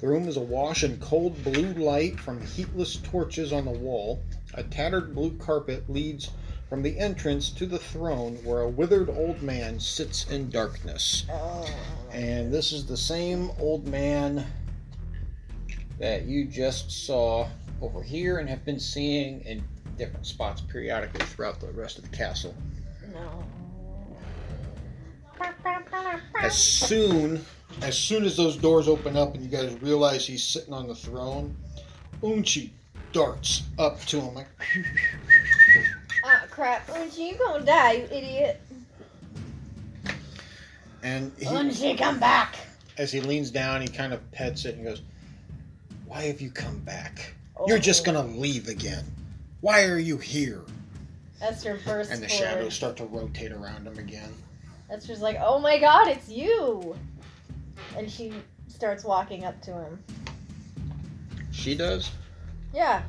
The 0.00 0.08
room 0.08 0.26
is 0.26 0.36
awash 0.36 0.82
in 0.82 0.98
cold 0.98 1.40
blue 1.44 1.72
light 1.74 2.18
from 2.18 2.44
heatless 2.44 2.96
torches 2.96 3.52
on 3.52 3.64
the 3.64 3.70
wall. 3.70 4.20
A 4.54 4.64
tattered 4.64 5.14
blue 5.14 5.36
carpet 5.38 5.88
leads 5.88 6.30
from 6.68 6.82
the 6.82 6.98
entrance 6.98 7.50
to 7.50 7.66
the 7.66 7.78
throne, 7.78 8.34
where 8.42 8.62
a 8.62 8.68
withered 8.68 9.08
old 9.10 9.40
man 9.42 9.78
sits 9.78 10.28
in 10.30 10.50
darkness. 10.50 11.24
oh. 11.30 11.68
And 12.10 12.52
this 12.52 12.72
is 12.72 12.86
the 12.86 12.96
same 12.96 13.52
old 13.60 13.86
man 13.86 14.44
that 16.00 16.24
you 16.24 16.46
just 16.46 16.90
saw 16.90 17.48
over 17.82 18.02
here 18.02 18.38
and 18.38 18.48
have 18.48 18.64
been 18.64 18.78
seeing 18.80 19.40
in 19.42 19.62
different 19.98 20.24
spots 20.26 20.60
periodically 20.60 21.24
throughout 21.26 21.60
the 21.60 21.66
rest 21.72 21.98
of 21.98 22.08
the 22.08 22.16
castle. 22.16 22.54
No. 23.12 23.44
As 26.40 26.56
soon 26.56 27.44
as 27.80 27.98
soon 27.98 28.24
as 28.24 28.36
those 28.36 28.56
doors 28.56 28.86
open 28.86 29.16
up 29.16 29.34
and 29.34 29.42
you 29.42 29.48
guys 29.48 29.74
realize 29.82 30.26
he's 30.26 30.44
sitting 30.44 30.72
on 30.72 30.86
the 30.86 30.94
throne, 30.94 31.56
Unchi 32.22 32.70
darts 33.12 33.62
up 33.78 34.00
to 34.06 34.20
him 34.20 34.34
like 34.34 34.46
Ah, 36.24 36.42
crap. 36.50 36.86
Unchi, 36.88 37.30
you're 37.30 37.38
gonna 37.38 37.64
die, 37.64 37.92
you 37.92 38.04
idiot. 38.04 38.60
and 41.02 41.32
he, 41.38 41.46
Unchi, 41.46 41.98
come 41.98 42.20
back. 42.20 42.56
as 42.98 43.10
he 43.10 43.20
leans 43.20 43.50
down 43.50 43.80
he 43.82 43.88
kind 43.88 44.12
of 44.12 44.30
pets 44.30 44.64
it 44.64 44.76
and 44.76 44.84
goes, 44.84 45.02
Why 46.06 46.22
have 46.22 46.40
you 46.40 46.50
come 46.50 46.78
back? 46.80 47.34
You're 47.66 47.78
just 47.78 48.02
Oh. 48.06 48.12
gonna 48.12 48.26
leave 48.26 48.68
again. 48.68 49.04
Why 49.60 49.84
are 49.84 49.98
you 49.98 50.18
here? 50.18 50.62
Esther 51.40 51.78
bursts 51.84 52.12
And 52.12 52.22
the 52.22 52.28
forward. 52.28 52.44
shadows 52.44 52.74
start 52.74 52.96
to 52.98 53.04
rotate 53.06 53.52
around 53.52 53.86
him 53.86 53.98
again. 53.98 54.32
Esther's 54.90 55.20
like, 55.20 55.36
oh 55.40 55.58
my 55.58 55.78
god, 55.78 56.08
it's 56.08 56.28
you! 56.28 56.96
And 57.96 58.10
she 58.10 58.32
starts 58.68 59.04
walking 59.04 59.44
up 59.44 59.60
to 59.62 59.72
him. 59.72 60.02
She 61.50 61.74
does? 61.74 62.10
Yeah, 62.74 63.02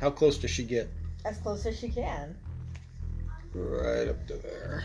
How 0.00 0.10
close 0.10 0.38
does 0.38 0.50
she 0.50 0.64
get? 0.64 0.88
as 1.24 1.38
close 1.38 1.66
as 1.66 1.78
she 1.78 1.88
can. 1.88 2.36
Right 3.54 4.08
up 4.08 4.26
to 4.28 4.34
there. 4.34 4.84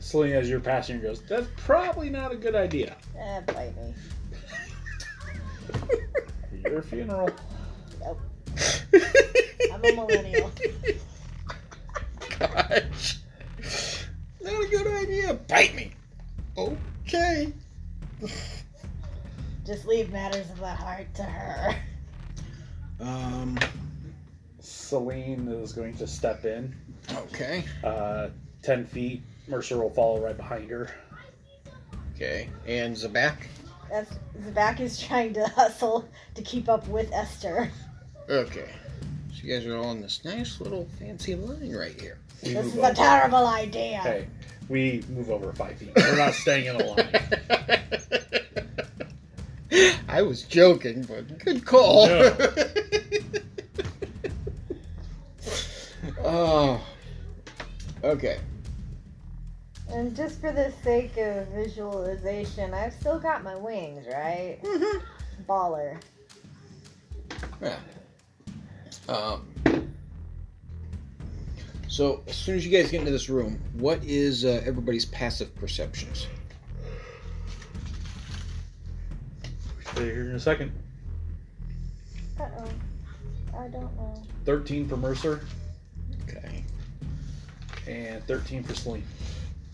Celine, 0.00 0.32
as 0.34 0.48
you're 0.50 0.60
passing, 0.60 1.00
goes, 1.00 1.22
That's 1.22 1.46
probably 1.56 2.10
not 2.10 2.30
a 2.32 2.36
good 2.36 2.54
idea. 2.54 2.96
Eh, 3.18 3.40
bite 3.40 3.74
me. 3.76 3.94
Your 6.64 6.82
funeral. 6.82 7.30
I'm 9.72 9.84
a 9.84 9.92
millennial. 9.94 10.50
Gosh. 12.38 13.18
Not 14.42 14.64
a 14.64 14.68
good 14.68 14.86
idea. 14.86 15.34
Bite 15.34 15.74
me. 15.74 15.92
Okay. 16.56 17.52
Just 19.64 19.86
leave 19.86 20.10
matters 20.10 20.50
of 20.50 20.58
the 20.58 20.66
heart 20.68 21.12
to 21.14 21.22
her. 21.22 21.76
Um, 23.00 23.58
Celine 24.60 25.46
is 25.48 25.72
going 25.72 25.94
to 25.98 26.06
step 26.06 26.44
in. 26.44 26.74
okay. 27.14 27.64
Uh, 27.84 28.28
10 28.62 28.86
feet. 28.86 29.22
Mercer 29.46 29.78
will 29.78 29.90
follow 29.90 30.20
right 30.20 30.36
behind 30.36 30.70
her. 30.70 30.90
Okay. 32.14 32.48
And 32.66 32.96
Zabak? 32.96 33.36
That's 33.90 34.10
Zabak 34.42 34.80
is 34.80 35.00
trying 35.00 35.32
to 35.34 35.46
hustle 35.48 36.08
to 36.34 36.42
keep 36.42 36.68
up 36.68 36.86
with 36.88 37.10
Esther. 37.12 37.70
Okay. 38.28 38.68
So 39.32 39.42
you 39.42 39.54
guys 39.54 39.66
are 39.66 39.76
all 39.76 39.92
in 39.92 40.00
this 40.02 40.24
nice 40.24 40.60
little 40.60 40.86
fancy 40.98 41.34
line 41.34 41.72
right 41.74 41.98
here. 42.00 42.18
We 42.42 42.52
This 42.54 42.64
move 42.64 42.74
is 42.74 42.78
over. 42.78 42.92
a 42.92 42.94
terrible 42.94 43.46
idea. 43.46 43.98
Hey, 43.98 44.26
we 44.68 45.02
move 45.08 45.30
over 45.30 45.52
five 45.52 45.78
feet. 45.78 45.92
We're 45.96 46.16
not 46.16 46.34
staying 46.34 46.66
in 46.66 46.76
a 46.80 46.84
line. 46.84 47.08
I 50.08 50.22
was 50.22 50.42
joking, 50.42 51.02
but 51.02 51.38
good 51.44 51.64
call. 51.64 52.06
No. 52.06 52.36
oh. 56.24 56.86
Okay. 58.04 58.38
And 59.90 60.14
just 60.14 60.40
for 60.40 60.52
the 60.52 60.72
sake 60.82 61.16
of 61.16 61.48
visualization, 61.48 62.74
I've 62.74 62.92
still 62.92 63.18
got 63.18 63.42
my 63.42 63.56
wings, 63.56 64.06
right? 64.06 64.58
Mm-hmm. 64.62 64.98
Baller. 65.48 65.98
Yeah. 67.62 67.78
Um. 69.08 69.46
So 71.88 72.22
as 72.28 72.36
soon 72.36 72.56
as 72.56 72.66
you 72.66 72.70
guys 72.70 72.90
get 72.90 73.00
into 73.00 73.10
this 73.10 73.28
room, 73.30 73.58
what 73.72 74.04
is 74.04 74.44
uh, 74.44 74.62
everybody's 74.64 75.06
passive 75.06 75.54
perceptions? 75.56 76.26
Stay 79.92 80.04
here 80.04 80.28
in 80.30 80.36
a 80.36 80.40
second. 80.40 80.70
Uh 82.38 82.44
oh. 82.58 82.68
I 83.58 83.68
don't 83.68 83.96
know. 83.96 84.22
13 84.44 84.86
for 84.86 84.96
Mercer 84.96 85.40
Okay. 86.28 86.62
and 87.88 88.22
13 88.26 88.62
for 88.62 88.74
Celine. 88.74 89.02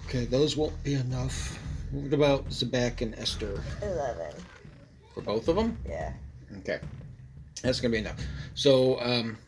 Okay, 0.06 0.24
those 0.26 0.56
won't 0.56 0.82
be 0.84 0.94
enough. 0.94 1.58
What 1.90 2.12
about 2.12 2.48
Zabak 2.48 3.00
and 3.00 3.14
Esther? 3.16 3.62
11. 3.82 4.34
For 5.14 5.20
both 5.20 5.48
of 5.48 5.56
them? 5.56 5.78
Yeah. 5.88 6.12
Okay. 6.58 6.80
That's 7.62 7.80
going 7.80 7.92
to 7.92 7.96
be 7.96 8.00
enough. 8.00 8.20
So, 8.54 9.00
um, 9.00 9.38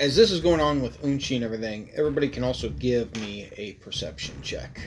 as 0.00 0.14
this 0.14 0.30
is 0.30 0.40
going 0.40 0.60
on 0.60 0.80
with 0.80 1.02
Unchi 1.02 1.34
and 1.36 1.44
everything, 1.44 1.90
everybody 1.94 2.28
can 2.28 2.44
also 2.44 2.68
give 2.70 3.14
me 3.16 3.48
a 3.56 3.72
perception 3.74 4.34
check. 4.42 4.80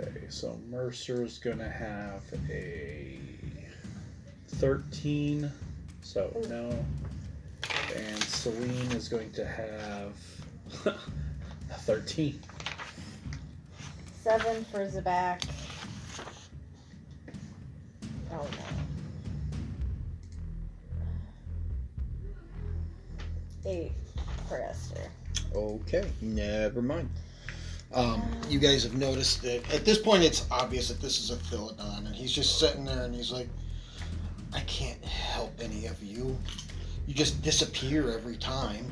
Okay, 0.00 0.26
so 0.28 0.58
Mercer's 0.68 1.38
gonna 1.38 1.68
have 1.68 2.22
a 2.50 3.18
13, 4.48 5.50
so 6.02 6.32
no. 6.48 6.84
And 7.94 8.22
Celine 8.24 8.92
is 8.92 9.08
going 9.08 9.30
to 9.32 9.44
have 9.44 10.12
a 10.86 11.74
13. 11.74 12.40
7 14.22 14.64
for 14.66 14.86
Zabak. 14.86 15.48
Oh 18.30 18.36
no. 18.36 18.48
Eight 23.70 23.92
for 24.48 24.60
Esther. 24.60 25.10
Okay, 25.54 26.10
never 26.20 26.82
mind. 26.82 27.10
Um, 27.94 28.22
you 28.48 28.58
guys 28.58 28.84
have 28.84 28.94
noticed 28.94 29.42
that 29.42 29.70
at 29.74 29.84
this 29.84 29.98
point 29.98 30.22
it's 30.22 30.46
obvious 30.50 30.88
that 30.88 31.00
this 31.00 31.18
is 31.18 31.30
a 31.30 31.36
Philodon, 31.36 32.06
and 32.06 32.14
he's 32.14 32.32
just 32.32 32.58
sitting 32.58 32.84
there 32.84 33.04
and 33.04 33.14
he's 33.14 33.30
like, 33.30 33.48
I 34.54 34.60
can't 34.60 35.02
help 35.04 35.52
any 35.60 35.86
of 35.86 36.02
you. 36.02 36.38
You 37.06 37.14
just 37.14 37.42
disappear 37.42 38.10
every 38.12 38.36
time. 38.36 38.86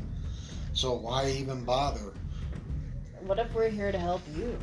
So 0.72 0.94
why 0.94 1.30
even 1.30 1.64
bother? 1.64 2.12
What 3.20 3.38
if 3.38 3.52
we're 3.54 3.68
here 3.68 3.92
to 3.92 3.98
help 3.98 4.22
you? 4.36 4.58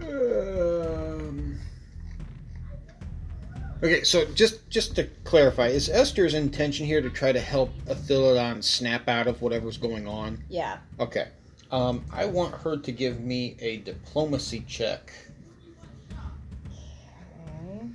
Um, 0.00 1.58
okay, 3.82 4.02
so 4.04 4.24
just 4.32 4.68
just 4.70 4.96
to 4.96 5.04
clarify, 5.24 5.68
is 5.68 5.88
Esther's 5.88 6.34
intention 6.34 6.86
here 6.86 7.00
to 7.02 7.10
try 7.10 7.30
to 7.30 7.40
help 7.40 7.70
Athilodon 7.86 8.64
snap 8.64 9.08
out 9.08 9.26
of 9.26 9.42
whatever's 9.42 9.76
going 9.76 10.08
on? 10.08 10.42
Yeah. 10.48 10.78
Okay. 10.98 11.28
Um, 11.70 12.04
I 12.12 12.26
want 12.26 12.54
her 12.54 12.76
to 12.76 12.92
give 12.92 13.20
me 13.20 13.56
a 13.60 13.78
diplomacy 13.78 14.64
check. 14.68 15.12
Okay. 16.10 17.86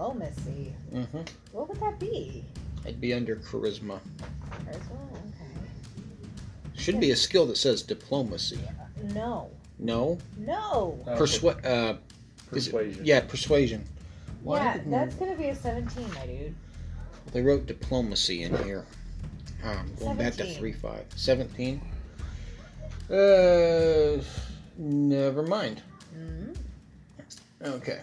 Diplomacy. 0.00 0.72
Mm-hmm. 0.94 1.18
What 1.52 1.68
would 1.68 1.78
that 1.80 1.98
be? 2.00 2.42
It'd 2.86 3.02
be 3.02 3.12
under 3.12 3.36
charisma. 3.36 3.98
Charisma? 4.50 4.96
Okay. 5.12 5.60
Should 6.74 7.00
be 7.00 7.10
a 7.10 7.16
skill 7.16 7.44
that 7.46 7.58
says 7.58 7.82
diplomacy. 7.82 8.58
No. 9.14 9.50
No, 9.78 10.18
No. 10.38 10.98
Uh, 11.06 11.16
Persu- 11.18 11.64
uh, 11.66 11.96
is 12.52 12.68
it- 12.68 12.70
persuasion. 12.72 13.04
yeah, 13.04 13.20
persuasion. 13.20 13.84
Why 14.42 14.56
yeah, 14.64 14.72
didn't- 14.78 14.90
that's 14.90 15.14
gonna 15.16 15.36
be 15.36 15.48
a 15.48 15.54
17, 15.54 16.08
my 16.14 16.26
dude. 16.26 16.54
They 17.32 17.42
wrote 17.42 17.66
diplomacy 17.66 18.42
in 18.42 18.56
here. 18.64 18.86
Um, 19.62 19.92
going 19.98 20.16
back 20.16 20.32
to 20.32 20.38
17. 20.38 20.58
three 20.58 20.72
five. 20.72 21.04
Seventeen. 21.14 21.82
Uh, 23.10 24.22
never 24.78 25.42
mind. 25.42 25.82
Mm-hmm. 26.16 26.52
Okay. 27.64 28.00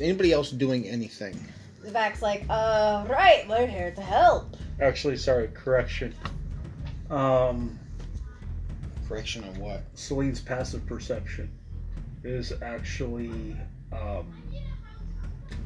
Is 0.00 0.04
anybody 0.04 0.32
else 0.32 0.50
doing 0.50 0.86
anything? 0.88 1.38
Zabak's 1.84 2.22
like, 2.22 2.46
uh, 2.48 3.04
right, 3.10 3.44
we're 3.46 3.66
here 3.66 3.90
to 3.90 4.00
help. 4.00 4.56
Actually, 4.80 5.18
sorry, 5.18 5.48
correction. 5.48 6.14
Um, 7.10 7.78
Correction 9.06 9.44
on 9.44 9.58
what? 9.60 9.82
Celine's 9.92 10.40
passive 10.40 10.86
perception 10.86 11.50
is 12.24 12.54
actually 12.62 13.54
um, 13.92 14.32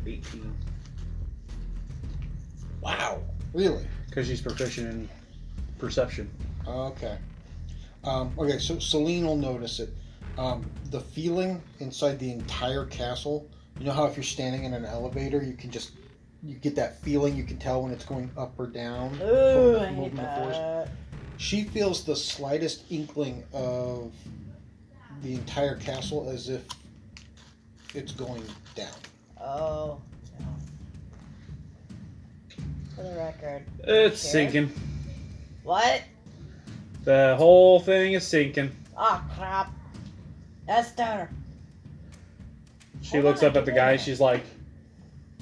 18 0.05 0.53
Wow. 2.81 3.23
Really? 3.53 3.87
because 4.09 4.27
she's 4.27 4.41
proficient 4.41 4.91
in 4.91 5.09
perception. 5.79 6.29
Okay. 6.67 7.19
Um, 8.03 8.33
okay, 8.37 8.59
so 8.59 8.81
Celine 8.81 9.27
will 9.27 9.37
notice 9.37 9.79
it. 9.79 9.91
Um, 10.39 10.69
the 10.91 10.99
feeling 10.99 11.63
inside 11.79 12.19
the 12.19 12.33
entire 12.33 12.87
castle. 12.87 13.49
You 13.79 13.87
know 13.87 13.93
how 13.93 14.05
if 14.07 14.17
you're 14.17 14.23
standing 14.25 14.65
in 14.65 14.75
an 14.75 14.85
elevator, 14.85 15.43
you 15.43 15.55
can 15.55 15.71
just 15.71 15.93
you 16.43 16.55
get 16.57 16.77
that 16.77 17.01
feeling. 17.01 17.35
You 17.37 17.45
can 17.45 17.57
tell 17.59 17.83
when 17.83 17.93
it's 17.93 18.05
going 18.05 18.31
up 18.37 18.53
or 18.59 18.67
down. 18.67 19.15
Ooh, 19.23 19.75
from 19.75 19.83
I 19.83 19.87
hate 19.87 19.97
moving 19.97 20.17
the 20.17 20.23
force. 20.23 20.57
that. 20.57 20.89
She 21.39 21.65
feels 21.65 22.05
the 22.05 22.15
slightest 22.15 22.85
inkling 22.91 23.43
of 23.53 24.13
the 25.23 25.35
entire 25.35 25.77
castle 25.77 26.29
as 26.31 26.49
if 26.49 26.63
it's 27.95 28.13
going 28.13 28.43
down. 28.75 28.93
Oh. 29.41 30.01
For 32.95 33.03
the 33.03 33.15
record. 33.17 33.65
It's 33.81 34.21
Sure. 34.21 34.31
sinking. 34.31 34.73
What? 35.65 36.03
The 37.03 37.35
whole 37.37 37.81
thing 37.81 38.13
is 38.13 38.27
sinking. 38.27 38.71
Oh, 38.97 39.23
crap. 39.35 39.73
Esther. 40.69 41.29
She 43.05 43.21
looks 43.21 43.43
up 43.43 43.55
at 43.55 43.67
the 43.67 43.73
guy. 43.73 43.97
She's 43.99 44.19
like, 44.19 44.43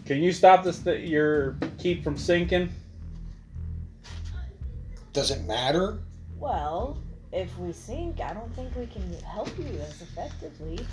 "Can 0.05 0.21
you 0.21 0.33
stop 0.33 0.65
this? 0.65 0.81
Th- 0.81 1.09
your 1.09 1.57
keep 1.79 2.03
from 2.03 2.19
sinking?" 2.19 2.69
Does 5.13 5.31
it 5.31 5.45
matter? 5.45 6.01
Well, 6.39 6.99
if 7.31 7.57
we 7.59 7.73
sink, 7.73 8.21
I 8.21 8.35
don't 8.35 8.53
think 8.57 8.75
we 8.75 8.87
can 8.87 9.17
help 9.23 9.57
you 9.57 9.79
as 9.81 10.03
effectively. 10.03 10.85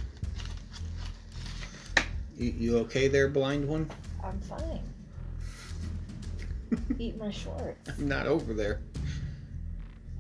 You, 2.37 2.51
you 2.51 2.77
okay 2.79 3.07
there, 3.07 3.29
blind 3.29 3.67
one? 3.67 3.89
I'm 4.23 4.39
fine. 4.41 4.83
Eat 6.99 7.17
my 7.17 7.31
shorts. 7.31 7.89
I'm 7.97 8.07
not 8.07 8.27
over 8.27 8.53
there. 8.53 8.81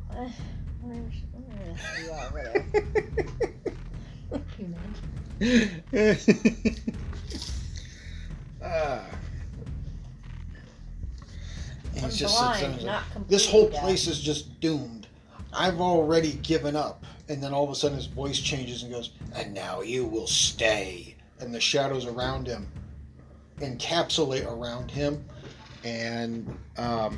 Where 0.07 0.29
sh- 0.29 0.39
where 0.81 2.03
you 2.03 2.11
are 2.11 2.27
over 2.27 2.43
there. 2.43 2.65
You 4.57 4.75
I'm 12.01 12.09
just 12.09 12.19
sits 12.19 12.59
there 12.59 12.69
and 12.69 12.79
blind, 12.79 13.25
this 13.27 13.49
whole 13.49 13.69
deaf. 13.69 13.81
place 13.81 14.07
is 14.07 14.19
just 14.19 14.59
doomed. 14.59 15.07
I've 15.53 15.81
already 15.81 16.33
given 16.33 16.75
up. 16.75 17.05
And 17.29 17.43
then 17.43 17.53
all 17.53 17.63
of 17.63 17.69
a 17.69 17.75
sudden 17.75 17.97
his 17.97 18.07
voice 18.07 18.39
changes 18.39 18.83
and 18.83 18.91
goes, 18.91 19.11
And 19.33 19.53
now 19.53 19.81
you 19.81 20.05
will 20.05 20.27
stay. 20.27 21.15
And 21.39 21.53
the 21.53 21.59
shadows 21.61 22.05
around 22.05 22.47
him 22.47 22.67
encapsulate 23.59 24.45
around 24.45 24.89
him. 24.91 25.23
And 25.83 26.47
um, 26.77 27.17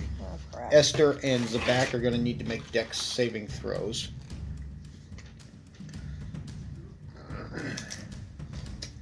Oh. 0.54 0.68
Esther 0.72 1.20
and 1.24 1.44
Zabak 1.46 1.94
are 1.94 2.00
going 2.00 2.14
to 2.14 2.20
need 2.20 2.40
to 2.40 2.46
make 2.46 2.70
dex 2.72 3.02
saving 3.02 3.48
throws. 3.48 4.10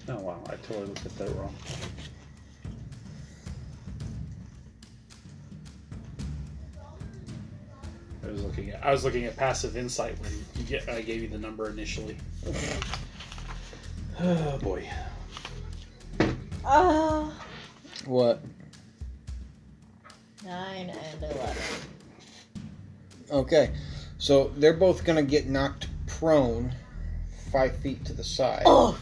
Oh 0.09 0.19
wow, 0.21 0.39
I 0.47 0.55
totally 0.55 0.87
looked 0.87 1.05
at 1.05 1.17
that 1.19 1.29
wrong. 1.35 1.53
I 8.23 8.31
was 8.31 8.43
looking 8.43 8.69
at 8.71 8.83
I 8.85 8.91
was 8.91 9.03
looking 9.03 9.25
at 9.25 9.35
passive 9.37 9.77
insight 9.77 10.19
when 10.19 10.31
you 10.55 10.63
get 10.63 10.87
I 10.89 11.01
gave 11.01 11.21
you 11.21 11.27
the 11.29 11.37
number 11.37 11.69
initially. 11.69 12.17
Oh 14.21 14.57
boy. 14.57 14.85
Uh, 16.65 17.29
What? 18.05 18.41
nine 20.43 20.89
and 20.89 21.23
eleven. 21.23 21.55
Okay, 23.31 23.71
so 24.17 24.51
they're 24.57 24.73
both 24.73 25.05
gonna 25.05 25.23
get 25.23 25.47
knocked 25.47 25.87
prone, 26.05 26.73
five 27.49 27.77
feet 27.77 28.03
to 28.05 28.13
the 28.13 28.25
side, 28.25 28.63
Oh, 28.65 28.99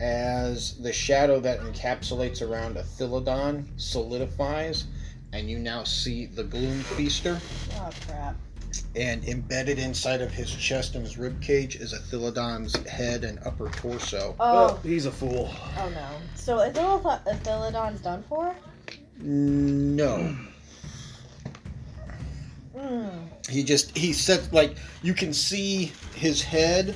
as 0.00 0.76
the 0.78 0.92
shadow 0.92 1.40
that 1.40 1.60
encapsulates 1.60 2.40
around 2.46 2.76
a 2.76 2.82
Thylodon 2.82 3.66
solidifies, 3.76 4.84
and 5.32 5.50
you 5.50 5.58
now 5.58 5.84
see 5.84 6.26
the 6.26 6.44
Gloom 6.44 6.80
Feaster. 6.80 7.40
oh 7.74 7.90
crap. 8.06 8.36
And 8.94 9.24
embedded 9.24 9.78
inside 9.78 10.20
of 10.20 10.30
his 10.30 10.50
chest 10.54 10.94
and 10.94 11.02
his 11.04 11.16
rib 11.18 11.40
cage 11.40 11.76
is 11.76 11.92
a 11.94 11.98
Thylodon's 11.98 12.76
head 12.86 13.24
and 13.24 13.38
upper 13.44 13.70
torso. 13.70 14.36
Oh, 14.38 14.78
he's 14.82 15.06
a 15.06 15.10
fool. 15.10 15.50
oh 15.78 15.88
no. 15.94 16.08
So 16.34 16.58
a 16.58 16.70
Ithilodon's 16.70 18.00
done 18.00 18.22
for? 18.28 18.54
No, 19.20 20.36
Mm. 22.76 23.26
he 23.48 23.64
just 23.64 23.96
he 23.96 24.12
said 24.12 24.52
like 24.52 24.76
you 25.02 25.12
can 25.12 25.32
see 25.34 25.90
his 26.14 26.40
head 26.42 26.94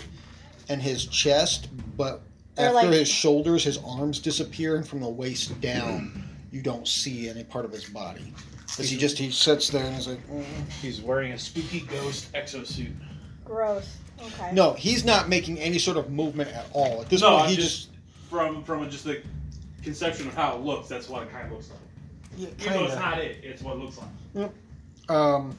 and 0.68 0.80
his 0.80 1.06
chest, 1.06 1.68
but 1.96 2.22
They're 2.54 2.66
after 2.74 2.88
like- 2.88 2.98
his 2.98 3.08
shoulders, 3.08 3.64
his 3.64 3.78
arms 3.78 4.18
disappear, 4.20 4.76
and 4.76 4.86
from 4.86 5.00
the 5.00 5.08
waist 5.08 5.58
down, 5.60 6.22
you 6.50 6.62
don't 6.62 6.86
see 6.86 7.28
any 7.28 7.44
part 7.44 7.64
of 7.64 7.72
his 7.72 7.84
body. 7.84 8.32
Because 8.66 8.88
he 8.88 8.96
just 8.96 9.18
he 9.18 9.30
sits 9.30 9.68
there 9.68 9.84
and 9.84 9.96
is 9.98 10.08
like, 10.08 10.26
mm. 10.30 10.44
He's 10.80 11.00
wearing 11.00 11.32
a 11.32 11.38
spooky 11.38 11.80
ghost 11.80 12.32
exosuit. 12.32 12.92
Gross. 13.44 13.96
Okay. 14.22 14.52
no, 14.52 14.72
he's 14.74 15.04
not 15.04 15.28
making 15.28 15.58
any 15.58 15.78
sort 15.78 15.96
of 15.96 16.10
movement 16.10 16.50
at 16.52 16.66
all. 16.72 17.02
At 17.02 17.08
this 17.10 17.20
No, 17.22 17.38
point, 17.38 17.50
he 17.50 17.56
just, 17.56 17.88
from 18.30 18.62
from 18.64 18.88
just 18.88 19.04
the 19.04 19.20
conception 19.82 20.28
of 20.28 20.34
how 20.34 20.54
it 20.56 20.60
looks. 20.62 20.88
That's 20.88 21.08
what 21.08 21.22
it 21.24 21.32
kind 21.32 21.46
of 21.46 21.52
looks 21.52 21.70
like. 21.70 21.78
Yeah, 22.36 22.48
Even 22.60 22.72
though 22.72 22.84
it's 22.86 22.94
not 22.94 23.18
it, 23.18 23.38
it's 23.42 23.62
what 23.62 23.76
it 23.76 23.80
looks 23.80 23.98
like. 23.98 24.08
Yep. 24.34 24.54
Um, 25.10 25.56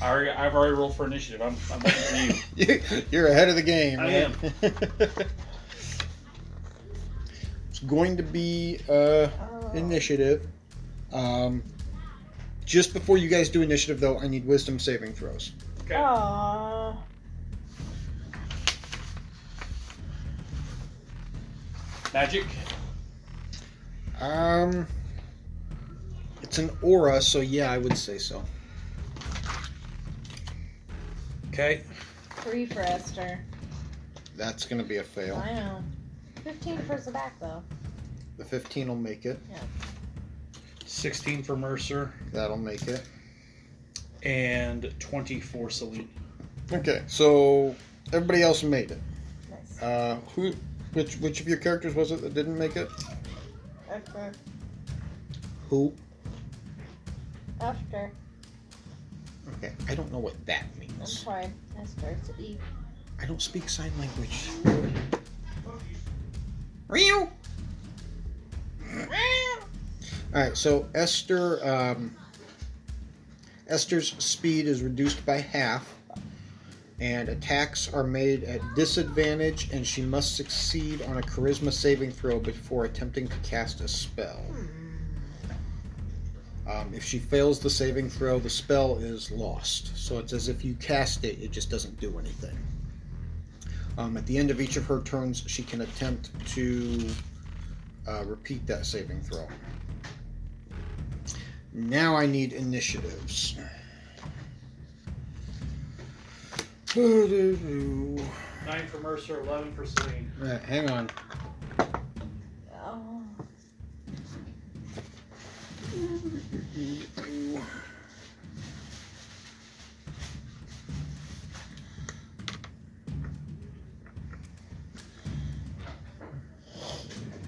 I 0.00 0.10
already, 0.10 0.30
I've 0.30 0.54
already 0.54 0.74
rolled 0.74 0.94
for 0.96 1.06
initiative. 1.06 1.40
I'm, 1.42 1.56
I'm 1.72 1.80
waiting 1.80 2.36
for 2.36 2.92
you. 2.94 3.02
you're 3.10 3.28
ahead 3.28 3.48
of 3.48 3.54
the 3.56 3.62
game. 3.62 3.98
I 3.98 4.04
man. 4.04 4.34
it's 7.70 7.78
going 7.86 8.16
to 8.18 8.22
be 8.22 8.78
uh, 8.88 8.92
Oh. 8.92 9.70
initiative. 9.74 10.46
Um, 11.12 11.62
just 12.64 12.92
before 12.92 13.16
you 13.16 13.28
guys 13.28 13.48
do 13.48 13.62
initiative, 13.62 14.00
though, 14.00 14.18
I 14.18 14.28
need 14.28 14.44
wisdom 14.44 14.78
saving 14.78 15.12
throws. 15.14 15.52
Okay. 15.84 15.94
Aww. 15.94 16.96
Magic. 22.12 22.44
Um, 24.20 24.86
it's 26.42 26.58
an 26.58 26.70
aura, 26.82 27.20
so 27.20 27.40
yeah, 27.40 27.70
I 27.70 27.78
would 27.78 27.96
say 27.96 28.18
so. 28.18 28.42
Okay. 31.58 31.80
Three 32.42 32.66
for 32.66 32.80
Esther. 32.80 33.40
That's 34.36 34.66
going 34.66 34.82
to 34.82 34.86
be 34.86 34.98
a 34.98 35.02
fail. 35.02 35.36
I 35.36 35.54
know. 35.54 35.82
Fifteen 36.44 36.76
for 36.80 36.96
Zabak 36.98 37.30
though. 37.40 37.62
The 38.36 38.44
15 38.44 38.88
will 38.88 38.94
make 38.94 39.24
it. 39.24 39.40
Yeah. 39.50 39.56
Sixteen 40.84 41.42
for 41.42 41.56
Mercer 41.56 42.12
That'll 42.30 42.58
make 42.58 42.82
it. 42.82 43.02
and 44.22 44.94
twenty 45.00 45.40
for 45.40 45.70
Celine. 45.70 46.10
Okay, 46.70 47.02
so 47.06 47.74
everybody 48.12 48.42
else 48.42 48.62
made 48.62 48.90
it. 48.90 49.00
Nice. 49.50 49.82
Uh, 49.82 50.18
who, 50.34 50.52
which, 50.92 51.16
which 51.16 51.40
of 51.40 51.48
your 51.48 51.56
characters 51.56 51.94
was 51.94 52.12
it 52.12 52.20
that 52.20 52.34
didn't 52.34 52.58
make 52.58 52.76
it? 52.76 52.90
Esther. 53.90 54.32
Who? 55.70 55.92
Esther. 57.62 58.10
Okay, 59.54 59.72
I 59.88 59.94
don't 59.94 60.10
know 60.12 60.18
what 60.18 60.34
that 60.46 60.64
means. 60.78 61.20
sorry. 61.20 61.48
Esther. 61.80 62.16
It's 62.20 62.40
E. 62.40 62.58
I 63.20 63.26
don't 63.26 63.40
speak 63.40 63.68
sign 63.68 63.92
language. 63.98 64.48
Real. 66.88 67.30
All 70.34 70.42
right, 70.42 70.56
so 70.56 70.86
Esther, 70.94 71.66
um, 71.66 72.14
Esther's 73.68 74.12
speed 74.22 74.66
is 74.66 74.82
reduced 74.82 75.24
by 75.24 75.38
half, 75.38 75.92
and 77.00 77.28
attacks 77.28 77.92
are 77.92 78.04
made 78.04 78.44
at 78.44 78.60
disadvantage, 78.74 79.70
and 79.72 79.86
she 79.86 80.02
must 80.02 80.36
succeed 80.36 81.02
on 81.02 81.18
a 81.18 81.22
Charisma 81.22 81.72
saving 81.72 82.10
throw 82.10 82.38
before 82.38 82.84
attempting 82.84 83.28
to 83.28 83.36
cast 83.38 83.80
a 83.80 83.88
spell. 83.88 84.40
Um, 86.68 86.92
if 86.92 87.04
she 87.04 87.18
fails 87.18 87.60
the 87.60 87.70
saving 87.70 88.10
throw, 88.10 88.40
the 88.40 88.50
spell 88.50 88.96
is 88.96 89.30
lost. 89.30 89.96
So 89.96 90.18
it's 90.18 90.32
as 90.32 90.48
if 90.48 90.64
you 90.64 90.74
cast 90.74 91.24
it; 91.24 91.38
it 91.40 91.52
just 91.52 91.70
doesn't 91.70 92.00
do 92.00 92.18
anything. 92.18 92.56
Um, 93.98 94.16
at 94.16 94.26
the 94.26 94.36
end 94.36 94.50
of 94.50 94.60
each 94.60 94.76
of 94.76 94.84
her 94.86 95.00
turns, 95.02 95.44
she 95.46 95.62
can 95.62 95.82
attempt 95.82 96.30
to 96.48 97.08
uh, 98.08 98.24
repeat 98.24 98.66
that 98.66 98.84
saving 98.84 99.20
throw. 99.22 99.46
Now 101.72 102.16
I 102.16 102.26
need 102.26 102.52
initiatives. 102.52 103.56
Nine 106.96 108.86
for 108.88 108.98
Mercer, 109.00 109.40
eleven 109.40 109.72
for 109.74 109.86
Celine. 109.86 110.32
Right, 110.40 110.62
hang 110.62 110.90
on. 110.90 111.10
Oh. 112.82 113.22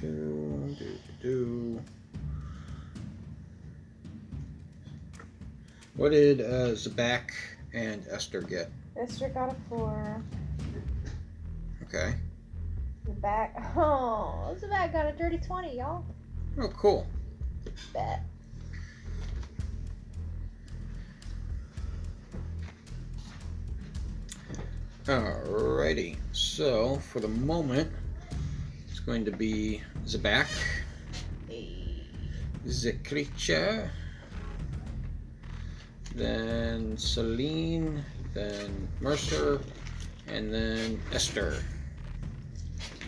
Do, 0.00 0.76
do, 0.78 0.98
do. 1.20 1.80
What 5.96 6.12
did 6.12 6.40
uh, 6.40 6.72
Zabak 6.72 7.32
and 7.74 8.06
Esther 8.08 8.40
get? 8.40 8.70
Esther 8.96 9.28
got 9.28 9.52
a 9.52 9.56
four. 9.68 10.22
Okay. 11.82 12.14
Zabak. 13.06 13.50
Oh, 13.76 14.56
Zabak 14.58 14.92
got 14.92 15.06
a 15.06 15.12
dirty 15.12 15.38
twenty, 15.38 15.76
y'all. 15.76 16.02
Oh, 16.58 16.68
cool. 16.68 17.06
Bet. 17.92 18.22
Alrighty. 25.08 26.18
So, 26.32 26.96
for 26.96 27.20
the 27.20 27.28
moment, 27.28 27.90
it's 28.90 29.00
going 29.00 29.24
to 29.24 29.30
be 29.30 29.80
Zabak, 30.04 30.48
Zekricha, 32.66 33.88
then 36.14 36.98
Celine, 36.98 38.04
then 38.34 38.86
Mercer, 39.00 39.62
and 40.26 40.52
then 40.52 41.00
Esther. 41.10 41.56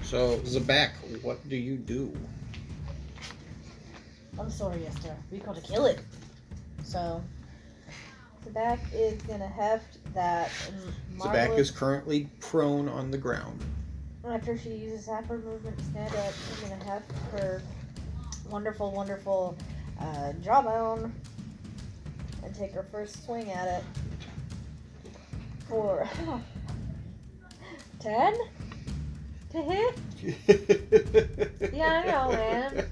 So, 0.02 0.38
Zabak, 0.38 0.92
what 1.20 1.46
do 1.50 1.56
you 1.56 1.76
do? 1.76 2.16
I'm 4.38 4.48
sorry, 4.48 4.86
Esther. 4.86 5.14
We 5.30 5.36
gotta 5.36 5.60
kill 5.60 5.84
it. 5.84 6.00
So, 6.82 7.22
Zabak 8.46 8.78
is 8.92 9.20
gonna 9.22 9.46
heft 9.46 9.98
that 10.14 10.50
marvelous. 11.16 11.58
is 11.58 11.70
currently 11.70 12.28
prone 12.40 12.88
on 12.88 13.10
the 13.10 13.18
ground. 13.18 13.60
After 14.24 14.56
she 14.58 14.70
uses 14.70 15.06
half 15.06 15.26
her 15.26 15.38
movement 15.38 15.78
to 15.78 15.84
stand 15.84 16.14
up, 16.14 16.32
she's 16.32 16.68
gonna 16.68 16.84
have 16.84 17.02
her 17.32 17.62
wonderful, 18.50 18.92
wonderful 18.92 19.56
uh, 20.00 20.32
jawbone 20.42 21.12
and 22.44 22.54
take 22.54 22.72
her 22.72 22.82
first 22.90 23.24
swing 23.24 23.50
at 23.50 23.68
it. 23.68 23.84
For 25.68 26.08
ten 28.00 28.34
to 29.50 29.62
hit. 29.62 29.98
Yeah, 31.72 32.02
I 32.04 32.10
know, 32.10 32.30
man. 32.32 32.86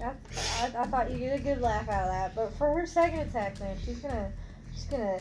I, 0.00 0.04
I, 0.04 0.82
I 0.82 0.84
thought 0.86 1.10
you 1.10 1.18
get 1.18 1.40
a 1.40 1.42
good 1.42 1.60
laugh 1.60 1.88
out 1.88 2.04
of 2.04 2.08
that, 2.10 2.34
but 2.36 2.52
for 2.54 2.72
her 2.78 2.86
second 2.86 3.20
attack, 3.20 3.58
man, 3.60 3.76
she's 3.84 3.98
gonna, 3.98 4.30
she's 4.74 4.84
gonna. 4.84 5.18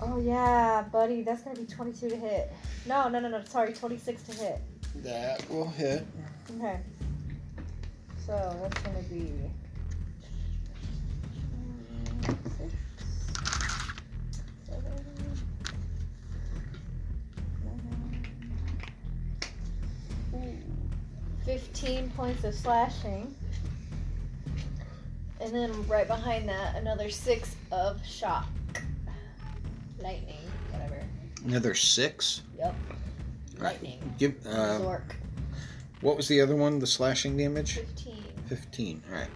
Oh 0.00 0.20
yeah, 0.20 0.84
buddy, 0.92 1.22
that's 1.22 1.42
gonna 1.42 1.58
be 1.58 1.66
twenty-two 1.66 2.10
to 2.10 2.16
hit. 2.16 2.52
No, 2.86 3.08
no, 3.08 3.20
no, 3.20 3.28
no. 3.28 3.42
Sorry, 3.44 3.72
twenty-six 3.72 4.22
to 4.24 4.32
hit. 4.34 4.60
that 5.02 5.48
will 5.50 5.68
hit. 5.68 6.06
Okay. 6.56 6.80
So 8.26 8.56
that's 8.60 8.82
gonna 8.82 9.02
be 9.04 9.32
seven, 14.66 14.92
nine, 20.32 20.62
Fifteen 21.44 22.10
points 22.10 22.44
of 22.44 22.54
slashing. 22.54 23.34
And 25.40 25.54
then 25.54 25.86
right 25.88 26.06
behind 26.06 26.48
that, 26.48 26.76
another 26.76 27.08
six 27.10 27.56
of 27.70 28.04
shock. 28.04 28.46
Lightning, 30.00 30.36
whatever. 30.70 31.02
Another 31.44 31.74
six. 31.74 32.42
Yep. 32.56 32.74
All 32.88 33.64
right. 33.64 33.72
Lightning. 33.72 34.14
Give. 34.18 34.34
Uh, 34.46 34.78
Zork. 34.80 35.14
what 36.00 36.16
was 36.16 36.28
the 36.28 36.40
other 36.40 36.56
one? 36.56 36.78
The 36.78 36.86
slashing 36.86 37.36
damage. 37.36 37.74
Fifteen. 37.76 38.24
15. 38.48 39.02
All 39.10 39.18
right. 39.18 39.28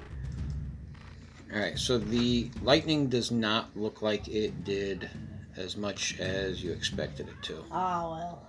All 1.53 1.61
right. 1.61 1.79
So 1.79 1.99
the 1.99 2.51
lightning 2.63 3.09
does 3.09 3.31
not 3.31 3.77
look 3.77 4.01
like 4.03 4.29
it 4.29 4.65
did 4.65 5.11
as 5.57 5.77
much 5.77 6.19
as 6.19 6.63
you 6.63 6.73
expected 6.73 7.29
it 7.29 7.43
to. 7.43 7.59
Oh 7.71 8.13
well. 8.13 8.43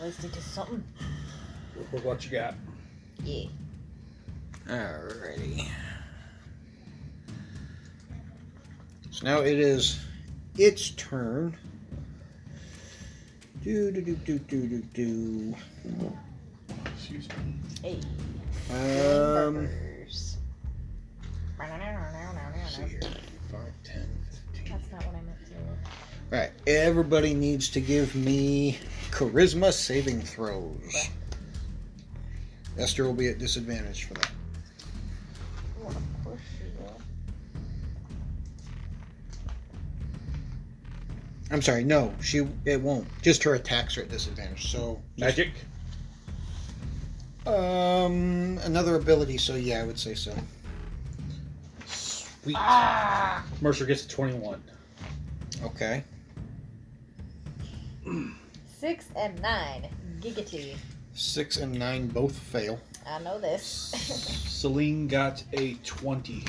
At 0.00 0.06
least 0.06 0.24
it 0.24 0.32
did 0.32 0.42
something. 0.42 0.84
Look, 1.76 1.92
look 1.92 2.04
what 2.04 2.24
you 2.24 2.30
got. 2.32 2.54
Yeah. 3.22 3.46
Alrighty. 4.68 5.66
So 9.10 9.24
now 9.24 9.40
it 9.40 9.58
is 9.58 10.00
its 10.58 10.90
turn. 10.90 11.56
Do 13.62 13.90
do 13.90 14.00
do 14.00 14.14
do 14.14 14.38
do 14.38 14.66
do 14.68 14.82
do. 14.94 15.54
Excuse 16.96 17.28
me. 17.28 17.34
Hey. 17.82 18.00
Um. 18.70 19.54
Burgers. 19.54 20.36
let's 21.58 22.76
see 22.76 22.82
here. 22.82 23.00
5, 23.50 23.60
10, 23.84 24.08
15. 24.52 24.72
That's 24.72 24.92
not 24.92 25.06
what 25.06 25.14
I 25.16 25.22
meant 25.22 25.46
to. 25.46 26.36
Alright, 26.36 26.52
everybody 26.66 27.34
needs 27.34 27.68
to 27.70 27.80
give 27.80 28.14
me 28.14 28.78
charisma 29.10 29.72
saving 29.72 30.20
throws. 30.20 31.08
Esther 32.78 33.04
will 33.04 33.14
be 33.14 33.28
at 33.28 33.38
disadvantage 33.38 34.04
for 34.04 34.14
that. 34.14 34.30
I'm 41.50 41.62
sorry, 41.62 41.84
no, 41.84 42.12
she 42.20 42.46
it 42.64 42.80
won't. 42.80 43.06
Just 43.22 43.42
her 43.44 43.54
attacks 43.54 43.98
are 43.98 44.02
at 44.02 44.08
disadvantage. 44.08 44.70
So 44.70 45.00
just- 45.18 45.38
Magic. 45.38 45.52
Um, 47.46 48.58
another 48.62 48.96
ability. 48.96 49.36
So 49.36 49.54
yeah, 49.54 49.80
I 49.80 49.84
would 49.84 49.98
say 49.98 50.14
so. 50.14 50.34
Sweet. 51.86 52.56
Mercer 53.60 53.84
gets 53.86 54.04
a 54.04 54.08
21. 54.08 54.62
Okay. 55.62 56.04
Six 58.78 59.06
and 59.16 59.40
nine. 59.42 59.88
Giggity. 60.20 60.76
Six 61.14 61.58
and 61.58 61.78
nine 61.78 62.06
both 62.08 62.36
fail. 62.36 62.80
I 63.06 63.18
know 63.20 63.38
this. 63.38 63.64
Celine 64.48 65.06
got 65.06 65.42
a 65.52 65.74
20. 65.84 66.44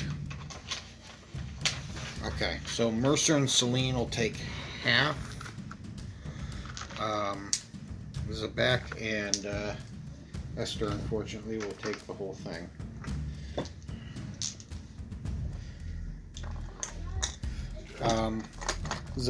Okay, 2.24 2.58
so 2.66 2.90
Mercer 2.90 3.36
and 3.36 3.48
Celine 3.48 3.94
will 3.94 4.08
take 4.08 4.36
half. 4.86 5.16
Um, 7.00 7.50
Zabak 8.30 8.82
and 9.00 9.46
uh, 9.46 9.74
Esther, 10.56 10.88
unfortunately, 10.88 11.58
will 11.58 11.72
take 11.82 11.98
the 12.06 12.12
whole 12.12 12.34
thing. 12.34 12.68
Um, 18.02 18.42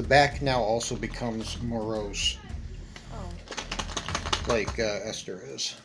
back 0.09 0.43
now 0.43 0.61
also 0.61 0.97
becomes 0.97 1.61
morose, 1.63 2.37
Oh. 3.13 3.29
like 4.49 4.79
uh, 4.79 5.01
Esther 5.05 5.41
is. 5.47 5.77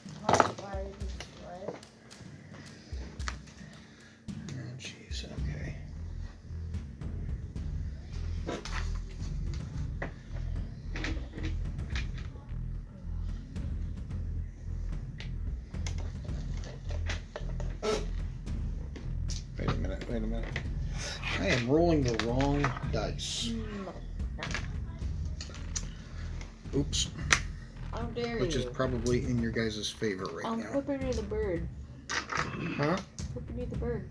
Probably 28.82 29.26
in 29.26 29.40
your 29.40 29.52
guys' 29.52 29.92
favor 29.92 30.26
right 30.34 30.44
now. 30.44 30.54
I'm 30.54 30.60
now. 30.60 30.72
flipping 30.72 31.06
you 31.06 31.14
the 31.14 31.22
bird. 31.22 31.68
Huh? 32.10 32.98
Flipping 33.32 33.60
you 33.60 33.68
the 33.68 33.78
bird. 33.78 34.10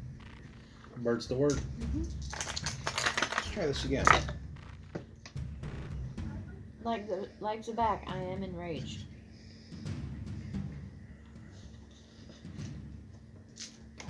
Bird's 0.99 1.27
the 1.27 1.35
word. 1.35 1.55
Mm-hmm. 1.55 2.03
Let's 3.35 3.51
try 3.51 3.67
this 3.67 3.85
again. 3.85 4.07
Like 6.85 7.09
the 7.09 7.29
like 7.41 7.65
Zabak, 7.65 8.09
I 8.09 8.17
am 8.17 8.45
enraged. 8.45 9.07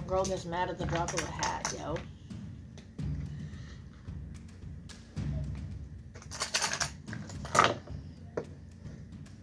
Girl 0.06 0.26
gets 0.26 0.44
mad 0.44 0.68
at 0.68 0.78
the 0.78 0.84
drop 0.84 1.14
of 1.14 1.22
a 1.22 1.26
hat, 1.26 1.74
yo. 1.78 1.96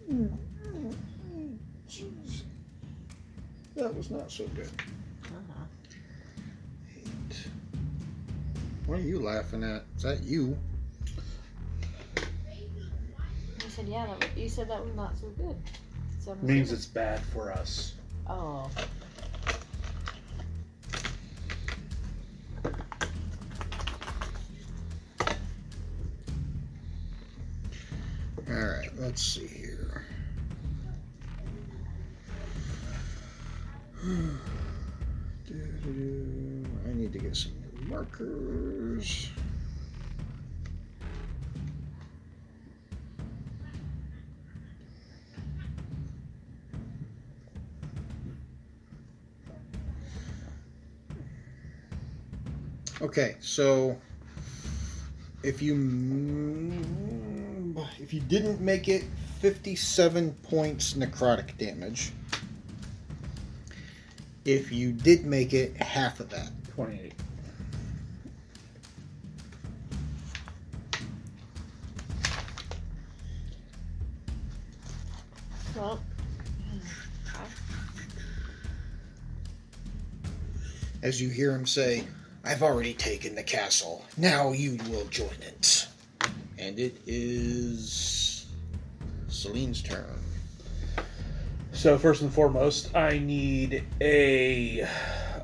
Jeez. 0.07 0.46
That 3.87 3.95
was 3.95 4.11
not 4.11 4.29
so 4.29 4.45
good. 4.47 4.69
Uh-huh. 5.23 5.63
Eight. 6.97 7.47
What 8.85 8.99
are 8.99 9.01
you 9.01 9.21
laughing 9.21 9.63
at? 9.63 9.85
Is 9.95 10.03
that 10.03 10.23
you? 10.23 10.57
You 12.17 13.69
said 13.69 13.87
yeah. 13.87 14.07
That 14.07 14.19
was, 14.19 14.27
you 14.35 14.49
said 14.49 14.69
that 14.69 14.83
was 14.83 14.93
not 14.93 15.17
so 15.17 15.27
good. 15.37 15.55
So 16.19 16.33
I'm 16.33 16.45
Means 16.45 16.73
it's 16.73 16.85
bad 16.85 17.21
for 17.27 17.49
us. 17.49 17.93
Oh. 18.29 18.69
Alright, 28.49 28.89
let's 28.97 29.21
see 29.21 29.47
here. 29.47 29.66
Markers. 37.97 39.31
Okay, 52.99 53.35
so 53.39 53.97
if 55.43 55.61
you 55.61 55.75
if 57.99 58.13
you 58.13 58.21
didn't 58.21 58.59
make 58.59 58.87
it 58.87 59.03
57 59.39 60.33
points 60.43 60.93
necrotic 60.93 61.57
damage. 61.57 62.11
If 64.45 64.71
you 64.71 64.93
did 64.93 65.25
make 65.25 65.53
it, 65.53 65.75
half 65.75 66.19
of 66.19 66.29
that. 66.29 66.51
28. 66.73 67.13
As 81.07 81.21
you 81.21 81.29
hear 81.29 81.55
him 81.55 81.65
say, 81.65 82.03
I've 82.43 82.61
already 82.61 82.93
taken 82.93 83.33
the 83.33 83.41
castle. 83.41 84.03
Now 84.17 84.51
you 84.51 84.77
will 84.89 85.05
join 85.05 85.41
it. 85.41 85.87
And 86.57 86.77
it 86.77 86.97
is 87.07 88.45
Celine's 89.29 89.81
turn. 89.81 90.19
So, 91.71 91.97
first 91.97 92.23
and 92.23 92.33
foremost, 92.33 92.93
I 92.93 93.19
need 93.19 93.85
a. 94.01 94.81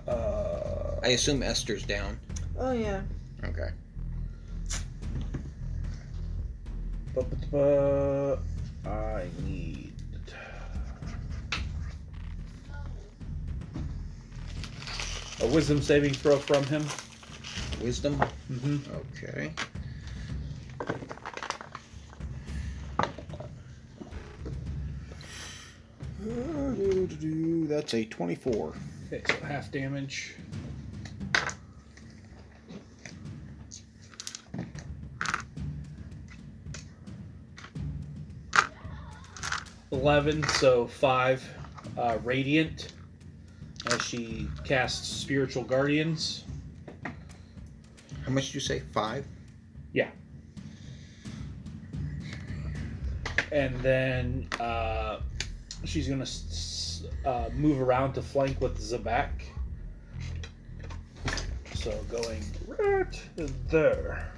Uh, 0.06 1.00
I 1.02 1.08
assume 1.08 1.42
Esther's 1.42 1.84
down. 1.84 2.20
Oh 2.60 2.74
yeah. 2.74 3.02
Okay. 3.46 3.70
I 8.86 9.28
need. 9.46 9.93
A 15.44 15.48
wisdom 15.48 15.82
saving 15.82 16.14
throw 16.14 16.38
from 16.38 16.64
him. 16.64 16.86
wisdom. 17.82 18.16
Mm-hmm. 18.50 18.78
Okay. 19.20 19.52
That's 27.68 27.94
a 27.94 28.06
24. 28.06 28.74
Okay, 29.12 29.22
so 29.28 29.46
half 29.46 29.70
damage. 29.70 30.36
Eleven, 39.92 40.42
so 40.48 40.88
five. 40.88 41.44
Uh, 41.98 42.18
radiant, 42.24 42.93
she 44.14 44.48
casts 44.64 45.08
spiritual 45.08 45.64
guardians. 45.64 46.44
How 47.04 48.30
much 48.32 48.46
did 48.48 48.54
you 48.54 48.60
say? 48.60 48.80
Five? 48.94 49.26
Yeah. 49.92 50.10
and 53.52 53.76
then 53.82 54.48
uh, 54.60 55.20
she's 55.86 56.08
gonna 56.08 56.24
s- 56.24 57.04
s- 57.06 57.26
uh, 57.26 57.50
move 57.54 57.80
around 57.82 58.14
to 58.14 58.22
flank 58.22 58.60
with 58.62 58.80
Zabak. 58.80 59.30
So 61.76 61.92
going 62.10 62.44
right 62.68 63.22
there. 63.70 64.32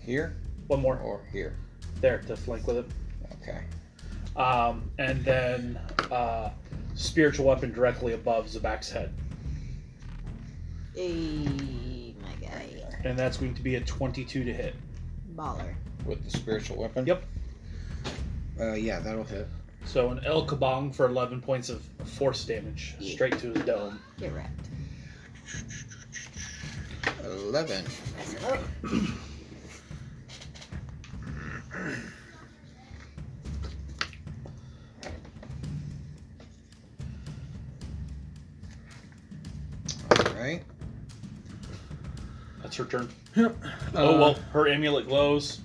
Here 0.00 0.36
One 0.68 0.80
more 0.80 0.98
or 0.98 1.22
here? 1.32 1.56
there 2.00 2.18
to 2.28 2.36
flank 2.36 2.66
with 2.68 2.76
him, 2.76 2.88
Okay. 3.42 3.64
um, 4.36 4.88
and 4.98 5.24
then 5.24 5.78
uh, 6.12 6.50
spiritual 6.94 7.46
weapon 7.46 7.72
directly 7.72 8.12
above 8.12 8.46
Zabak's 8.46 8.90
head, 8.90 9.12
Hey, 10.94 12.14
my 12.22 12.46
guy. 12.46 12.66
and 13.04 13.18
that's 13.18 13.36
going 13.36 13.54
to 13.54 13.62
be 13.62 13.74
a 13.76 13.80
twenty-two 13.80 14.44
to 14.44 14.52
hit. 14.52 14.74
Baller. 15.36 15.74
With 16.06 16.22
the 16.24 16.30
spiritual 16.36 16.76
weapon? 16.76 17.06
Yep. 17.06 17.24
Uh, 18.60 18.72
yeah, 18.74 19.00
that'll 19.00 19.24
hit. 19.24 19.48
So 19.86 20.10
an 20.10 20.20
El 20.24 20.46
Kabong 20.46 20.94
for 20.94 21.06
eleven 21.06 21.40
points 21.40 21.68
of 21.68 21.82
force 22.04 22.44
damage 22.44 22.94
Yeah. 23.00 23.14
straight 23.14 23.38
to 23.40 23.52
his 23.52 23.64
dome. 23.64 23.98
Get 24.18 24.32
wrecked. 24.32 24.68
11. 27.24 27.84
That's 42.76 42.90
her 42.90 42.98
turn. 42.98 43.08
Yep. 43.36 43.56
oh 43.94 44.18
well, 44.18 44.34
her 44.52 44.66
amulet 44.68 45.06
glows. 45.06 45.60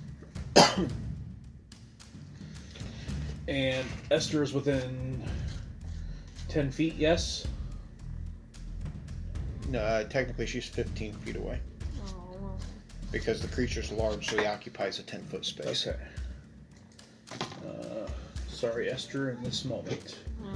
and 3.48 3.86
Esther 4.12 4.44
is 4.44 4.52
within 4.52 5.20
ten 6.48 6.70
feet. 6.70 6.94
Yes. 6.94 7.48
Uh, 9.74 10.04
technically, 10.04 10.46
she's 10.46 10.66
15 10.66 11.12
feet 11.14 11.36
away. 11.36 11.60
Oh, 12.08 12.56
Because 13.12 13.40
the 13.40 13.46
creature's 13.46 13.92
large, 13.92 14.28
so 14.28 14.36
he 14.36 14.44
occupies 14.44 14.98
a 14.98 15.04
10 15.04 15.22
foot 15.26 15.44
space. 15.44 15.86
Okay. 15.86 15.96
Uh, 17.64 18.08
sorry, 18.48 18.90
Esther. 18.90 19.30
In 19.30 19.40
this 19.44 19.64
moment. 19.64 20.18
no. 20.42 20.48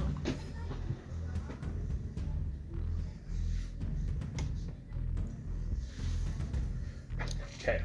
Okay. 7.67 7.81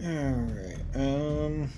Alright. 0.00 0.76
Um. 0.94 1.68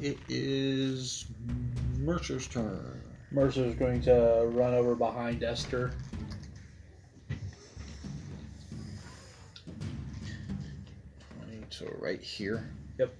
It 0.00 0.16
is 0.30 1.26
Mercer's 1.98 2.48
turn. 2.48 3.02
Mercer 3.30 3.66
is 3.66 3.74
going 3.74 4.00
to 4.02 4.46
run 4.46 4.72
over 4.72 4.94
behind 4.94 5.42
Esther. 5.42 5.92
Right 12.08 12.22
here. 12.22 12.64
Yep. 12.98 13.14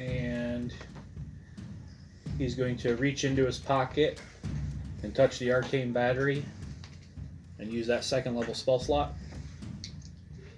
And 0.00 0.74
he's 2.38 2.56
going 2.56 2.76
to 2.78 2.96
reach 2.96 3.22
into 3.22 3.46
his 3.46 3.56
pocket 3.56 4.20
and 5.04 5.14
touch 5.14 5.38
the 5.38 5.52
arcane 5.52 5.92
battery 5.92 6.44
and 7.60 7.70
use 7.70 7.86
that 7.86 8.02
second 8.02 8.34
level 8.34 8.52
spell 8.52 8.80
slot. 8.80 9.12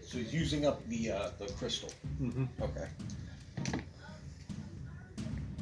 So 0.00 0.16
he's 0.16 0.32
using 0.32 0.66
up 0.66 0.86
the 0.88 1.10
uh, 1.10 1.30
the 1.38 1.46
crystal. 1.52 1.90
Mm-hmm. 2.22 2.44
Okay. 2.62 2.86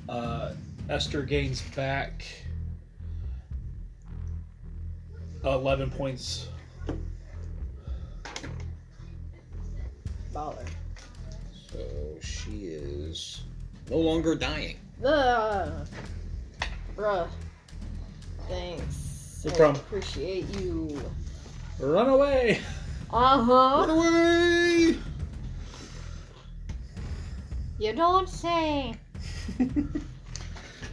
Uh, 0.08 0.52
Esther 0.88 1.22
gains 1.22 1.62
back 1.74 2.24
11 5.44 5.90
points. 5.90 6.48
Baller. 10.32 10.66
So 11.72 11.78
she 12.20 12.66
is 12.66 13.42
no 13.90 13.98
longer 13.98 14.34
dying. 14.34 14.76
Ugh. 15.04 15.86
Bruh. 16.96 17.28
Thanks. 18.48 19.42
No 19.44 19.52
I 19.52 19.54
problem. 19.54 19.76
appreciate 19.86 20.48
you. 20.60 21.00
Run 21.78 22.08
away! 22.08 22.60
Uh 23.12 23.42
huh. 23.42 23.86
Run 23.86 23.90
away! 23.90 24.98
You 27.78 27.92
don't 27.94 28.28
say. 28.28 28.94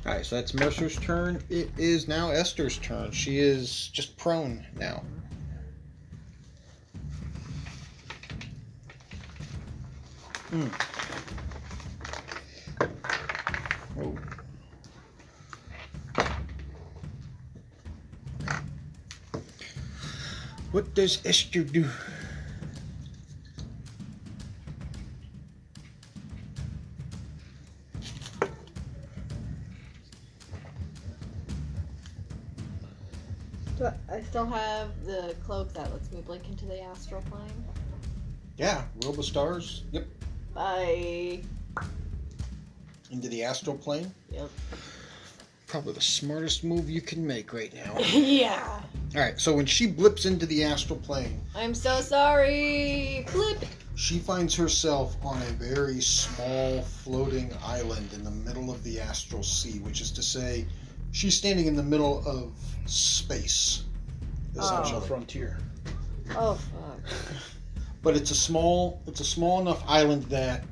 Alright, 0.05 0.25
so 0.25 0.37
that's 0.37 0.53
Mercer's 0.53 0.95
turn. 0.97 1.43
It 1.49 1.69
is 1.77 2.07
now 2.07 2.29
Esther's 2.31 2.77
turn. 2.77 3.11
She 3.11 3.39
is 3.39 3.89
just 3.91 4.15
prone 4.15 4.65
now. 4.79 5.03
Oh. 10.53 10.69
What 20.71 20.93
does 20.93 21.25
Esther 21.25 21.63
do? 21.63 21.85
I, 34.09 34.21
still 34.21 34.45
have 34.45 35.05
the 35.05 35.35
cloak 35.45 35.73
that 35.73 35.91
lets 35.91 36.11
me 36.11 36.21
blink 36.21 36.47
into 36.47 36.65
the 36.65 36.81
astral 36.81 37.21
plane? 37.23 37.65
Yeah, 38.57 38.83
robe 39.03 39.19
of 39.19 39.25
stars. 39.25 39.83
Yep. 39.91 40.16
Bye. 40.57 41.41
Into 43.11 43.29
the 43.29 43.43
astral 43.43 43.77
plane. 43.77 44.11
Yep. 44.31 44.49
Probably 45.67 45.93
the 45.93 46.01
smartest 46.01 46.63
move 46.63 46.89
you 46.89 46.99
can 46.99 47.25
make 47.27 47.53
right 47.53 47.71
now. 47.75 47.95
yeah. 48.11 48.81
All 49.15 49.21
right, 49.21 49.39
so 49.39 49.53
when 49.55 49.67
she 49.67 49.85
blips 49.85 50.25
into 50.25 50.47
the 50.47 50.63
astral 50.63 50.97
plane, 50.99 51.39
I'm 51.55 51.75
so 51.75 52.01
sorry. 52.01 53.23
Flip. 53.27 53.59
she 53.95 54.17
finds 54.17 54.55
herself 54.55 55.15
on 55.23 55.39
a 55.43 55.51
very 55.51 56.01
small 56.01 56.81
floating 56.81 57.53
island 57.63 58.11
in 58.13 58.23
the 58.23 58.31
middle 58.31 58.71
of 58.71 58.83
the 58.83 58.99
astral 58.99 59.43
sea, 59.43 59.77
which 59.79 60.01
is 60.01 60.09
to 60.11 60.23
say, 60.23 60.65
she's 61.11 61.35
standing 61.35 61.67
in 61.67 61.75
the 61.75 61.83
middle 61.83 62.23
of 62.27 62.51
space, 62.89 63.83
Oh. 64.59 64.59
The 64.59 64.61
essentially. 64.81 65.07
frontier. 65.07 65.59
Oh 66.31 66.55
fuck. 66.55 67.13
But 68.03 68.15
it's 68.15 68.31
a 68.31 68.35
small, 68.35 69.01
it's 69.07 69.19
a 69.19 69.25
small 69.25 69.59
enough 69.59 69.83
island 69.87 70.23
that 70.23 70.63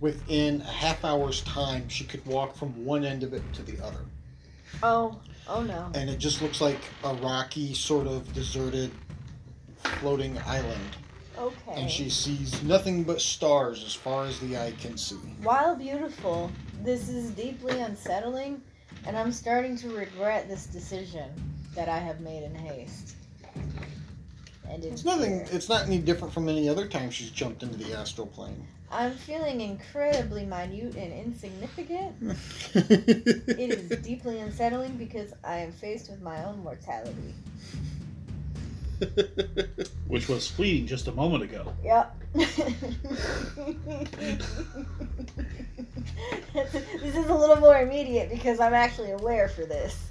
within 0.00 0.60
a 0.60 0.64
half 0.64 1.04
hour's 1.04 1.40
time, 1.42 1.88
she 1.88 2.04
could 2.04 2.24
walk 2.26 2.56
from 2.56 2.84
one 2.84 3.04
end 3.04 3.22
of 3.22 3.32
it 3.32 3.42
to 3.54 3.62
the 3.62 3.82
other. 3.84 4.00
Oh. 4.82 5.18
Oh 5.48 5.62
no. 5.62 5.92
and 5.94 6.10
it 6.10 6.18
just 6.18 6.42
looks 6.42 6.60
like 6.60 6.80
a 7.04 7.14
rocky, 7.14 7.72
sort 7.72 8.08
of 8.08 8.32
deserted, 8.32 8.90
floating 10.00 10.36
island. 10.44 10.96
Okay. 11.38 11.72
And 11.72 11.90
she 11.90 12.10
sees 12.10 12.62
nothing 12.62 13.04
but 13.04 13.20
stars 13.20 13.84
as 13.84 13.94
far 13.94 14.24
as 14.24 14.40
the 14.40 14.56
eye 14.56 14.72
can 14.80 14.96
see. 14.96 15.16
While 15.42 15.76
beautiful, 15.76 16.50
this 16.82 17.08
is 17.08 17.30
deeply 17.30 17.78
unsettling, 17.80 18.60
and 19.06 19.16
I'm 19.16 19.30
starting 19.30 19.76
to 19.78 19.90
regret 19.90 20.48
this 20.48 20.66
decision 20.66 21.30
that 21.74 21.88
I 21.88 21.98
have 21.98 22.20
made 22.20 22.42
in 22.42 22.54
haste. 22.54 23.14
And 24.70 24.84
in 24.84 24.92
It's 24.92 25.04
nothing. 25.04 25.44
fear. 25.46 25.56
It's 25.56 25.68
not 25.68 25.86
any 25.86 25.98
different 25.98 26.34
from 26.34 26.48
any 26.48 26.68
other 26.68 26.86
time 26.86 27.10
she's 27.10 27.30
jumped 27.30 27.62
into 27.62 27.76
the 27.76 27.94
astral 27.94 28.26
plane. 28.26 28.66
I'm 28.90 29.12
feeling 29.12 29.60
incredibly 29.60 30.44
minute 30.44 30.94
and 30.96 31.12
insignificant. 31.12 32.14
It 32.74 33.58
is 33.90 33.98
deeply 34.00 34.38
unsettling 34.38 34.96
because 34.96 35.32
I 35.42 35.58
am 35.58 35.72
faced 35.72 36.10
with 36.10 36.22
my 36.22 36.44
own 36.44 36.62
mortality. 36.62 37.34
Which 40.06 40.28
was 40.28 40.48
fleeting 40.48 40.86
just 40.86 41.08
a 41.08 41.12
moment 41.12 41.42
ago. 41.44 41.72
Yep. 41.84 42.16
this 42.34 42.58
is 47.14 47.28
a 47.28 47.34
little 47.34 47.56
more 47.56 47.78
immediate 47.78 48.30
because 48.30 48.60
I'm 48.60 48.74
actually 48.74 49.10
aware 49.12 49.48
for 49.48 49.64
this. 49.66 50.10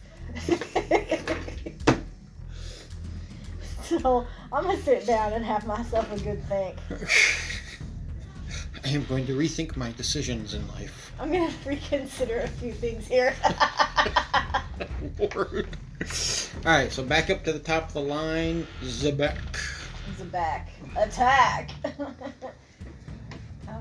so 3.84 4.26
I'm 4.56 4.64
gonna 4.64 4.82
sit 4.82 5.06
down 5.06 5.34
and 5.34 5.44
have 5.44 5.68
myself 5.68 6.10
a 6.14 6.20
good 6.24 6.42
think. 6.48 6.78
I 8.86 8.90
am 8.90 9.04
going 9.06 9.26
to 9.28 9.34
rethink 9.36 9.76
my 9.76 9.92
decisions 9.94 10.54
in 10.54 10.66
life. 10.70 11.12
I'm 11.20 11.30
gonna 11.32 11.52
reconsider 11.66 12.40
a 12.40 12.48
few 12.48 12.72
things 12.72 13.06
here. 13.06 13.34
Lord. 15.20 15.68
All 16.66 16.72
right, 16.72 16.92
so 16.92 17.04
back 17.04 17.30
up 17.30 17.44
to 17.44 17.52
the 17.54 17.60
top 17.60 17.88
of 17.88 17.94
the 17.94 18.02
line, 18.02 18.66
Zebek. 18.84 19.38
Zabak. 20.18 20.68
Attack! 20.96 21.72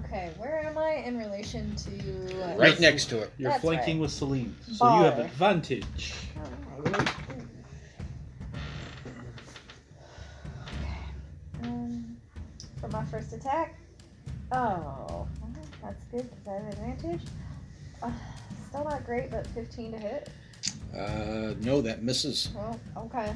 okay, 0.04 0.30
where 0.38 0.64
am 0.66 0.76
I 0.78 0.94
in 1.06 1.18
relation 1.18 1.74
to. 1.76 2.52
uh, 2.52 2.56
Right 2.56 2.80
next 2.80 3.06
to 3.10 3.18
it. 3.20 3.30
You're 3.38 3.50
That's 3.50 3.62
flanking 3.62 3.96
right. 3.98 4.02
with 4.02 4.10
Celine, 4.10 4.56
so 4.72 4.96
you 4.96 5.02
have 5.04 5.14
Baller. 5.14 5.24
advantage. 5.26 6.14
Okay. 6.86 7.04
For 12.84 12.96
my 12.96 13.04
first 13.06 13.32
attack. 13.32 13.74
Oh, 14.52 15.26
that's 15.82 16.04
good 16.10 16.28
because 16.30 16.46
I 16.46 16.52
have 16.52 16.62
an 16.62 16.68
advantage. 16.68 17.22
Uh, 18.02 18.10
still 18.68 18.84
not 18.84 19.06
great, 19.06 19.30
but 19.30 19.46
15 19.48 19.92
to 19.92 19.98
hit. 19.98 20.30
Uh, 20.94 21.54
no, 21.60 21.80
that 21.80 22.02
misses. 22.02 22.50
Well, 22.54 22.78
okay. 22.96 23.34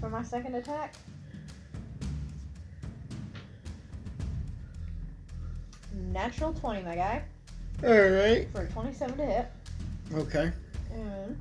For 0.00 0.08
my 0.08 0.22
second 0.22 0.54
attack. 0.54 0.94
Natural 6.12 6.52
20, 6.52 6.82
my 6.82 6.94
guy. 6.94 7.22
All 7.82 7.90
right. 7.90 8.48
For 8.52 8.66
27 8.66 9.16
to 9.16 9.24
hit. 9.24 9.46
Okay. 10.14 10.52
And. 10.92 11.36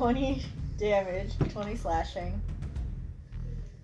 Twenty 0.00 0.42
damage, 0.78 1.34
twenty 1.52 1.76
slashing, 1.76 2.40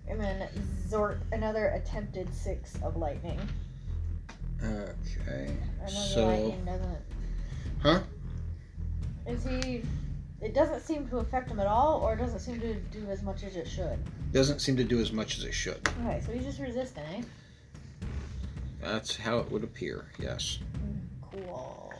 and 0.07 0.19
then 0.19 0.49
Zort 0.89 1.19
another 1.31 1.67
attempted 1.67 2.33
six 2.33 2.73
of 2.81 2.97
lightning. 2.97 3.39
Okay. 4.63 5.55
The 5.85 5.91
So, 5.91 6.25
lightning 6.25 6.65
doesn't. 6.65 6.97
Huh? 7.83 7.99
Is 9.27 9.45
he? 9.45 9.83
It 10.41 10.55
doesn't 10.55 10.81
seem 10.81 11.07
to 11.09 11.17
affect 11.19 11.51
him 11.51 11.59
at 11.59 11.67
all, 11.67 11.99
or 12.01 12.15
does 12.15 12.33
it 12.33 12.39
seem 12.41 12.59
to 12.61 12.73
do 12.73 13.05
as 13.11 13.21
much 13.21 13.43
as 13.43 13.55
it 13.55 13.67
should? 13.67 13.99
doesn't 14.31 14.57
seem 14.59 14.75
to 14.77 14.83
do 14.83 14.99
as 14.99 15.11
much 15.11 15.37
as 15.37 15.43
it 15.43 15.53
should. 15.53 15.87
Okay, 16.03 16.19
so 16.25 16.31
he's 16.31 16.45
just 16.45 16.59
resistant, 16.59 17.05
eh? 17.13 17.21
That's 18.81 19.15
how 19.15 19.37
it 19.37 19.51
would 19.51 19.63
appear. 19.63 20.05
Yes. 20.17 20.57
Cool. 21.21 21.47
All 21.47 21.93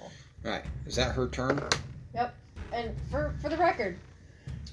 right. 0.43 0.65
Is 0.87 0.95
that 0.95 1.13
her 1.13 1.27
turn? 1.27 1.61
Yep. 2.15 2.33
And 2.73 2.95
for 3.11 3.35
for 3.43 3.49
the 3.49 3.57
record, 3.57 3.97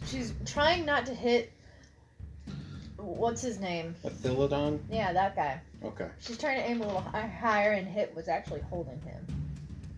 she's 0.06 0.32
trying 0.46 0.84
not 0.84 1.06
to 1.06 1.14
hit. 1.14 1.52
What's 2.96 3.42
his 3.42 3.58
name? 3.60 3.94
A 4.04 4.10
Philodon? 4.10 4.78
Yeah, 4.90 5.12
that 5.12 5.36
guy. 5.36 5.60
Okay. 5.84 6.08
She's 6.20 6.38
trying 6.38 6.56
to 6.62 6.68
aim 6.70 6.80
a 6.80 6.86
little 6.86 7.00
hi- 7.02 7.26
higher 7.26 7.72
and 7.72 7.86
hit 7.86 8.14
was 8.14 8.28
actually 8.28 8.60
holding 8.60 8.98
him, 9.02 9.26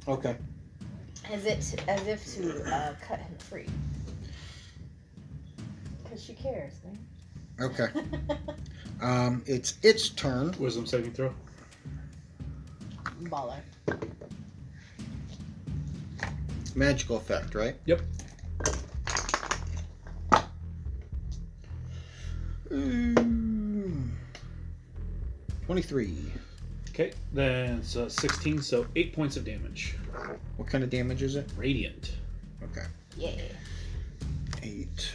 Okay. 0.08 0.36
as 1.30 1.44
it 1.44 1.82
as 1.88 2.06
if 2.08 2.34
to 2.34 2.64
uh, 2.74 2.94
cut 3.06 3.20
him 3.20 3.34
free. 3.38 3.66
Cause 6.10 6.22
she 6.24 6.34
cares, 6.34 6.72
Okay. 7.60 7.86
man. 7.94 8.38
Um, 8.98 9.42
it's 9.44 9.74
its 9.82 10.08
turn. 10.08 10.54
Wisdom 10.58 10.86
saving 10.86 11.12
throw. 11.12 11.34
Baller. 13.24 13.60
Magical 16.74 17.18
effect, 17.18 17.54
right? 17.54 17.76
Yep. 17.84 18.00
Mm. 22.70 24.08
Twenty-three. 25.66 26.32
Okay, 26.90 27.12
then 27.34 27.78
it's 27.80 27.94
uh, 27.94 28.08
16, 28.08 28.62
so 28.62 28.86
8 28.96 29.12
points 29.12 29.36
of 29.36 29.44
damage. 29.44 29.96
What 30.56 30.66
kind 30.66 30.82
of 30.82 30.88
damage 30.88 31.22
is 31.22 31.36
it? 31.36 31.50
Radiant. 31.54 32.14
Okay. 32.62 32.86
Yeah. 33.18 33.32
Eight. 34.62 35.14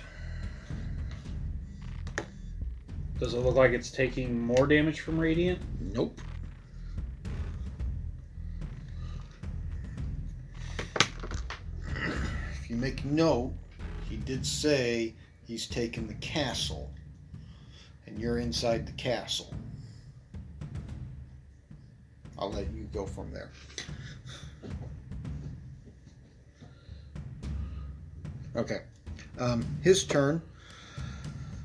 Does 3.19 3.33
it 3.33 3.39
look 3.39 3.55
like 3.55 3.71
it's 3.71 3.89
taking 3.89 4.39
more 4.39 4.67
damage 4.67 4.99
from 4.99 5.17
Radiant? 5.17 5.59
Nope. 5.79 6.19
If 12.53 12.69
you 12.69 12.75
make 12.75 13.03
note, 13.05 13.53
he 14.07 14.17
did 14.17 14.45
say 14.45 15.15
he's 15.47 15.65
taken 15.65 16.07
the 16.07 16.13
castle, 16.15 16.91
and 18.11 18.19
you're 18.21 18.39
inside 18.39 18.85
the 18.85 18.91
castle. 18.93 19.53
I'll 22.37 22.51
let 22.51 22.71
you 22.73 22.83
go 22.93 23.05
from 23.05 23.31
there. 23.31 23.49
Okay. 28.55 28.79
Um, 29.39 29.65
his 29.81 30.03
turn. 30.03 30.41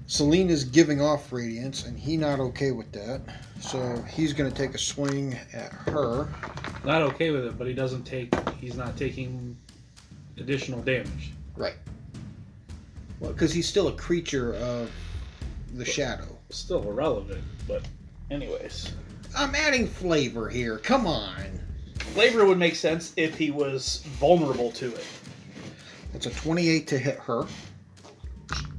Celine 0.06 0.50
is 0.50 0.62
giving 0.62 1.00
off 1.00 1.32
radiance, 1.32 1.84
and 1.84 1.98
he 1.98 2.16
not 2.16 2.38
okay 2.38 2.70
with 2.70 2.92
that. 2.92 3.22
So 3.60 4.00
he's 4.08 4.32
going 4.32 4.50
to 4.50 4.56
take 4.56 4.74
a 4.74 4.78
swing 4.78 5.36
at 5.52 5.72
her. 5.72 6.28
Not 6.84 7.02
okay 7.02 7.30
with 7.30 7.44
it, 7.44 7.58
but 7.58 7.66
he 7.66 7.72
doesn't 7.72 8.04
take. 8.04 8.32
He's 8.60 8.76
not 8.76 8.96
taking 8.96 9.56
additional 10.36 10.80
damage. 10.82 11.32
Right. 11.56 11.74
Well, 13.18 13.32
because 13.32 13.52
he's 13.52 13.68
still 13.68 13.88
a 13.88 13.92
creature 13.94 14.54
of 14.54 14.92
the 15.74 15.84
shadow. 15.84 16.35
Still 16.50 16.88
irrelevant, 16.88 17.44
but 17.66 17.82
anyways. 18.30 18.92
I'm 19.36 19.54
adding 19.54 19.86
flavor 19.86 20.48
here. 20.48 20.78
Come 20.78 21.06
on. 21.06 21.60
Flavor 21.98 22.46
would 22.46 22.58
make 22.58 22.76
sense 22.76 23.12
if 23.16 23.36
he 23.36 23.50
was 23.50 24.02
vulnerable 24.18 24.72
to 24.72 24.94
it. 24.94 25.06
It's 26.14 26.26
a 26.26 26.30
28 26.30 26.86
to 26.86 26.98
hit 26.98 27.18
her. 27.18 27.46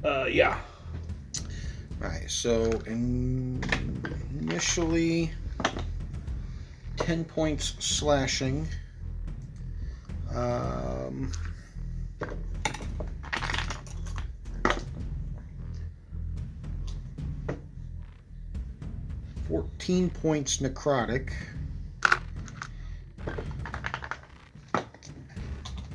Uh, 0.04 0.24
yeah. 0.24 0.58
Alright, 2.02 2.30
so 2.30 2.64
in- 2.86 3.62
initially 4.40 5.30
10 6.96 7.24
points 7.24 7.74
slashing. 7.78 8.66
Um, 10.34 11.32
Fourteen 19.48 20.10
points 20.10 20.58
necrotic, 20.58 21.32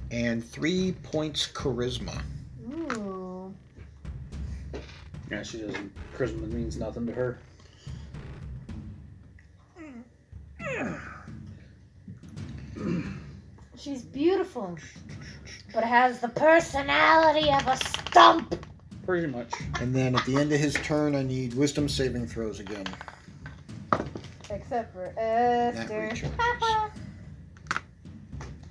and 0.10 0.44
three 0.44 0.94
points 1.04 1.48
charisma. 1.54 2.20
Ooh. 2.72 3.54
Yeah, 5.30 5.44
she 5.44 5.60
doesn't. 5.60 5.94
Charisma 6.18 6.52
means 6.52 6.78
nothing 6.78 7.06
to 7.06 7.14
her. 7.14 7.38
She's 13.78 14.02
beautiful, 14.02 14.78
but 15.74 15.84
has 15.84 16.20
the 16.22 16.30
personality 16.30 17.52
of 17.52 17.68
a 17.68 17.78
stump. 17.78 18.66
Pretty 19.06 19.28
much. 19.28 19.52
And 19.82 19.94
then 19.94 20.16
at 20.16 20.26
the 20.26 20.38
end 20.38 20.54
of 20.54 20.60
his 20.60 20.74
turn, 20.76 21.16
I 21.16 21.22
need 21.22 21.54
wisdom 21.54 21.90
saving 21.90 22.26
throws 22.28 22.60
again. 22.60 22.86
Except 24.54 24.94
for 24.94 25.14
Esther. 25.18 26.14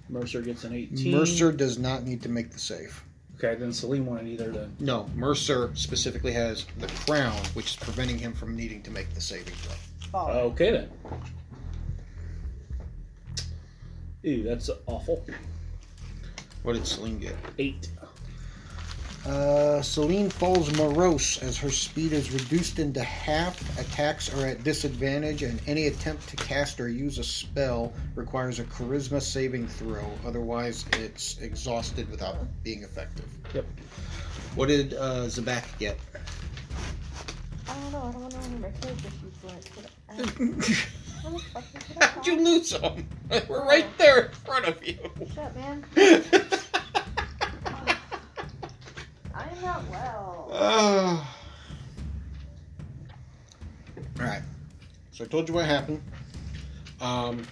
Mercer 0.09 0.43
gets 0.43 0.65
an 0.65 0.75
18. 0.75 1.13
Mercer 1.13 1.51
does 1.53 1.79
not 1.79 2.05
need 2.05 2.23
to 2.23 2.29
make 2.29 2.51
the 2.51 2.59
save. 2.59 3.03
Okay, 3.37 3.59
then 3.59 3.73
Celine 3.73 4.07
wanted 4.07 4.29
either 4.29 4.53
to. 4.53 4.69
No, 4.79 5.09
Mercer 5.17 5.71
specifically 5.75 6.33
has 6.33 6.67
the 6.79 6.87
crown, 7.07 7.37
which 7.55 7.71
is 7.71 7.77
preventing 7.77 8.19
him 8.19 8.33
from 8.33 8.55
needing 8.55 8.83
to 8.83 8.91
make 8.91 9.13
the 9.15 9.21
saving 9.21 9.55
throw. 9.55 9.75
Baller. 10.13 10.35
Okay 10.53 10.71
then. 10.71 10.91
Ooh, 14.25 14.43
that's 14.45 14.71
awful. 14.87 15.25
What 16.63 16.75
did 16.75 16.87
Celine 16.87 17.19
get? 17.19 17.35
Eight. 17.59 17.89
Uh, 19.27 19.81
Celine 19.81 20.29
falls 20.29 20.77
morose 20.77 21.41
as 21.43 21.57
her 21.57 21.71
speed 21.71 22.13
is 22.13 22.33
reduced 22.33 22.81
into 22.81 23.03
half. 23.03 23.79
Attacks 23.79 24.35
are 24.35 24.47
at 24.47 24.65
disadvantage, 24.65 25.45
and 25.45 25.61
any 25.69 25.87
attempt 25.87 26.29
to 26.29 26.37
cast 26.37 26.81
or 26.81 26.89
use 26.89 27.19
a 27.19 27.25
spell 27.25 27.93
requires 28.17 28.59
a 28.59 28.65
charisma 28.65 29.23
saving 29.23 29.69
throw. 29.69 30.05
Otherwise, 30.27 30.85
it's 30.95 31.39
exhausted 31.39 32.11
without 32.11 32.37
being 32.65 32.83
effective. 32.83 33.27
Yep. 33.55 33.65
What 34.57 34.67
did 34.67 34.95
uh, 34.95 35.27
Zabak 35.27 35.65
get? 35.79 35.99
I 37.69 37.75
don't 37.75 37.93
know. 37.93 37.99
I 37.99 38.13
don't 38.13 38.23
want 38.23 38.33
to 38.33 38.39
remember 38.41 38.73
character 38.81 39.09
sheets 39.21 39.43
when 39.43 39.55
it's 39.55 39.69
put. 39.69 39.87
How 41.23 41.31
the 41.31 41.39
fuck 41.39 41.65
did 41.73 42.03
I 42.03 42.07
How'd 42.07 42.27
you 42.27 42.37
lose 42.45 42.71
them? 42.71 43.07
We're 43.49 43.65
right 43.65 43.87
there 43.99 44.25
in 44.25 44.33
front 44.33 44.67
of 44.67 44.85
you. 44.85 44.99
Shut 45.33 45.45
up, 45.45 45.57
man. 45.57 45.85
I'm 49.65 49.89
well. 49.91 50.49
Uh, 50.53 51.25
all 54.21 54.27
right. 54.27 54.43
So 55.13 55.25
I 55.25 55.27
told 55.29 55.49
you 55.49 55.55
what 55.55 55.67
happened. 55.67 56.03
Um, 57.01 57.47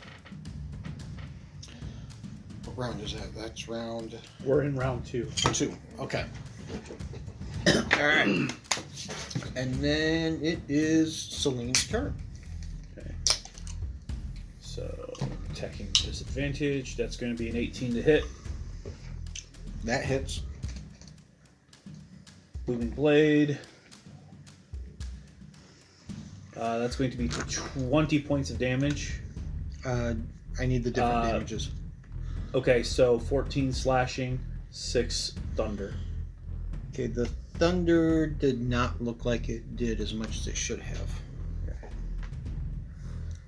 what 2.64 2.76
round 2.76 3.02
is 3.02 3.14
that? 3.14 3.34
That's 3.34 3.68
round 3.68 4.18
We're 4.44 4.62
in 4.62 4.76
round 4.76 5.04
two. 5.04 5.30
two. 5.36 5.76
Okay. 5.98 6.24
all 7.66 7.82
right. 7.98 8.50
And 9.56 9.74
then 9.74 10.40
it 10.42 10.60
is 10.68 11.16
Celine's 11.16 11.86
turn. 11.86 12.14
Okay. 12.96 13.10
So 14.60 15.12
attacking 15.50 15.88
disadvantage. 15.92 16.96
That's 16.96 17.16
going 17.16 17.36
to 17.36 17.38
be 17.38 17.50
an 17.50 17.56
18 17.56 17.94
to 17.94 18.02
hit. 18.02 18.24
That 19.84 20.04
hits. 20.04 20.42
Booming 22.70 22.90
blade. 22.90 23.58
Uh, 26.56 26.78
that's 26.78 26.94
going 26.94 27.10
to 27.10 27.16
be 27.16 27.26
20 27.26 28.20
points 28.20 28.50
of 28.50 28.58
damage. 28.58 29.18
Uh, 29.84 30.14
I 30.60 30.66
need 30.66 30.84
the 30.84 30.90
different 30.92 31.16
Uh, 31.16 31.32
damages. 31.32 31.70
Okay, 32.54 32.84
so 32.84 33.18
14 33.18 33.72
slashing, 33.72 34.38
6 34.70 35.32
thunder. 35.56 35.94
Okay, 36.92 37.08
the 37.08 37.26
thunder 37.54 38.28
did 38.28 38.60
not 38.60 39.02
look 39.02 39.24
like 39.24 39.48
it 39.48 39.74
did 39.74 40.00
as 40.00 40.14
much 40.14 40.38
as 40.38 40.46
it 40.46 40.56
should 40.56 40.80
have. 40.80 41.10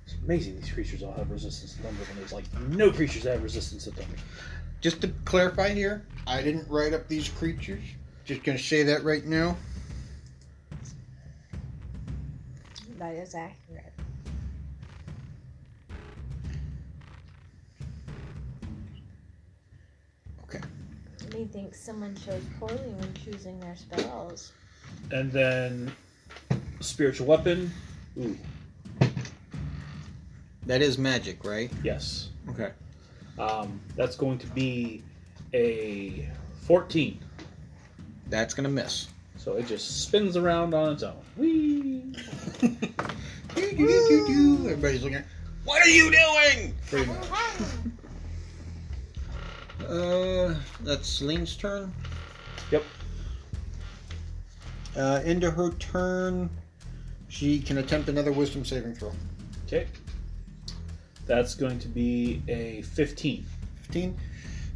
It's 0.05 0.15
amazing 0.25 0.59
these 0.59 0.69
creatures 0.69 1.01
all 1.01 1.13
have 1.13 1.31
resistance 1.31 1.75
to 1.75 1.81
thunder 1.83 2.03
when 2.09 2.17
there's 2.17 2.33
like 2.33 2.43
no 2.67 2.91
creatures 2.91 3.23
that 3.23 3.35
have 3.35 3.43
resistance 3.43 3.85
to 3.85 3.91
thunder. 3.91 4.17
Just 4.81 4.99
to 4.99 5.07
clarify 5.23 5.69
here, 5.69 6.05
I 6.27 6.41
didn't 6.41 6.67
write 6.67 6.93
up 6.93 7.07
these 7.07 7.29
creatures. 7.29 7.83
Just 8.25 8.43
gonna 8.43 8.57
say 8.57 8.83
that 8.83 9.03
right 9.03 9.25
now. 9.25 9.57
That 12.97 13.15
is 13.15 13.35
accurate. 13.35 13.93
Okay. 20.43 20.61
Methinks 21.33 21.79
someone 21.79 22.15
chose 22.15 22.43
poorly 22.59 22.77
when 22.77 23.13
choosing 23.13 23.59
their 23.59 23.75
spells. 23.75 24.53
And 25.11 25.31
then 25.31 25.91
spiritual 26.79 27.27
weapon. 27.27 27.71
Ooh, 28.19 28.37
That 30.65 30.81
is 30.81 30.97
magic, 30.97 31.43
right? 31.43 31.71
yes. 31.83 32.29
Okay. 32.49 32.71
Um, 33.39 33.81
that's 33.95 34.15
going 34.15 34.37
to 34.39 34.47
be 34.47 35.03
a 35.53 36.29
14. 36.61 37.19
That's 38.33 38.55
gonna 38.55 38.67
miss. 38.67 39.09
So 39.37 39.53
it 39.57 39.67
just 39.67 40.01
spins 40.01 40.35
around 40.35 40.73
on 40.73 40.93
its 40.93 41.03
own. 41.03 41.13
Whee! 41.37 42.15
Everybody's 43.55 45.03
looking 45.03 45.17
at 45.17 45.25
What 45.65 45.85
are 45.85 45.87
you 45.87 46.09
doing? 46.09 46.73
Pretty 46.89 47.05
much. 47.05 47.27
Uh 49.87 50.55
that's 50.81 51.07
Celine's 51.07 51.55
turn. 51.55 51.93
Yep. 52.71 52.83
Uh 54.95 55.21
into 55.23 55.51
her 55.51 55.69
turn, 55.73 56.49
she 57.27 57.59
can 57.59 57.77
attempt 57.77 58.09
another 58.09 58.31
wisdom 58.31 58.65
saving 58.65 58.95
throw. 58.95 59.11
Okay. 59.67 59.85
That's 61.27 61.53
going 61.53 61.77
to 61.77 61.87
be 61.87 62.41
a 62.47 62.81
15. 62.81 63.45
15. 63.83 64.17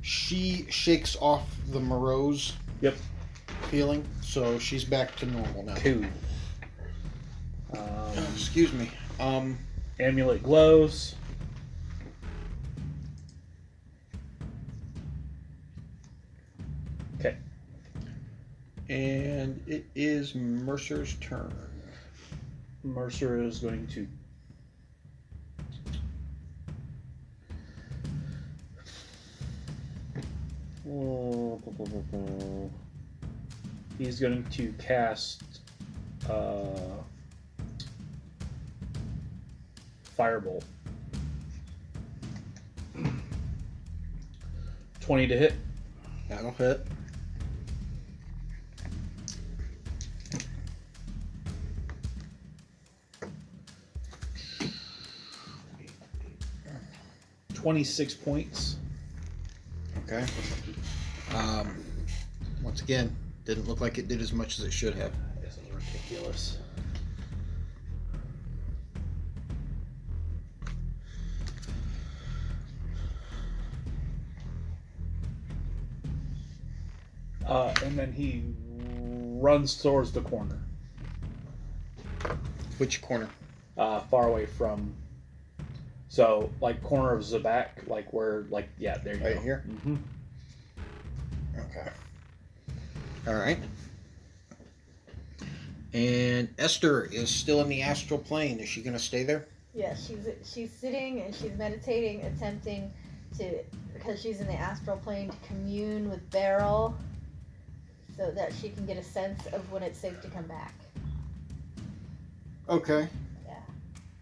She 0.04 0.68
shakes 0.70 1.18
off 1.20 1.50
the 1.72 1.80
morose 1.80 2.54
Yep. 2.82 2.96
Feeling, 3.66 4.06
so 4.22 4.58
she's 4.60 4.84
back 4.84 5.16
to 5.18 5.26
normal 5.26 5.64
now. 5.64 5.76
Cool. 5.76 6.06
Um, 7.74 8.26
Excuse 8.34 8.72
me. 8.74 8.90
Um, 9.20 9.58
amulet 10.00 10.44
glows. 10.44 11.16
Okay. 17.20 17.36
and 18.90 19.62
it 19.68 19.86
is 19.96 20.36
Mercer's 20.36 21.16
turn. 21.16 21.54
Mercer 22.84 23.42
is 23.42 23.60
going 23.60 23.88
to. 23.88 24.08
He's 33.98 34.20
going 34.20 34.44
to 34.44 34.74
cast 34.74 35.42
uh, 36.30 36.66
Firebolt. 40.18 40.64
20 45.00 45.28
to 45.28 45.38
hit. 45.38 45.54
That'll 46.30 46.52
hit. 46.52 46.86
Twenty-six 57.54 58.14
points. 58.14 58.78
Okay. 60.06 60.26
Um, 61.36 61.84
once 62.64 62.82
again, 62.82 63.14
didn't 63.48 63.68
look 63.68 63.80
like 63.80 63.98
it 63.98 64.08
did 64.10 64.20
as 64.20 64.34
much 64.34 64.60
as 64.60 64.66
it 64.66 64.72
should 64.74 64.94
have. 64.96 65.14
This 65.42 65.54
is 65.58 65.72
ridiculous. 65.74 66.58
Uh, 77.46 77.74
and 77.86 77.98
then 77.98 78.12
he 78.12 78.44
runs 79.42 79.82
towards 79.82 80.12
the 80.12 80.22
corner, 80.22 80.60
Which 82.78 83.02
corner? 83.02 83.30
uh, 83.78 84.02
far 84.02 84.28
away 84.28 84.46
from. 84.46 84.94
So, 86.10 86.50
like 86.62 86.82
corner 86.84 87.14
of 87.14 87.22
Zabak, 87.22 87.88
like 87.88 88.12
where, 88.12 88.46
like 88.50 88.68
yeah, 88.78 88.98
there 88.98 89.16
you 89.16 89.24
Right 89.24 89.36
go. 89.36 89.42
here? 89.42 89.60
hmm 89.84 89.96
All 93.28 93.36
right. 93.36 93.60
And 95.94 96.50
Esther 96.58 97.06
is 97.06 97.30
still 97.30 97.62
in 97.62 97.70
the 97.70 97.82
astral 97.82 98.20
plane. 98.20 98.60
Is 98.60 98.70
she 98.70 98.82
going 98.82 98.94
to 98.94 99.00
stay 99.00 99.24
there? 99.24 99.48
Yeah, 99.74 99.96
she's 99.96 100.28
she's 100.44 100.72
sitting 100.72 101.22
and 101.22 101.36
she's 101.36 101.54
meditating, 101.54 102.24
attempting 102.24 102.92
to 103.38 103.60
because 103.94 104.20
she's 104.22 104.40
in 104.40 104.48
the 104.48 104.54
astral 104.54 104.98
plane 104.98 105.30
to 105.30 105.36
commune 105.48 106.10
with 106.10 106.28
Beryl, 106.32 106.96
so 108.16 108.32
that 108.32 108.54
she 108.54 108.70
can 108.70 108.86
get 108.86 108.98
a 108.98 109.04
sense 109.04 109.46
of 109.48 109.72
when 109.72 109.84
it's 109.84 110.00
safe 110.00 110.20
to 110.22 110.30
come 110.30 110.46
back. 110.46 110.74
Okay. 112.70 113.08
Yeah. 113.46 113.54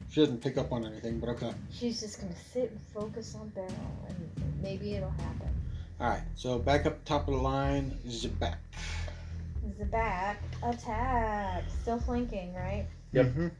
She 0.10 0.19
doesn't 0.19 0.41
pick 0.41 0.57
up 0.57 0.73
on 0.73 0.86
anything, 0.86 1.19
but 1.19 1.30
okay. 1.30 1.53
She's 1.72 2.02
just 2.02 2.19
gonna 2.19 2.34
sit 2.53 2.72
and 2.72 2.82
focus 2.94 3.36
on 3.40 3.48
Beryl, 3.49 3.69
and 4.10 4.32
maybe 4.61 4.95
it'll 4.95 5.10
happen. 5.11 5.49
All 6.02 6.10
right. 6.10 6.23
So 6.36 6.60
back 6.60 6.86
up 6.86 7.03
top 7.06 7.30
of 7.30 7.34
the 7.34 7.40
line, 7.40 7.98
Zabak. 9.65 9.77
The 9.79 9.85
back 9.85 10.41
attack, 10.63 11.63
still 11.81 11.99
flanking, 11.99 12.53
right? 12.53 12.85
Yep. 13.11 13.25
Mhm. 13.27 13.51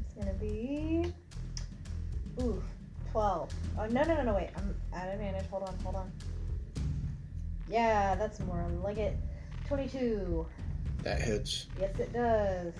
It's 0.00 0.14
gonna 0.14 0.34
be 0.34 1.12
ooh, 2.40 2.62
twelve. 3.10 3.52
Oh 3.78 3.86
no 3.86 4.02
no 4.02 4.14
no 4.14 4.22
no 4.22 4.34
wait, 4.34 4.50
I'm 4.56 4.74
at 4.92 5.08
advantage. 5.08 5.46
Hold 5.50 5.64
on, 5.64 5.74
hold 5.82 5.96
on. 5.96 6.12
Yeah, 7.68 8.14
that's 8.14 8.40
more 8.40 8.64
like 8.82 8.98
it. 8.98 9.16
Twenty-two. 9.66 10.46
That 11.02 11.20
hits. 11.20 11.66
Yes, 11.78 11.98
it 11.98 12.12
does. 12.12 12.72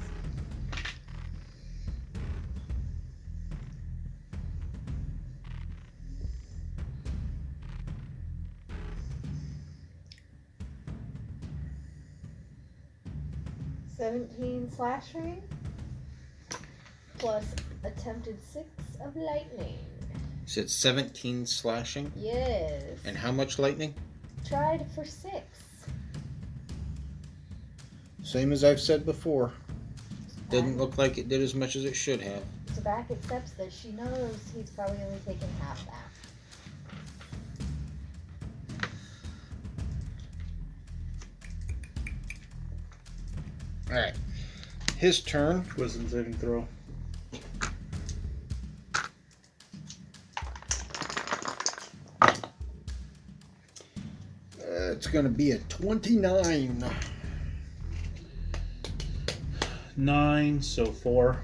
17 14.01 14.72
slashing 14.74 15.43
plus 17.18 17.44
attempted 17.85 18.43
6 18.43 18.66
of 19.05 19.14
lightning. 19.14 19.77
You 20.10 20.47
said 20.47 20.70
17 20.70 21.44
slashing. 21.44 22.10
Yes. 22.16 22.82
And 23.05 23.14
how 23.14 23.31
much 23.31 23.59
lightning? 23.59 23.94
Tried 24.48 24.86
for 24.94 25.05
6. 25.05 25.36
Same 28.22 28.52
as 28.52 28.64
I've 28.64 28.81
said 28.81 29.05
before. 29.05 29.52
Didn't 30.48 30.78
look 30.78 30.97
like 30.97 31.18
it 31.18 31.28
did 31.28 31.43
as 31.43 31.55
much 31.55 31.77
as 31.77 31.85
it 31.85 31.94
should 31.94 32.22
have. 32.22 32.43
Zabak 32.72 33.10
accepts 33.10 33.51
that 33.51 33.70
she 33.70 33.90
knows 33.93 34.39
he's 34.56 34.70
probably 34.70 34.97
only 35.05 35.20
taken 35.27 35.48
half 35.60 35.85
that. 35.85 36.19
Alright. 43.91 44.15
His 44.99 45.21
turn. 45.21 45.67
Wisdom 45.77 46.09
saving 46.09 46.35
throw. 46.35 46.69
Uh, 54.62 54.93
it's 54.93 55.09
going 55.09 55.25
to 55.25 55.31
be 55.31 55.51
a 55.51 55.59
29. 55.59 56.85
Nine, 59.97 60.62
so 60.62 60.87
four. 60.87 61.41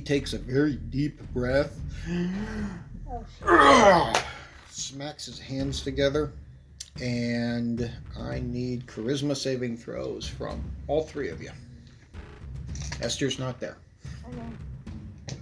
He 0.00 0.04
takes 0.06 0.32
a 0.32 0.38
very 0.38 0.76
deep 0.76 1.20
breath, 1.34 1.78
Oh 3.46 4.24
smacks 4.70 5.26
his 5.26 5.38
hands 5.38 5.82
together, 5.82 6.32
and 7.02 7.90
I 8.18 8.40
need 8.40 8.86
charisma 8.86 9.36
saving 9.36 9.76
throws 9.76 10.26
from 10.26 10.64
all 10.86 11.02
three 11.02 11.28
of 11.28 11.42
you. 11.42 11.50
Esther's 13.02 13.38
not 13.38 13.60
there. 13.60 13.76
I 14.26 14.30
know. 14.30 15.36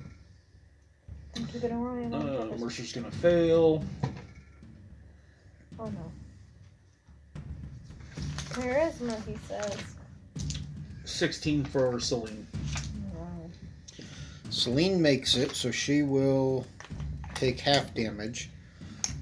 I'm 1.37 1.47
keeping 1.47 1.71
an 1.71 1.77
eye 1.77 2.05
on 2.07 2.15
Uh, 2.15 2.41
purpose. 2.43 2.61
Mercer's 2.61 2.93
gonna 2.93 3.11
fail. 3.13 3.85
Oh 5.79 5.87
no. 5.87 6.13
Charisma, 8.51 9.25
he 9.25 9.37
says. 9.47 9.77
16 11.05 11.65
for 11.65 12.01
Celine. 12.01 12.45
Celine 14.51 15.01
makes 15.01 15.37
it, 15.37 15.55
so 15.55 15.71
she 15.71 16.03
will 16.03 16.67
take 17.35 17.61
half 17.61 17.93
damage. 17.95 18.51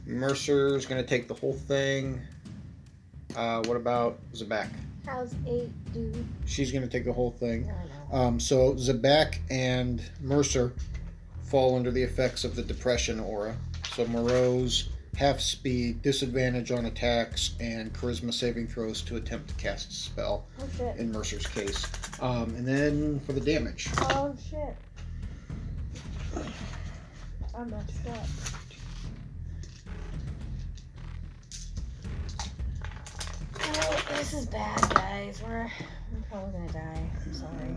Mercer's 0.06 0.86
going 0.86 1.02
to 1.02 1.08
take 1.08 1.26
the 1.28 1.34
whole 1.34 1.52
thing. 1.54 2.20
Uh, 3.36 3.62
what 3.64 3.76
about 3.76 4.18
Zabak? 4.32 4.68
How's 5.04 5.34
8 5.46 5.68
do? 5.92 6.24
She's 6.46 6.70
going 6.72 6.82
to 6.82 6.88
take 6.88 7.04
the 7.04 7.12
whole 7.12 7.32
thing. 7.32 7.70
Um, 8.12 8.38
so 8.40 8.74
Zabak 8.74 9.38
and 9.50 10.02
Mercer 10.20 10.72
fall 11.44 11.76
under 11.76 11.90
the 11.90 12.02
effects 12.02 12.44
of 12.44 12.54
the 12.56 12.62
depression 12.62 13.20
aura. 13.20 13.56
So 13.94 14.06
Moreau's 14.06 14.88
half 15.16 15.40
speed, 15.40 16.02
disadvantage 16.02 16.70
on 16.70 16.86
attacks, 16.86 17.54
and 17.60 17.92
charisma 17.92 18.32
saving 18.32 18.68
throws 18.68 19.00
to 19.02 19.16
attempt 19.16 19.48
to 19.48 19.54
cast 19.54 19.90
a 19.90 19.94
spell 19.94 20.44
Oh 20.60 20.64
shit. 20.76 20.96
in 20.98 21.10
Mercer's 21.10 21.46
case. 21.46 21.86
Um, 22.20 22.54
and 22.56 22.66
then 22.66 23.20
for 23.20 23.32
the 23.32 23.40
damage. 23.40 23.88
Oh 24.00 24.34
shit. 24.50 24.76
I 26.36 27.64
messed 27.64 28.06
up. 28.08 28.26
Oh, 33.58 34.04
this 34.10 34.34
is 34.34 34.46
bad, 34.46 34.80
guys. 34.94 35.42
We're, 35.42 35.60
I'm 35.60 36.24
probably 36.30 36.52
gonna 36.52 36.72
die. 36.72 37.10
I'm 37.24 37.34
sorry. 37.34 37.76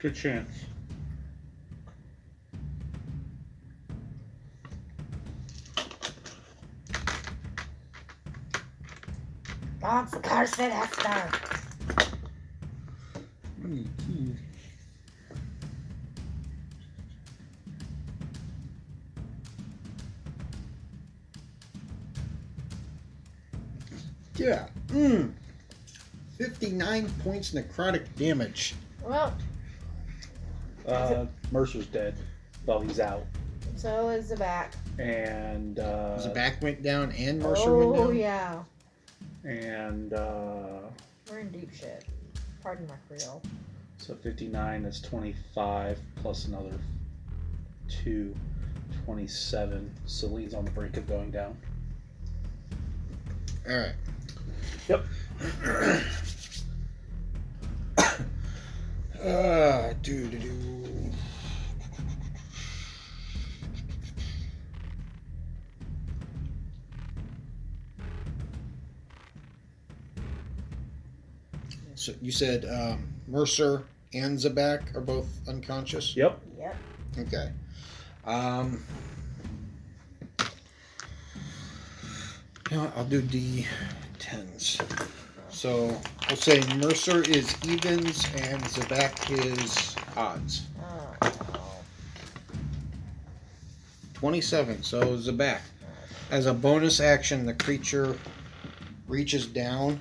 Good 0.00 0.14
chance. 0.14 0.64
God's 9.80 10.14
cursed 10.14 10.60
Esther. 10.60 11.30
Yeah. 24.44 24.66
Mm. 24.88 25.32
59 26.36 27.08
points 27.22 27.52
necrotic 27.52 28.04
damage. 28.16 28.74
Well, 29.02 29.34
Uh, 30.86 31.24
Mercer's 31.50 31.86
dead. 31.86 32.14
Well, 32.66 32.80
he's 32.80 33.00
out. 33.00 33.24
so 33.76 34.10
is 34.10 34.30
Zabak. 34.30 34.72
And 34.98 35.78
uh, 35.78 36.28
back 36.34 36.60
went 36.62 36.82
down 36.82 37.10
and 37.12 37.40
Mercer 37.40 37.74
went 37.74 37.94
down. 37.94 38.02
Oh 38.02 38.06
down. 38.08 38.16
yeah. 38.16 38.62
and 39.44 40.12
uh, 40.12 40.80
We're 41.30 41.38
in 41.40 41.50
deep 41.50 41.72
shit. 41.72 42.04
Pardon 42.62 42.86
my 42.86 42.94
Creole. 43.08 43.40
so 43.98 44.14
59 44.14 44.84
is 44.84 45.00
25 45.00 45.98
plus 46.16 46.46
another 46.46 46.72
2, 48.04 48.34
27. 49.06 49.90
Celine's 50.06 50.52
on 50.54 50.64
the 50.66 50.70
brink 50.70 50.96
of 50.98 51.06
going 51.06 51.30
down. 51.30 51.56
All 53.68 53.76
right. 53.76 53.94
Yep. 54.88 55.04
Uh, 59.24 59.94
do 60.02 60.26
do 60.28 60.38
do. 60.38 60.50
So 71.94 72.12
you 72.20 72.30
said 72.32 72.66
um, 72.66 73.08
Mercer 73.26 73.84
and 74.12 74.36
Zabak 74.36 74.94
are 74.94 75.00
both 75.00 75.26
unconscious. 75.48 76.14
Yep. 76.14 76.38
Yep. 76.58 76.76
Okay. 77.20 77.50
Um. 78.26 78.84
You 82.70 82.76
know 82.78 82.84
what, 82.84 82.96
I'll 82.96 83.04
do 83.04 83.22
D 83.22 83.66
tens. 84.24 84.80
So 85.50 86.00
we'll 86.28 86.36
say 86.36 86.60
Mercer 86.76 87.22
is 87.22 87.54
evens 87.64 88.24
and 88.36 88.62
Zabak 88.62 89.30
is 89.30 89.94
odds. 90.16 90.62
Oh, 91.22 91.80
27. 94.14 94.82
So 94.82 95.16
Zabak. 95.18 95.60
As 96.30 96.46
a 96.46 96.54
bonus 96.54 97.00
action, 97.00 97.44
the 97.44 97.52
creature 97.54 98.18
reaches 99.06 99.46
down, 99.46 100.00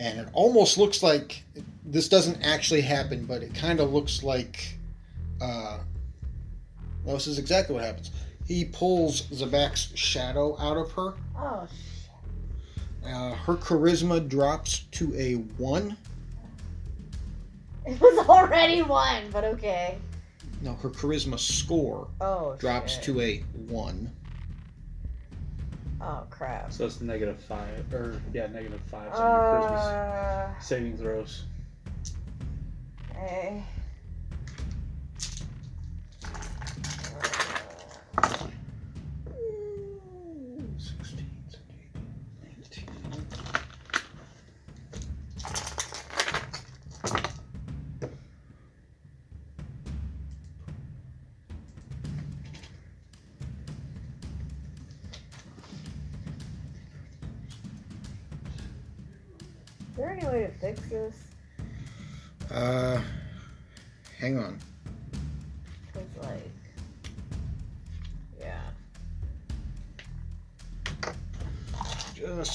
and 0.00 0.18
it 0.18 0.28
almost 0.32 0.76
looks 0.76 1.02
like 1.02 1.42
this 1.84 2.08
doesn't 2.08 2.42
actually 2.42 2.80
happen, 2.80 3.24
but 3.26 3.42
it 3.42 3.54
kind 3.54 3.78
of 3.80 3.92
looks 3.92 4.22
like. 4.22 4.76
Uh, 5.40 5.78
well, 7.04 7.14
this 7.14 7.28
is 7.28 7.38
exactly 7.38 7.74
what 7.74 7.84
happens. 7.84 8.10
He 8.48 8.64
pulls 8.64 9.22
Zabak's 9.22 9.96
shadow 9.96 10.58
out 10.58 10.76
of 10.76 10.90
her. 10.92 11.14
Oh, 11.38 11.68
Uh, 13.06 13.34
her 13.34 13.54
charisma 13.56 14.26
drops 14.28 14.80
to 14.92 15.14
a 15.16 15.34
1. 15.62 15.96
it 17.86 18.00
was 18.00 18.26
already 18.28 18.82
one, 18.82 19.24
but 19.30 19.44
okay. 19.44 19.98
No, 20.62 20.74
her 20.74 20.90
charisma 20.90 21.38
score 21.38 22.08
Oh, 22.20 22.56
drops 22.58 22.94
shit. 22.94 23.02
to 23.04 23.20
a 23.20 23.38
1. 23.68 24.10
Oh 26.00 26.24
crap. 26.30 26.72
So 26.72 26.86
it's 26.86 27.00
negative 27.00 27.40
5. 27.44 27.94
Or, 27.94 28.20
yeah, 28.32 28.46
negative 28.48 28.80
5 28.90 29.12
on 29.12 29.30
your 29.30 29.60
Christmas 29.60 29.80
Uh, 29.86 30.60
saving 30.60 30.96
throws. 30.96 31.44
okay. 33.10 33.62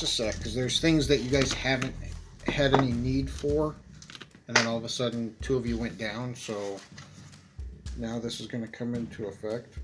A 0.01 0.07
sec, 0.07 0.37
because 0.37 0.55
there's 0.55 0.79
things 0.79 1.07
that 1.07 1.19
you 1.19 1.29
guys 1.29 1.53
haven't 1.53 1.95
had 2.47 2.73
any 2.73 2.91
need 2.91 3.29
for, 3.29 3.75
and 4.47 4.57
then 4.57 4.67
all 4.67 4.77
of 4.77 4.83
a 4.83 4.89
sudden 4.89 5.35
two 5.41 5.55
of 5.55 5.65
you 5.65 5.77
went 5.77 5.97
down, 5.97 6.35
so 6.35 6.79
now 7.97 8.19
this 8.19 8.39
is 8.39 8.47
going 8.47 8.63
to 8.63 8.69
come 8.69 8.95
into 8.95 9.27
effect. 9.27 9.77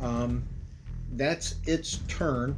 Um, 0.00 0.42
that's 1.12 1.54
its 1.66 1.98
turn. 2.08 2.56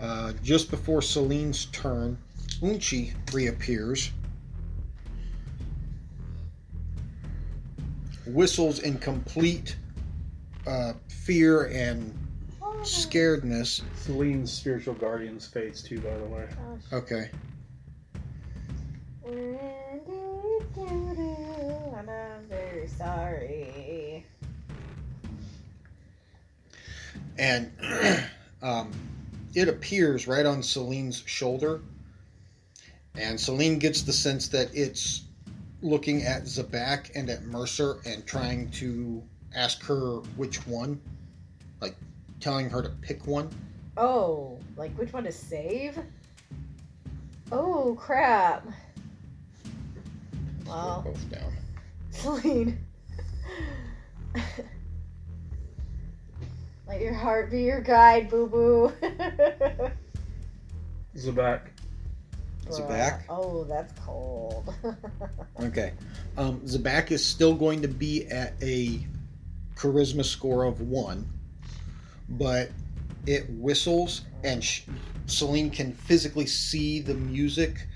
Uh, 0.00 0.32
just 0.42 0.70
before 0.70 1.02
Celine's 1.02 1.66
turn, 1.66 2.16
Unchi 2.62 3.12
reappears. 3.32 4.10
Whistles 8.26 8.80
in 8.80 8.98
complete 8.98 9.76
uh, 10.70 10.94
fear 11.08 11.66
and 11.66 12.16
scaredness. 12.82 13.82
Celine's 13.96 14.52
spiritual 14.52 14.94
guardians 14.94 15.46
fades 15.46 15.82
too, 15.82 16.00
by 16.00 16.16
the 16.16 16.24
way. 16.24 16.48
Okay. 16.92 17.30
And 19.26 19.58
I'm 22.08 22.46
very 22.48 22.86
sorry. 22.86 24.24
And 27.38 27.72
um, 28.62 28.92
it 29.54 29.68
appears 29.68 30.28
right 30.28 30.46
on 30.46 30.62
Celine's 30.62 31.24
shoulder. 31.26 31.80
And 33.16 33.40
Celine 33.40 33.80
gets 33.80 34.02
the 34.02 34.12
sense 34.12 34.46
that 34.48 34.70
it's 34.72 35.22
looking 35.82 36.22
at 36.22 36.44
Zabak 36.44 37.10
and 37.16 37.28
at 37.28 37.42
Mercer 37.44 37.96
and 38.06 38.24
trying 38.24 38.70
to 38.72 39.20
ask 39.54 39.82
her 39.84 40.16
which 40.36 40.66
one. 40.66 41.00
Like 41.80 41.96
telling 42.40 42.68
her 42.70 42.82
to 42.82 42.88
pick 42.88 43.26
one. 43.26 43.48
Oh, 43.96 44.58
like 44.76 44.92
which 44.98 45.12
one 45.12 45.24
to 45.24 45.32
save? 45.32 45.98
Oh 47.52 47.96
crap. 47.98 48.66
Well, 50.66 51.02
They're 51.04 51.12
both 51.12 51.30
down. 51.30 51.52
Celine. 52.10 52.78
Let 56.86 57.00
your 57.00 57.14
heart 57.14 57.50
be 57.50 57.62
your 57.62 57.80
guide, 57.80 58.28
boo 58.30 58.46
boo. 58.48 58.92
Zabak. 61.16 61.62
Zabak? 62.66 63.22
Oh, 63.28 63.64
that's 63.64 63.92
cold. 64.00 64.74
Okay. 65.60 65.92
Um, 66.38 66.60
Zabak 66.60 67.10
is 67.10 67.24
still 67.24 67.54
going 67.54 67.82
to 67.82 67.88
be 67.88 68.26
at 68.28 68.54
a 68.62 69.06
charisma 69.80 70.24
score 70.24 70.64
of 70.64 70.80
one, 70.80 71.26
but 72.30 72.70
it 73.26 73.48
whistles, 73.50 74.22
and 74.44 74.62
sh- 74.62 74.82
Celine 75.26 75.70
can 75.70 75.92
physically 75.92 76.46
see 76.46 77.00
the 77.00 77.14
music 77.14 77.86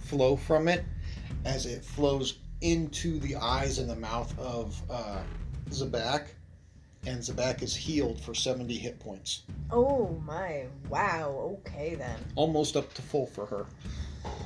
flow 0.00 0.36
from 0.36 0.68
it 0.68 0.84
as 1.44 1.64
it 1.66 1.84
flows 1.84 2.38
into 2.60 3.18
the 3.20 3.36
eyes 3.36 3.78
and 3.78 3.88
the 3.88 3.96
mouth 3.96 4.36
of 4.38 4.80
uh, 4.90 5.22
Zabak, 5.70 6.26
and 7.06 7.18
Zabak 7.20 7.62
is 7.62 7.74
healed 7.74 8.20
for 8.20 8.34
70 8.34 8.74
hit 8.76 9.00
points. 9.00 9.42
oh 9.70 10.20
my, 10.26 10.66
wow, 10.88 11.58
okay 11.66 11.94
then. 11.94 12.18
Almost 12.36 12.76
up 12.76 12.92
to 12.94 13.02
full 13.02 13.26
for 13.26 13.46
her. 13.46 13.66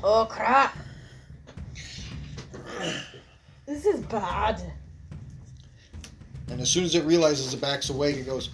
Oh 0.02 0.26
crap! 0.30 0.76
This 3.66 3.84
is 3.84 4.00
bad. 4.02 4.62
And 6.48 6.60
as 6.60 6.70
soon 6.70 6.84
as 6.84 6.94
it 6.94 7.04
realizes 7.04 7.52
it 7.52 7.60
backs 7.60 7.90
away, 7.90 8.12
it 8.12 8.26
goes. 8.26 8.50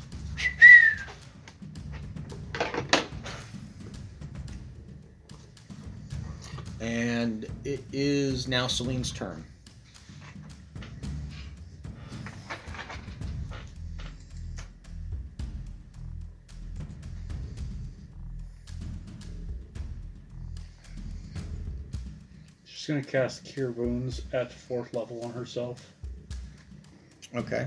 And 6.81 7.47
it 7.65 7.85
is 7.93 8.49
now 8.49 8.67
Celine's 8.67 9.13
turn. 9.13 9.45
She's 22.65 22.89
gonna 22.89 23.05
cast 23.05 23.45
Cure 23.45 23.71
Wounds 23.71 24.23
at 24.33 24.53
fourth 24.53 24.93
level 24.93 25.23
on 25.23 25.33
herself. 25.33 25.87
Okay. 27.35 27.67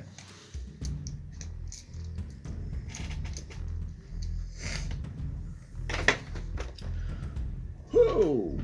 Whoa. 7.91 8.59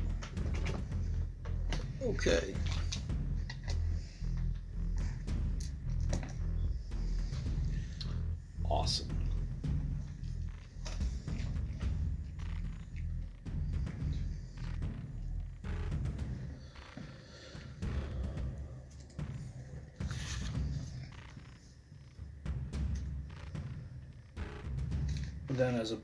Okay. 2.04 2.54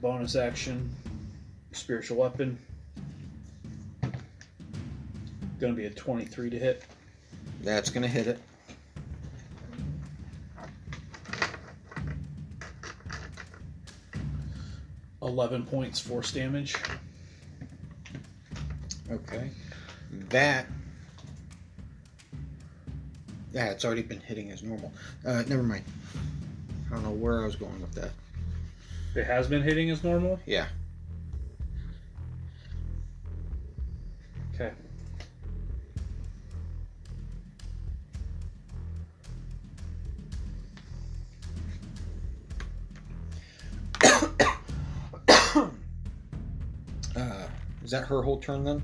Bonus 0.00 0.36
action, 0.36 0.94
spiritual 1.72 2.18
weapon. 2.18 2.58
Gonna 5.60 5.74
be 5.74 5.86
a 5.86 5.90
23 5.90 6.50
to 6.50 6.58
hit. 6.58 6.84
That's 7.62 7.90
going 7.90 8.02
to 8.02 8.08
hit 8.08 8.26
it. 8.26 8.38
Eleven 15.20 15.64
points, 15.64 15.98
force 15.98 16.32
damage. 16.32 16.74
Okay. 19.10 19.50
That. 20.30 20.66
Yeah, 23.52 23.70
it's 23.70 23.84
already 23.84 24.02
been 24.02 24.20
hitting 24.20 24.50
as 24.52 24.62
normal. 24.62 24.92
Uh, 25.26 25.42
never 25.48 25.62
mind. 25.62 25.84
I 26.86 26.94
don't 26.94 27.02
know 27.02 27.10
where 27.10 27.42
I 27.42 27.44
was 27.44 27.56
going 27.56 27.80
with 27.80 27.92
that. 27.94 28.12
It 29.18 29.26
has 29.26 29.48
been 29.48 29.62
hitting 29.64 29.90
as 29.90 30.04
normal. 30.04 30.38
Yeah. 30.46 30.68
Okay. 34.54 34.70
Uh, 47.16 47.48
is 47.84 47.90
that 47.90 48.06
her 48.06 48.22
whole 48.22 48.38
turn 48.38 48.62
then? 48.62 48.80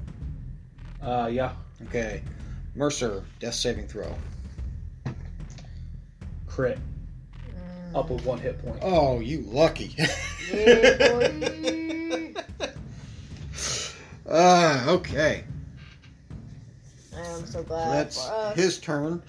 Uh, 1.00 1.30
yeah. 1.30 1.52
Okay. 1.86 2.20
Mercer, 2.74 3.22
death 3.38 3.54
saving 3.54 3.86
throw. 3.86 4.12
Crit. 6.48 6.80
Up 7.94 8.10
with 8.10 8.24
one 8.24 8.38
hit 8.40 8.60
point. 8.64 8.78
Oh, 8.82 9.20
you 9.20 9.42
lucky. 9.42 9.94
Yeah, 10.52 10.96
boy. 10.98 12.34
Ah, 14.28 14.88
okay. 14.88 15.44
I 17.14 17.20
am 17.20 17.46
so 17.46 17.62
glad 17.62 17.92
That's 17.92 18.26
for 18.26 18.32
us. 18.32 18.56
his 18.56 18.78
turn. 18.78 19.22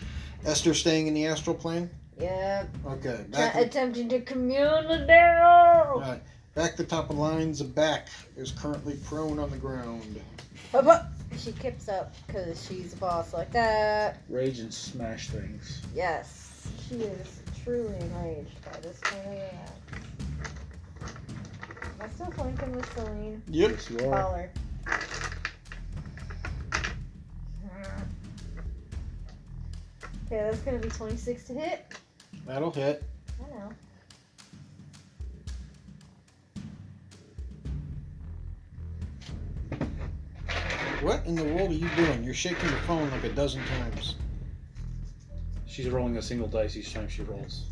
Esther 0.46 0.74
staying 0.74 1.08
in 1.08 1.14
the 1.14 1.28
astral 1.28 1.56
plane. 1.56 1.90
Yep. 2.20 2.70
Okay. 2.88 3.18
T- 3.18 3.32
Back, 3.32 3.56
attempting 3.56 4.10
to 4.10 4.22
commune 4.22 4.88
with 4.88 5.08
Daryl. 5.08 5.96
Alright, 5.96 6.24
back 6.56 6.76
to 6.78 6.84
top 6.86 7.10
of 7.10 7.18
lines. 7.18 7.62
Back 7.62 8.08
is 8.38 8.52
currently 8.52 8.96
prone 9.06 9.38
on 9.38 9.50
the 9.52 9.58
ground. 9.58 10.20
Up, 10.74 10.86
up. 10.88 11.08
She 11.38 11.52
kips 11.52 11.90
up 11.90 12.16
because 12.26 12.66
she's 12.66 12.94
a 12.94 12.98
boss 12.98 13.34
like 13.34 13.52
that. 13.52 14.22
Rage 14.30 14.60
and 14.60 14.74
smash 14.74 15.28
things. 15.30 15.82
Yes, 15.94 16.68
she 16.88 16.96
is 16.96 17.42
truly 17.66 17.98
enraged 18.00 18.64
by 18.64 18.80
this 18.82 19.00
family 19.00 19.42
act. 19.42 19.82
Am 21.02 22.00
I 22.00 22.08
still 22.10 22.30
flanking 22.32 22.72
with 22.74 22.94
Celine? 22.94 23.42
Yep. 23.48 23.72
Yes, 23.72 23.90
you 23.90 24.00
are. 24.02 24.22
Collar. 24.22 24.52
Okay, 30.28 30.38
that's 30.38 30.60
gonna 30.60 30.78
be 30.78 30.90
26 30.90 31.44
to 31.46 31.54
hit. 31.54 31.86
That'll 32.46 32.70
hit. 32.72 33.04
I 33.40 33.50
know. 33.50 33.74
What 41.02 41.26
in 41.26 41.36
the 41.36 41.44
world 41.44 41.72
are 41.72 41.74
you 41.74 41.90
doing? 41.96 42.24
You're 42.24 42.34
shaking 42.36 42.70
your 42.70 42.78
phone 42.80 43.10
like 43.10 43.24
a 43.24 43.30
dozen 43.30 43.64
times. 43.66 44.16
She's 45.76 45.90
rolling 45.90 46.16
a 46.16 46.22
single 46.22 46.48
dice 46.48 46.78
each 46.78 46.94
time 46.94 47.10
she 47.10 47.22
rolls. 47.24 47.66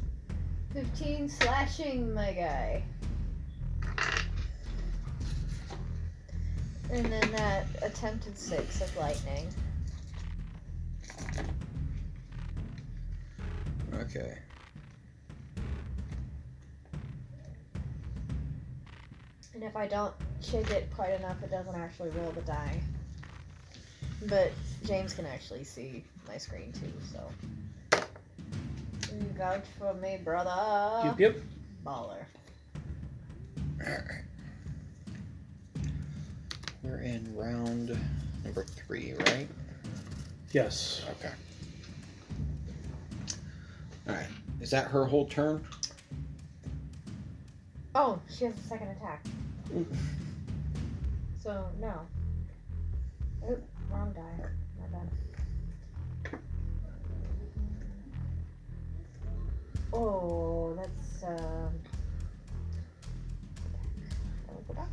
15 0.74 1.30
slashing, 1.30 2.14
my 2.14 2.34
guy. 2.34 2.84
And 6.92 7.06
then 7.06 7.32
that 7.32 7.66
attempted 7.82 8.38
six 8.38 8.82
of 8.82 8.94
lightning. 8.98 9.48
Okay. 13.94 14.38
And 19.54 19.64
if 19.64 19.78
I 19.78 19.88
don't 19.88 20.14
shake 20.42 20.72
it 20.72 20.90
quite 20.94 21.14
enough, 21.14 21.42
it 21.42 21.52
doesn't 21.52 21.76
actually 21.76 22.10
roll 22.10 22.32
the 22.32 22.42
die. 22.42 22.82
But 24.28 24.52
James 24.84 25.14
can 25.14 25.26
actually 25.26 25.64
see 25.64 26.04
my 26.28 26.38
screen 26.38 26.74
too, 26.74 26.92
so. 27.10 27.22
You 29.14 29.26
vouch 29.38 29.66
for 29.78 29.94
me, 29.96 30.20
brother. 30.24 31.02
Yep, 31.06 31.20
yep. 31.20 31.38
Baller. 31.86 32.26
We're 36.82 36.98
in 36.98 37.36
round 37.36 37.98
number 38.44 38.64
three, 38.64 39.14
right? 39.14 39.48
Yes. 40.52 41.04
Okay. 41.12 41.34
Alright. 44.08 44.28
Is 44.62 44.72
that 44.72 44.88
her 44.88 45.06
whole 45.06 45.28
turn? 45.28 45.66
Oh, 47.96 48.20
she 48.30 48.46
has 48.46 48.54
a 48.58 48.68
second 48.68 48.90
attack. 48.90 49.26
So, 51.44 51.66
no. 51.78 52.00
Oh, 53.46 53.58
wrong 53.92 54.14
die. 54.14 54.46
My 54.80 54.88
bad. 54.88 55.10
Oh, 59.94 60.74
that's, 60.76 61.24
um. 61.24 61.80
Go 64.68 64.74
back. 64.74 64.88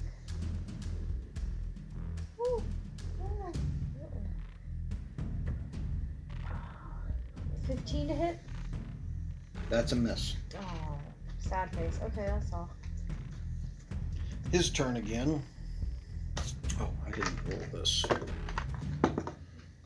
15 7.66 8.08
to 8.08 8.14
hit? 8.14 8.38
That's 9.70 9.92
a 9.92 9.96
miss. 9.96 10.36
Oh, 10.60 10.98
sad 11.38 11.74
face. 11.76 11.98
Okay, 12.02 12.26
that's 12.26 12.52
all. 12.52 12.68
His 14.52 14.68
turn 14.70 14.96
again. 14.96 15.42
Oh, 16.80 16.90
I 17.06 17.10
didn't 17.10 17.38
roll 17.46 17.60
this. 17.72 18.04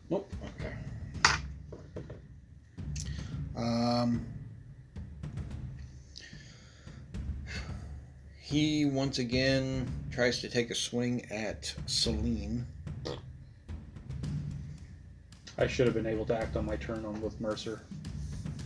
Nope. 0.09 0.32
Okay. 0.57 0.73
Um. 3.57 4.24
He 8.45 8.85
once 8.85 9.19
again 9.19 9.91
tries 10.11 10.41
to 10.43 10.51
take 10.51 10.71
a 10.71 10.75
swing 10.75 11.25
at 11.31 11.75
Celine. 11.87 12.66
I 15.57 15.66
should 15.66 15.87
have 15.87 15.95
been 15.95 16.07
able 16.07 16.27
to 16.27 16.37
act 16.37 16.55
on 16.55 16.66
my 16.66 16.77
turn 16.77 17.07
on 17.07 17.23
with 17.23 17.41
Mercer. 17.41 17.81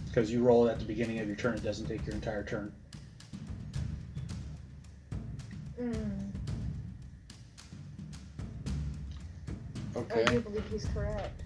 Because 0.09 0.33
you 0.33 0.43
roll 0.43 0.67
it 0.67 0.73
at 0.73 0.79
the 0.81 0.85
beginning 0.85 1.21
of 1.21 1.29
your 1.29 1.37
turn, 1.37 1.55
it 1.55 1.63
doesn't 1.63 1.87
take 1.87 2.05
your 2.05 2.17
entire 2.17 2.43
turn. 2.43 2.73
Mm. 5.81 6.31
Okay. 9.95 10.23
I 10.23 10.25
do 10.25 10.41
believe 10.41 10.65
he's 10.73 10.87
correct. 10.87 11.45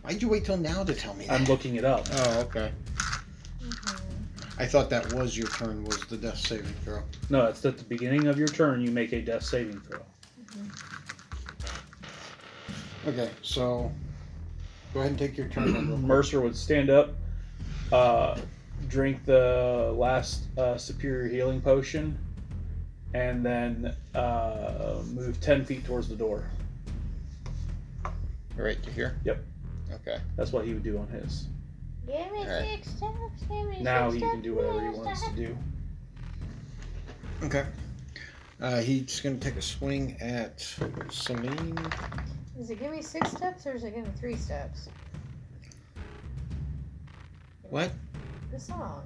Why'd 0.00 0.22
you 0.22 0.30
wait 0.30 0.46
till 0.46 0.56
now 0.56 0.82
to 0.82 0.94
tell 0.94 1.12
me 1.12 1.26
that? 1.26 1.38
I'm 1.38 1.44
looking 1.44 1.76
it 1.76 1.84
up. 1.84 2.06
Oh, 2.10 2.40
okay. 2.40 2.72
I 4.58 4.66
thought 4.66 4.88
that 4.90 5.12
was 5.12 5.36
your 5.36 5.48
turn. 5.48 5.84
Was 5.84 6.00
the 6.06 6.16
death 6.16 6.38
saving 6.38 6.72
throw? 6.84 7.02
No, 7.28 7.46
it's 7.46 7.64
at 7.64 7.76
the 7.76 7.84
beginning 7.84 8.28
of 8.28 8.38
your 8.38 8.48
turn 8.48 8.80
you 8.80 8.90
make 8.90 9.12
a 9.12 9.20
death 9.20 9.42
saving 9.42 9.80
throw. 9.80 10.00
Okay, 13.06 13.30
so 13.42 13.90
go 14.92 15.00
ahead 15.00 15.10
and 15.10 15.18
take 15.18 15.36
your 15.36 15.48
turn. 15.48 15.74
real 15.74 15.84
quick. 15.86 15.98
Mercer 15.98 16.40
would 16.40 16.56
stand 16.56 16.88
up, 16.88 17.14
uh, 17.92 18.38
drink 18.88 19.24
the 19.24 19.92
last 19.96 20.44
uh, 20.56 20.76
superior 20.78 21.28
healing 21.28 21.60
potion, 21.60 22.16
and 23.12 23.44
then 23.44 23.94
uh, 24.14 25.02
move 25.12 25.40
10 25.40 25.64
feet 25.64 25.84
towards 25.84 26.08
the 26.08 26.16
door. 26.16 26.44
Right 28.56 28.80
to 28.84 28.90
here. 28.92 29.18
Yep. 29.24 29.44
Okay. 29.92 30.18
That's 30.36 30.52
what 30.52 30.64
he 30.64 30.74
would 30.74 30.84
do 30.84 30.96
on 30.98 31.08
his. 31.08 31.48
Give 32.06 32.32
me 32.32 32.40
Alright. 32.40 32.84
six 32.84 32.88
steps. 32.96 33.42
Give 33.48 33.68
me 33.68 33.80
Now 33.80 34.10
six 34.10 34.22
he 34.22 34.30
can 34.30 34.42
do 34.42 34.54
whatever 34.54 34.80
he 34.80 34.94
six 34.94 35.04
wants 35.04 35.28
to 35.28 35.34
do. 35.34 35.58
Okay. 37.42 37.64
Uh, 38.60 38.80
he's 38.80 39.20
going 39.20 39.38
to 39.38 39.44
take 39.44 39.58
a 39.58 39.62
swing 39.62 40.16
at 40.20 40.60
Celine. 41.10 41.78
Is 42.58 42.70
it 42.70 42.78
give 42.78 42.92
me 42.92 43.02
six 43.02 43.32
steps 43.32 43.66
or 43.66 43.74
is 43.74 43.84
it 43.84 43.94
give 43.94 44.04
me 44.04 44.10
three 44.18 44.36
steps? 44.36 44.88
What? 47.62 47.90
The 48.52 48.60
song. 48.60 49.02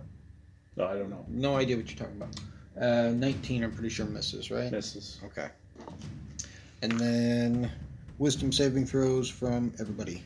No, 0.77 0.87
I 0.87 0.95
don't 0.95 1.11
know. 1.11 1.25
No 1.29 1.57
idea 1.57 1.77
what 1.77 1.89
you're 1.89 1.99
talking 1.99 2.21
about. 2.21 2.39
Uh, 2.81 3.11
19, 3.13 3.65
I'm 3.65 3.73
pretty 3.73 3.89
sure 3.89 4.07
misses, 4.07 4.51
right? 4.51 4.71
Misses. 4.71 5.21
Okay. 5.25 5.49
And 6.83 6.93
then 6.93 7.71
wisdom 8.19 8.53
saving 8.53 8.87
throws 8.87 9.29
from 9.29 9.73
everybody. 9.81 10.23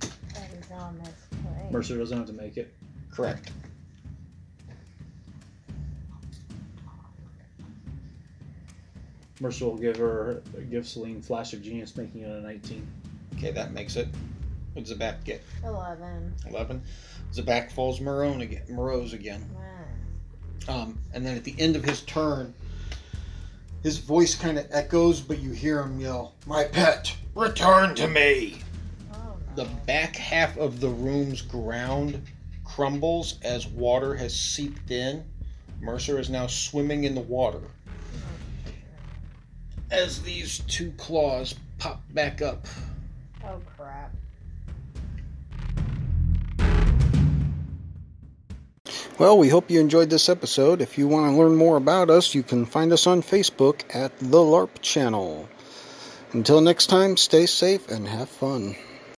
That 0.00 0.50
is 0.58 0.70
on 0.72 0.98
this 0.98 1.27
play. 1.27 1.27
Mercer 1.70 1.96
doesn't 1.98 2.16
have 2.16 2.26
to 2.26 2.32
make 2.32 2.56
it. 2.56 2.74
Correct. 3.10 3.50
Mercer 9.40 9.66
will 9.66 9.76
give 9.76 9.96
her 9.96 10.42
give 10.70 10.86
Celine 10.86 11.22
flash 11.22 11.52
of 11.52 11.62
genius, 11.62 11.96
making 11.96 12.22
it 12.22 12.30
a 12.30 12.40
19. 12.40 12.86
Okay, 13.36 13.50
that 13.52 13.72
makes 13.72 13.96
it. 13.96 14.08
What 14.72 14.84
does 14.84 14.96
Zabak 14.96 15.24
get? 15.24 15.42
Eleven. 15.64 16.34
11. 16.48 16.82
Zabak 17.32 17.70
falls 17.70 18.00
Marone 18.00 18.42
again, 18.42 18.62
Morose 18.68 19.12
again. 19.12 19.44
Man. 19.54 20.78
Um, 20.80 20.98
and 21.14 21.24
then 21.24 21.36
at 21.36 21.44
the 21.44 21.54
end 21.58 21.76
of 21.76 21.84
his 21.84 22.02
turn, 22.02 22.52
his 23.82 23.98
voice 23.98 24.34
kind 24.34 24.58
of 24.58 24.66
echoes, 24.70 25.20
but 25.20 25.38
you 25.38 25.52
hear 25.52 25.80
him 25.80 26.00
yell, 26.00 26.34
My 26.46 26.64
pet, 26.64 27.14
return 27.34 27.94
to 27.96 28.08
me! 28.08 28.62
The 29.58 29.66
back 29.86 30.14
half 30.14 30.56
of 30.56 30.78
the 30.78 30.88
room's 30.88 31.42
ground 31.42 32.22
crumbles 32.64 33.40
as 33.42 33.66
water 33.66 34.14
has 34.14 34.32
seeped 34.32 34.92
in. 34.92 35.24
Mercer 35.80 36.20
is 36.20 36.30
now 36.30 36.46
swimming 36.46 37.02
in 37.02 37.16
the 37.16 37.22
water. 37.22 37.62
As 39.90 40.22
these 40.22 40.60
two 40.68 40.92
claws 40.92 41.56
pop 41.78 42.00
back 42.14 42.40
up. 42.40 42.68
Oh 43.44 43.60
crap. 43.76 44.14
Well, 49.18 49.38
we 49.38 49.48
hope 49.48 49.72
you 49.72 49.80
enjoyed 49.80 50.08
this 50.08 50.28
episode. 50.28 50.80
If 50.80 50.96
you 50.96 51.08
want 51.08 51.32
to 51.32 51.36
learn 51.36 51.56
more 51.56 51.76
about 51.76 52.10
us, 52.10 52.32
you 52.32 52.44
can 52.44 52.64
find 52.64 52.92
us 52.92 53.08
on 53.08 53.22
Facebook 53.22 53.82
at 53.92 54.16
The 54.20 54.38
LARP 54.38 54.80
Channel. 54.82 55.48
Until 56.32 56.60
next 56.60 56.86
time, 56.86 57.16
stay 57.16 57.46
safe 57.46 57.88
and 57.88 58.06
have 58.06 58.28
fun. 58.28 58.76